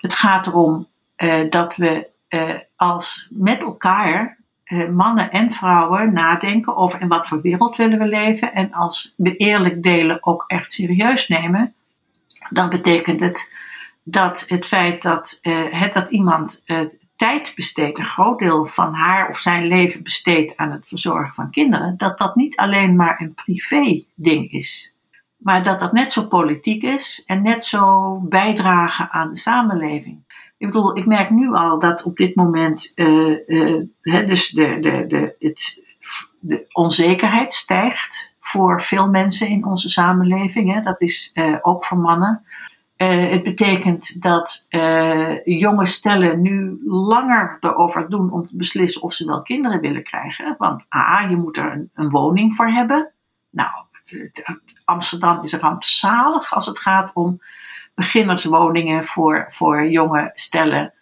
Het 0.01 0.15
gaat 0.15 0.47
erom 0.47 0.87
uh, 1.17 1.51
dat 1.51 1.77
we 1.77 2.09
uh, 2.29 2.55
als 2.77 3.31
met 3.33 3.63
elkaar 3.63 4.39
eh, 4.65 4.89
mannen 4.89 5.31
en 5.31 5.53
vrouwen 5.53 6.13
nadenken 6.13 6.77
over 6.77 7.01
in 7.01 7.09
wat 7.09 7.27
voor 7.27 7.41
wereld 7.41 7.77
willen 7.77 7.99
we 7.99 8.07
leven. 8.07 8.53
En 8.53 8.73
als 8.73 9.15
we 9.17 9.37
eerlijk 9.37 9.83
delen 9.83 10.19
ook 10.21 10.45
echt 10.47 10.71
serieus 10.71 11.29
nemen, 11.29 11.75
dan 12.51 12.69
betekent 12.69 13.21
het 13.21 13.55
dat 14.03 14.45
het 14.49 14.67
feit 14.67 15.03
dat, 15.03 15.39
uh, 15.43 15.93
dat 15.93 16.11
iemand 16.11 16.63
uh, 16.67 16.81
tijd 17.19 17.53
besteedt, 17.57 17.99
een 17.99 18.05
groot 18.05 18.39
deel 18.39 18.65
van 18.65 18.95
haar 18.95 19.29
of 19.29 19.39
zijn 19.39 19.67
leven 19.67 20.03
besteedt 20.03 20.57
aan 20.57 20.71
het 20.71 20.87
verzorgen 20.87 21.35
van 21.35 21.51
kinderen, 21.51 21.97
dat 21.97 22.19
dat 22.19 22.37
niet 22.37 22.57
alleen 22.57 22.97
maar 22.97 23.21
een 23.21 23.35
privé 23.35 24.05
ding 24.15 24.51
is. 24.53 24.97
Maar 25.37 25.63
dat 25.63 25.81
dat 25.81 25.93
net 25.93 26.13
zo 26.13 26.27
politiek 26.27 26.83
is 26.83 27.23
en 27.27 27.43
net 27.43 27.65
zo 27.65 28.15
bijdragen 28.21 29.11
aan 29.11 29.33
de 29.33 29.39
samenleving. 29.39 30.27
Ik 30.59 30.67
bedoel, 30.67 30.97
ik 30.97 31.07
merk 31.07 31.31
nu 31.31 31.53
al 31.53 31.79
dat 31.79 32.03
op 32.03 32.17
dit 32.17 32.35
moment 32.35 32.93
uh, 32.95 33.37
uh, 33.47 33.87
dus 34.03 34.49
de, 34.49 34.79
de, 34.81 35.05
de, 35.07 35.35
het, 35.39 35.85
de 36.41 36.65
onzekerheid 36.73 37.53
stijgt 37.53 38.35
voor 38.41 38.83
veel 38.83 39.09
mensen 39.09 39.49
in 39.49 39.65
onze 39.65 39.91
samenleving. 39.91 40.85
Dat 40.85 41.01
is 41.01 41.31
uh, 41.35 41.57
ook 41.63 41.85
voor 41.85 41.99
mannen. 41.99 42.45
Het 43.05 43.43
betekent 43.43 44.23
dat 44.23 44.67
jonge 45.45 45.87
stellen 45.87 46.43
nu 46.43 46.81
langer 46.85 47.57
erover 47.61 48.11
doen 48.11 48.33
om 48.33 48.47
te 48.47 48.57
beslissen 48.57 49.03
of 49.03 49.13
ze 49.13 49.27
wel 49.27 49.43
kinderen 49.43 49.81
willen 49.81 50.03
krijgen. 50.03 50.55
Want 50.59 50.87
A, 50.97 51.21
je 51.29 51.37
moet 51.37 51.57
er 51.57 51.73
een, 51.73 51.91
een 51.95 52.11
woning 52.11 52.55
voor 52.55 52.69
hebben. 52.69 53.13
Nou, 53.51 53.71
Amsterdam 54.85 55.43
is 55.43 55.53
rampzalig 55.55 56.55
als 56.55 56.67
het 56.67 56.79
gaat 56.79 57.11
om 57.15 57.41
beginnerswoningen 57.95 59.05
voor, 59.05 59.47
voor 59.49 59.89
jonge 59.89 60.31
stellen. 60.35 60.93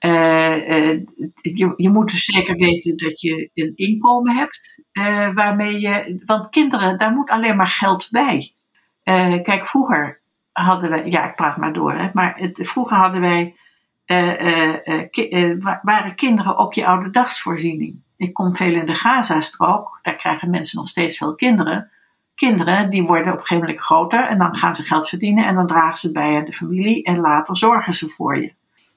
Uh, 0.00 0.92
je, 1.34 1.72
je, 1.76 1.90
moet 1.90 2.10
dus 2.10 2.24
zeker 2.24 2.56
weten 2.56 2.96
dat 2.96 3.20
je 3.20 3.50
een 3.54 3.72
inkomen 3.74 4.36
hebt 4.36 4.82
waarmee 5.34 5.80
je. 5.80 6.22
Want 6.26 6.48
kinderen, 6.48 6.98
daar 6.98 7.12
moet 7.12 7.30
alleen 7.30 7.56
maar 7.56 7.68
geld 7.68 8.08
bij. 8.10 8.52
kijk, 9.42 9.66
vroeger 9.66 10.19
hadden 10.52 10.90
we. 10.90 11.10
Ja, 11.10 11.28
ik 11.28 11.34
praat 11.34 11.56
maar 11.56 11.72
door, 11.72 11.94
hè, 11.94 12.10
maar 12.12 12.50
vroeger 12.52 12.96
hadden 12.96 13.20
wij. 13.20 13.54
Ki 15.10 15.58
waren 15.82 16.14
kinderen 16.14 16.56
ook 16.56 16.74
je 16.74 16.86
oude 16.86 17.10
dagsvoorziening. 17.10 18.02
Ik 18.16 18.34
kom 18.34 18.56
veel 18.56 18.74
in 18.74 18.86
de 18.86 18.94
Gazastrook, 18.94 19.98
daar 20.02 20.14
krijgen 20.14 20.50
mensen 20.50 20.78
nog 20.78 20.88
steeds 20.88 21.18
veel 21.18 21.34
kinderen 21.34 21.90
kinderen 22.40 22.90
die 22.90 23.02
worden 23.02 23.32
op 23.32 23.38
een 23.38 23.44
gegeven 23.44 23.66
moment 23.66 23.80
groter 23.84 24.24
en 24.24 24.38
dan 24.38 24.54
gaan 24.54 24.74
ze 24.74 24.82
geld 24.82 25.08
verdienen 25.08 25.46
en 25.46 25.54
dan 25.54 25.66
dragen 25.66 25.96
ze 25.96 26.12
bij 26.12 26.44
de 26.44 26.52
familie 26.52 27.02
en 27.02 27.20
later 27.20 27.56
zorgen 27.56 27.92
ze 27.92 28.08
voor 28.08 28.40
je. 28.42 28.52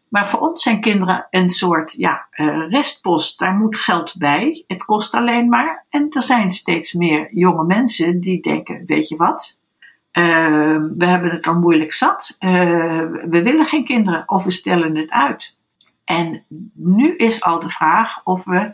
Maar 0.10 0.28
voor 0.28 0.39
ons 0.39 0.64
zijn 0.64 0.82
kinderen 0.82 1.28
een 1.30 1.49
soort 1.49 1.93
ja, 1.93 2.28
restpost. 2.70 3.39
Daar 3.39 3.54
moet 3.54 3.78
geld 3.78 4.18
bij. 4.18 4.64
Het 4.68 4.86
kost 4.86 5.14
alleen 5.14 5.49
maar. 5.49 5.86
En 5.89 6.10
er 6.10 6.22
zijn 6.22 6.51
steeds 6.51 6.93
meer 6.93 7.34
jonge 7.34 7.66
mensen 7.66 8.20
die 8.20 8.41
denken: 8.41 8.84
Weet 8.86 9.08
je 9.08 9.16
wat? 9.16 9.62
Uh, 10.14 10.78
we 10.97 11.05
hebben 11.05 11.32
het 11.32 11.47
al 11.47 11.59
moeilijk 11.59 11.93
zat. 11.93 12.36
Uh, 12.39 12.51
we 13.30 13.41
willen 13.43 13.66
geen 13.66 13.86
kinderen 13.86 14.24
of 14.30 14.43
we 14.43 14.51
stellen 14.51 14.95
het 14.95 15.09
uit. 15.09 15.57
En 16.05 16.45
nu 16.74 17.16
is 17.16 17.43
al 17.43 17.59
de 17.59 17.70
vraag 17.70 18.22
of 18.24 18.43
we 18.43 18.74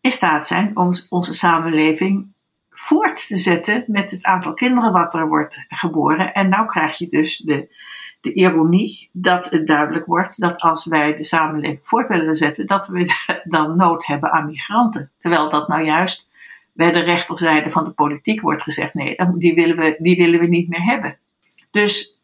in 0.00 0.12
staat 0.12 0.46
zijn 0.46 0.76
om 0.76 0.90
onze 1.10 1.34
samenleving 1.34 2.34
voort 2.70 3.28
te 3.28 3.36
zetten 3.36 3.84
met 3.86 4.10
het 4.10 4.24
aantal 4.24 4.54
kinderen 4.54 4.92
wat 4.92 5.14
er 5.14 5.28
wordt 5.28 5.64
geboren. 5.68 6.32
En 6.32 6.48
nou 6.48 6.66
krijg 6.66 6.98
je 6.98 7.06
dus 7.06 7.38
de, 7.38 7.74
de 8.20 8.32
ironie 8.32 9.10
dat 9.12 9.50
het 9.50 9.66
duidelijk 9.66 10.06
wordt 10.06 10.40
dat 10.40 10.60
als 10.60 10.84
wij 10.84 11.14
de 11.14 11.24
samenleving 11.24 11.80
voort 11.82 12.08
willen 12.08 12.34
zetten, 12.34 12.66
dat 12.66 12.86
we 12.86 13.14
dan 13.44 13.76
nood 13.76 14.06
hebben 14.06 14.32
aan 14.32 14.46
migranten. 14.46 15.10
Terwijl 15.18 15.50
dat 15.50 15.68
nou 15.68 15.84
juist 15.84 16.28
bij 16.76 16.92
de 16.92 17.00
rechterzijde 17.00 17.70
van 17.70 17.84
de 17.84 17.90
politiek 17.90 18.40
wordt 18.40 18.62
gezegd: 18.62 18.94
nee, 18.94 19.16
die 19.34 19.54
willen 19.54 19.76
we, 19.76 19.96
die 19.98 20.16
willen 20.16 20.40
we 20.40 20.46
niet 20.46 20.68
meer 20.68 20.82
hebben. 20.82 21.18
Dus 21.70 22.16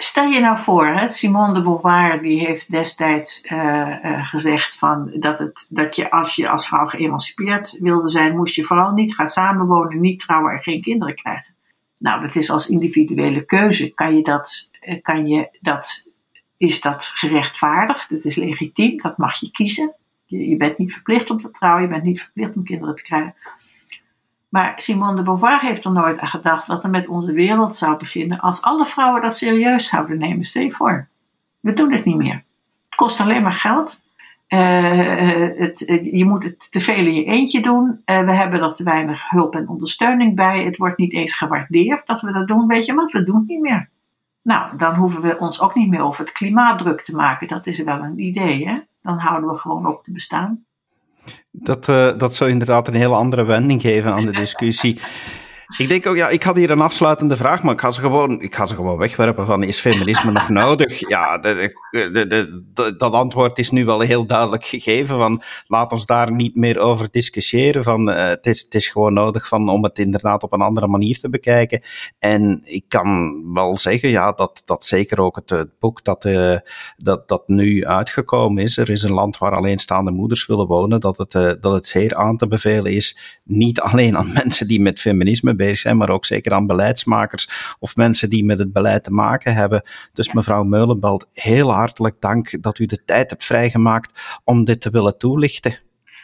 Stel 0.00 0.30
je 0.30 0.40
nou 0.40 0.58
voor, 0.58 0.86
hè, 0.86 1.08
Simone 1.08 1.54
de 1.54 1.62
Beauvoir 1.62 2.22
die 2.22 2.46
heeft 2.46 2.70
destijds 2.70 3.44
uh, 3.44 3.58
uh, 4.04 4.26
gezegd 4.26 4.78
van 4.78 5.10
dat, 5.14 5.38
het, 5.38 5.66
dat 5.70 5.96
je 5.96 6.10
als 6.10 6.34
je 6.34 6.48
als 6.48 6.66
vrouw 6.68 6.86
geëmancipeerd 6.86 7.78
wilde 7.80 8.08
zijn, 8.08 8.36
moest 8.36 8.54
je 8.54 8.62
vooral 8.62 8.92
niet 8.92 9.14
gaan 9.14 9.28
samenwonen, 9.28 10.00
niet 10.00 10.20
trouwen 10.20 10.52
en 10.52 10.62
geen 10.62 10.80
kinderen 10.80 11.14
krijgen. 11.14 11.54
Nou, 11.98 12.20
dat 12.20 12.36
is 12.36 12.50
als 12.50 12.68
individuele 12.68 13.44
keuze. 13.44 13.94
Kan 13.94 14.16
je 14.16 14.22
dat, 14.22 14.70
eh, 14.80 15.02
kan 15.02 15.26
je 15.26 15.58
dat, 15.60 16.10
is 16.56 16.80
dat 16.80 17.04
gerechtvaardigd? 17.04 18.10
Dat 18.10 18.24
is 18.24 18.36
legitiem, 18.36 19.00
dat 19.02 19.18
mag 19.18 19.40
je 19.40 19.50
kiezen. 19.50 19.94
Je 20.24 20.56
bent 20.56 20.78
niet 20.78 20.92
verplicht 20.92 21.30
om 21.30 21.38
te 21.38 21.50
trouwen, 21.50 21.82
je 21.82 21.88
bent 21.88 22.02
niet 22.02 22.20
verplicht 22.20 22.56
om 22.56 22.64
kinderen 22.64 22.94
te 22.94 23.02
krijgen. 23.02 23.34
Maar 24.48 24.72
Simone 24.76 25.16
de 25.16 25.22
Beauvoir 25.22 25.60
heeft 25.60 25.84
er 25.84 25.92
nooit 25.92 26.18
aan 26.18 26.28
gedacht 26.28 26.66
wat 26.66 26.82
er 26.82 26.90
met 26.90 27.08
onze 27.08 27.32
wereld 27.32 27.76
zou 27.76 27.96
beginnen 27.96 28.40
als 28.40 28.62
alle 28.62 28.86
vrouwen 28.86 29.22
dat 29.22 29.36
serieus 29.36 29.88
zouden 29.88 30.18
nemen. 30.18 30.44
Stel 30.44 30.70
voor. 30.70 31.08
We 31.60 31.72
doen 31.72 31.92
het 31.92 32.04
niet 32.04 32.16
meer. 32.16 32.44
Het 32.88 32.94
kost 32.96 33.20
alleen 33.20 33.42
maar 33.42 33.52
geld. 33.52 34.00
Uh, 34.48 35.58
het, 35.58 35.78
je 36.12 36.24
moet 36.24 36.44
het 36.44 36.72
te 36.72 36.80
veel 36.80 37.06
in 37.06 37.14
je 37.14 37.24
eentje 37.24 37.60
doen. 37.60 38.02
We 38.04 38.32
hebben 38.32 38.62
er 38.62 38.74
te 38.74 38.84
weinig 38.84 39.30
hulp 39.30 39.54
en 39.54 39.68
ondersteuning 39.68 40.36
bij. 40.36 40.64
Het 40.64 40.76
wordt 40.76 40.98
niet 40.98 41.12
eens 41.12 41.34
gewaardeerd 41.34 42.06
dat 42.06 42.20
we 42.20 42.32
dat 42.32 42.48
doen. 42.48 42.66
Weet 42.66 42.86
je 42.86 42.94
wat? 42.94 43.12
We 43.12 43.24
doen 43.24 43.36
het 43.36 43.48
niet 43.48 43.60
meer. 43.60 43.90
Nou, 44.42 44.76
dan 44.76 44.94
hoeven 44.94 45.22
we 45.22 45.38
ons 45.38 45.60
ook 45.60 45.74
niet 45.74 45.88
meer 45.88 46.02
over 46.02 46.24
het 46.24 46.32
klimaat 46.32 46.78
druk 46.78 47.02
te 47.02 47.16
maken. 47.16 47.48
Dat 47.48 47.66
is 47.66 47.82
wel 47.82 48.02
een 48.02 48.18
idee, 48.18 48.68
hè? 48.68 48.78
Dan 49.02 49.18
houden 49.18 49.50
we 49.50 49.56
gewoon 49.56 49.86
op 49.86 50.04
te 50.04 50.12
bestaan. 50.12 50.64
Dat, 51.50 51.88
uh, 51.88 52.18
dat 52.18 52.34
zou 52.34 52.50
inderdaad 52.50 52.88
een 52.88 52.94
hele 52.94 53.14
andere 53.14 53.44
wending 53.44 53.80
geven 53.80 54.12
aan 54.12 54.26
de 54.26 54.32
discussie. 54.32 55.00
Ik 55.76 55.88
denk 55.88 56.06
ook, 56.06 56.16
ja, 56.16 56.28
ik 56.28 56.42
had 56.42 56.56
hier 56.56 56.70
een 56.70 56.80
afsluitende 56.80 57.36
vraag, 57.36 57.62
maar 57.62 57.74
ik 57.74 57.80
ga 57.80 57.90
ze 57.90 58.00
gewoon, 58.00 58.42
ik 58.42 58.54
ga 58.54 58.66
ze 58.66 58.74
gewoon 58.74 58.98
wegwerpen 58.98 59.46
van, 59.46 59.62
is 59.62 59.80
feminisme 59.80 60.32
nog 60.32 60.48
nodig? 60.48 60.98
Ja, 61.08 61.38
dat 62.98 63.12
antwoord 63.12 63.58
is 63.58 63.70
nu 63.70 63.84
wel 63.84 64.00
heel 64.00 64.26
duidelijk 64.26 64.64
gegeven, 64.64 65.16
van 65.16 65.42
laat 65.66 65.92
ons 65.92 66.06
daar 66.06 66.32
niet 66.32 66.54
meer 66.54 66.78
over 66.78 67.10
discussiëren, 67.10 67.84
van 67.84 68.08
uh, 68.08 68.16
het, 68.16 68.46
is, 68.46 68.60
het 68.60 68.74
is 68.74 68.88
gewoon 68.88 69.12
nodig 69.12 69.48
van, 69.48 69.68
om 69.68 69.84
het 69.84 69.98
inderdaad 69.98 70.42
op 70.42 70.52
een 70.52 70.60
andere 70.60 70.86
manier 70.86 71.18
te 71.18 71.28
bekijken. 71.28 71.82
En 72.18 72.60
ik 72.64 72.84
kan 72.88 73.42
wel 73.54 73.76
zeggen, 73.76 74.08
ja, 74.08 74.32
dat, 74.32 74.62
dat 74.64 74.84
zeker 74.84 75.20
ook 75.20 75.40
het, 75.44 75.68
boek 75.78 76.04
dat, 76.04 76.24
uh, 76.24 76.56
dat, 76.96 77.28
dat 77.28 77.48
nu 77.48 77.86
uitgekomen 77.86 78.62
is, 78.62 78.76
er 78.76 78.90
is 78.90 79.02
een 79.02 79.12
land 79.12 79.38
waar 79.38 79.54
alleenstaande 79.54 80.10
moeders 80.10 80.46
willen 80.46 80.66
wonen, 80.66 81.00
dat 81.00 81.18
het, 81.18 81.34
uh, 81.34 81.52
dat 81.60 81.72
het 81.72 81.86
zeer 81.86 82.14
aan 82.14 82.36
te 82.36 82.46
bevelen 82.46 82.92
is, 82.92 83.40
niet 83.44 83.80
alleen 83.80 84.16
aan 84.16 84.32
mensen 84.42 84.68
die 84.68 84.80
met 84.80 85.00
feminisme 85.00 85.56
bezig 85.58 85.78
zijn, 85.78 85.96
maar 85.96 86.10
ook 86.10 86.26
zeker 86.26 86.52
aan 86.52 86.66
beleidsmakers 86.66 87.76
of 87.78 87.96
mensen 87.96 88.30
die 88.30 88.44
met 88.44 88.58
het 88.58 88.72
beleid 88.72 89.04
te 89.04 89.12
maken 89.12 89.54
hebben. 89.54 89.82
Dus 90.12 90.32
mevrouw 90.32 90.62
Meulenbelt, 90.62 91.28
heel 91.32 91.72
hartelijk 91.72 92.20
dank 92.20 92.62
dat 92.62 92.78
u 92.78 92.86
de 92.86 93.04
tijd 93.04 93.30
hebt 93.30 93.44
vrijgemaakt 93.44 94.40
om 94.44 94.64
dit 94.64 94.80
te 94.80 94.90
willen 94.90 95.18
toelichten. 95.18 95.78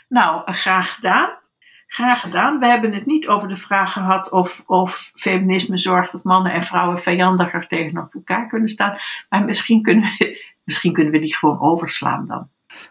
Nou, 0.09 0.53
graag 0.53 0.95
gedaan. 0.95 1.43
Graag 1.87 2.21
gedaan. 2.21 2.59
We 2.59 2.67
hebben 2.67 2.93
het 2.93 3.07
niet 3.07 3.29
over 3.29 3.49
de 3.49 3.57
vraag 3.57 3.93
gehad 3.93 4.31
of, 4.31 4.63
of 4.67 5.11
feminisme 5.15 5.79
zorgt 5.79 6.13
dat 6.13 6.25
mannen 6.25 6.53
en 6.53 6.63
vrouwen 6.63 6.99
vijandiger 6.99 7.67
tegenover 7.67 8.15
elkaar 8.15 8.49
kunnen 8.49 8.69
staan. 8.69 8.99
Maar 9.29 9.45
misschien 9.45 9.83
kunnen 9.83 10.05
we, 10.19 10.43
misschien 10.65 10.93
kunnen 10.93 11.13
we 11.13 11.19
die 11.19 11.37
gewoon 11.37 11.61
overslaan 11.61 12.27
dan. 12.27 12.49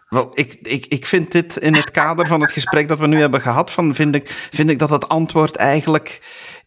Wel, 0.08 0.30
ik, 0.34 0.58
ik, 0.62 0.86
ik 0.86 1.06
vind 1.06 1.32
dit 1.32 1.56
in 1.56 1.74
het 1.74 1.90
kader 1.90 2.26
van 2.26 2.40
het 2.40 2.52
gesprek 2.52 2.88
dat 2.88 2.98
we 2.98 3.06
nu 3.06 3.20
hebben 3.20 3.40
gehad, 3.40 3.70
van 3.70 3.94
vind, 3.94 4.14
ik, 4.14 4.48
vind 4.50 4.70
ik 4.70 4.78
dat 4.78 4.90
het 4.90 5.08
antwoord 5.08 5.56
eigenlijk 5.56 6.20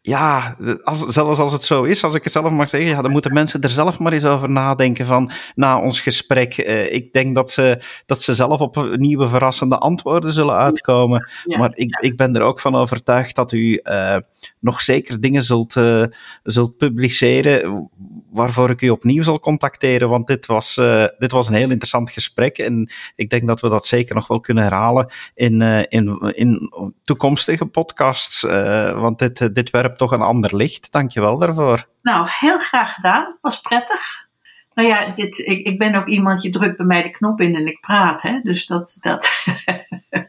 ja, 0.07 0.55
als, 0.83 0.99
zelfs 0.99 1.39
als 1.39 1.51
het 1.51 1.63
zo 1.63 1.83
is, 1.83 2.03
als 2.03 2.13
ik 2.13 2.23
het 2.23 2.31
zelf 2.31 2.49
mag 2.49 2.69
zeggen, 2.69 2.89
ja, 2.89 3.01
dan 3.01 3.11
moeten 3.11 3.33
mensen 3.33 3.61
er 3.61 3.69
zelf 3.69 3.99
maar 3.99 4.13
eens 4.13 4.25
over 4.25 4.49
nadenken 4.49 5.05
van 5.05 5.31
na 5.55 5.81
ons 5.81 6.01
gesprek. 6.01 6.57
Uh, 6.57 6.93
ik 6.93 7.13
denk 7.13 7.35
dat 7.35 7.51
ze, 7.51 7.81
dat 8.05 8.21
ze 8.21 8.33
zelf 8.33 8.59
op 8.59 8.95
nieuwe 8.95 9.27
verrassende 9.27 9.77
antwoorden 9.77 10.31
zullen 10.31 10.55
uitkomen. 10.55 11.29
maar 11.45 11.71
ik, 11.73 11.97
ik 11.99 12.17
ben 12.17 12.35
er 12.35 12.41
ook 12.41 12.59
van 12.59 12.75
overtuigd 12.75 13.35
dat 13.35 13.51
u 13.51 13.79
uh, 13.83 14.17
nog 14.59 14.81
zeker 14.81 15.21
dingen 15.21 15.41
zult, 15.41 15.75
uh, 15.75 16.03
zult 16.43 16.77
publiceren 16.77 17.89
waarvoor 18.31 18.69
ik 18.69 18.81
u 18.81 18.89
opnieuw 18.89 19.23
zal 19.23 19.39
contacteren. 19.39 20.09
Want 20.09 20.27
dit 20.27 20.45
was, 20.45 20.75
dit 21.17 21.31
was 21.31 21.47
een 21.47 21.53
heel 21.53 21.69
interessant 21.69 22.09
gesprek 22.09 22.57
en 22.57 22.91
ik 23.15 23.29
denk 23.29 23.47
dat 23.47 23.61
we 23.61 23.69
dat 23.69 23.85
zeker 23.85 24.15
nog 24.15 24.27
wel 24.27 24.39
kunnen 24.39 24.63
herhalen 24.63 25.11
in, 25.35 25.61
in, 25.89 26.33
in 26.33 26.71
toekomstige 27.01 27.65
podcasts. 27.65 28.41
want 28.95 29.19
dit, 29.19 29.55
dit 29.55 29.69
toch 29.97 30.11
een 30.11 30.21
ander 30.21 30.55
licht. 30.55 30.91
Dank 30.91 31.11
je 31.11 31.21
wel 31.21 31.37
daarvoor. 31.37 31.85
Nou, 32.01 32.27
heel 32.29 32.57
graag 32.59 32.93
gedaan. 32.93 33.37
Was 33.41 33.61
prettig. 33.61 34.27
Nou 34.73 34.87
ja, 34.87 35.05
dit, 35.15 35.37
ik, 35.37 35.65
ik 35.65 35.77
ben 35.77 35.95
ook 35.95 36.07
iemand, 36.07 36.41
je 36.43 36.49
drukt 36.49 36.77
bij 36.77 36.85
mij 36.85 37.03
de 37.03 37.11
knop 37.11 37.41
in 37.41 37.55
en 37.55 37.67
ik 37.67 37.79
praat. 37.79 38.21
Hè? 38.21 38.39
Dus 38.43 38.65
dat. 38.65 38.97
dat 39.01 39.29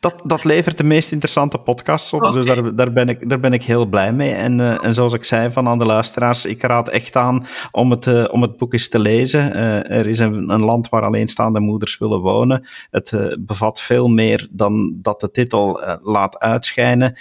dat, 0.00 0.20
dat 0.24 0.44
levert 0.44 0.76
de 0.76 0.84
meest 0.84 1.12
interessante 1.12 1.58
podcasts 1.58 2.12
op. 2.12 2.32
Dus 2.32 2.46
daar, 2.46 2.74
daar, 2.74 2.92
ben 2.92 3.08
ik, 3.08 3.28
daar 3.28 3.40
ben 3.40 3.52
ik 3.52 3.62
heel 3.62 3.86
blij 3.86 4.12
mee. 4.12 4.32
En, 4.32 4.58
uh, 4.58 4.84
en 4.84 4.94
zoals 4.94 5.12
ik 5.12 5.24
zei 5.24 5.50
van 5.50 5.68
aan 5.68 5.78
de 5.78 5.84
luisteraars, 5.84 6.46
ik 6.46 6.62
raad 6.62 6.88
echt 6.88 7.16
aan 7.16 7.46
om 7.70 7.90
het, 7.90 8.06
uh, 8.06 8.24
om 8.30 8.42
het 8.42 8.56
boek 8.56 8.72
eens 8.72 8.88
te 8.88 8.98
lezen. 8.98 9.56
Uh, 9.56 9.90
er 9.90 10.06
is 10.06 10.18
een, 10.18 10.50
een, 10.50 10.62
land 10.62 10.88
waar 10.88 11.02
alleenstaande 11.02 11.60
moeders 11.60 11.98
willen 11.98 12.20
wonen. 12.20 12.66
Het 12.90 13.36
bevat 13.38 13.80
veel 13.80 14.08
meer 14.08 14.48
dan 14.50 14.98
dat 15.02 15.20
de 15.20 15.30
titel 15.30 15.80
laat 16.02 16.38
uitschijnen. 16.38 17.14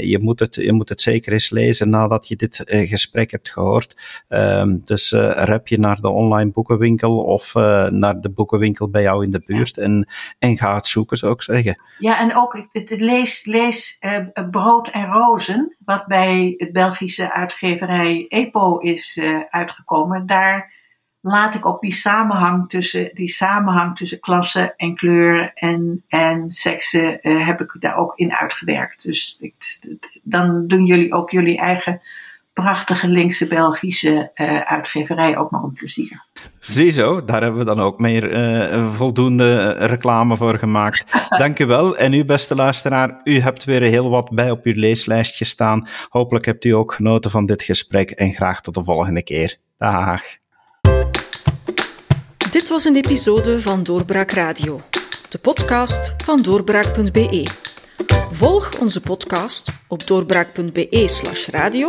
je, 0.00 0.18
moet 0.20 0.40
het, 0.40 0.54
je 0.54 0.72
moet 0.72 0.88
het 0.88 1.00
zeker 1.00 1.32
eens 1.32 1.50
lezen 1.50 1.90
nadat 1.90 2.28
je 2.28 2.36
dit 2.36 2.64
gesprek 2.66 3.30
hebt 3.30 3.48
gehoord. 3.48 3.96
Ehm, 4.28 4.78
dus 4.84 5.10
rep 5.34 5.68
je 5.68 5.78
naar 5.78 6.00
de 6.00 6.08
online 6.08 6.50
boekenwinkel 6.50 7.18
of 7.18 7.54
naar 7.90 8.20
de 8.20 8.30
boekenwinkel 8.30 8.88
bij 8.88 9.02
jou 9.02 9.24
in 9.24 9.30
de 9.30 9.42
buurt 9.46 9.78
en, 9.78 10.08
en 10.38 10.56
ga 10.56 10.74
het 10.74 10.86
zoeken, 10.86 11.16
zou 11.16 11.32
ik. 11.32 11.42
Ja, 11.98 12.18
en 12.18 12.36
ook 12.36 12.66
het, 12.72 13.00
lees, 13.00 13.44
lees 13.44 13.98
uh, 14.00 14.48
Brood 14.50 14.88
en 14.88 15.06
Rozen, 15.06 15.76
wat 15.84 16.06
bij 16.06 16.54
het 16.56 16.72
Belgische 16.72 17.32
uitgeverij 17.32 18.26
EPO 18.28 18.78
is 18.78 19.16
uh, 19.16 19.40
uitgekomen. 19.50 20.26
Daar 20.26 20.72
laat 21.20 21.54
ik 21.54 21.66
ook 21.66 21.80
die 21.80 21.92
samenhang 21.92 22.68
tussen, 22.68 23.10
die 23.14 23.28
samenhang 23.28 23.96
tussen 23.96 24.20
klasse 24.20 24.74
en 24.76 24.94
kleur 24.94 25.50
en, 25.54 26.04
en 26.08 26.50
seksen, 26.50 27.18
heb 27.20 27.60
ik 27.60 27.76
daar 27.78 27.96
ook 27.96 28.16
in 28.16 28.34
uitgewerkt. 28.34 29.02
Dus 29.02 29.38
ik, 29.40 29.54
dan 30.22 30.66
doen 30.66 30.84
jullie 30.84 31.12
ook 31.12 31.30
jullie 31.30 31.58
eigen 31.58 32.00
prachtige 32.52 33.08
linkse 33.08 33.46
Belgische 33.48 34.30
uh, 34.34 34.60
uitgeverij 34.60 35.36
ook 35.36 35.50
nog 35.50 35.62
een 35.62 35.72
plezier. 35.72 36.24
Ziezo, 36.60 37.24
daar 37.24 37.42
hebben 37.42 37.60
we 37.60 37.66
dan 37.66 37.80
ook 37.80 37.98
meer 37.98 38.32
uh, 38.32 38.94
voldoende 38.94 39.70
reclame 39.72 40.36
voor 40.36 40.58
gemaakt. 40.58 41.04
Dank 41.38 41.58
u 41.58 41.66
wel. 41.66 41.96
En 41.96 42.12
u, 42.12 42.24
beste 42.24 42.54
luisteraar, 42.54 43.20
u 43.24 43.38
hebt 43.38 43.64
weer 43.64 43.82
heel 43.82 44.10
wat 44.10 44.30
bij 44.30 44.50
op 44.50 44.64
uw 44.64 44.74
leeslijstje 44.76 45.44
staan. 45.44 45.88
Hopelijk 46.08 46.44
hebt 46.44 46.64
u 46.64 46.70
ook 46.70 46.94
genoten 46.94 47.30
van 47.30 47.46
dit 47.46 47.62
gesprek 47.62 48.10
en 48.10 48.30
graag 48.30 48.60
tot 48.60 48.74
de 48.74 48.84
volgende 48.84 49.22
keer. 49.22 49.56
Dag. 49.78 50.22
Dit 52.50 52.68
was 52.68 52.84
een 52.84 52.96
episode 52.96 53.60
van 53.60 53.82
Doorbraak 53.82 54.30
Radio, 54.30 54.80
de 55.28 55.38
podcast 55.38 56.14
van 56.24 56.42
doorbraak.be. 56.42 57.46
Volg 58.30 58.78
onze 58.78 59.00
podcast 59.00 59.72
op 59.88 60.06
doorbraak.be/radio 60.06 61.88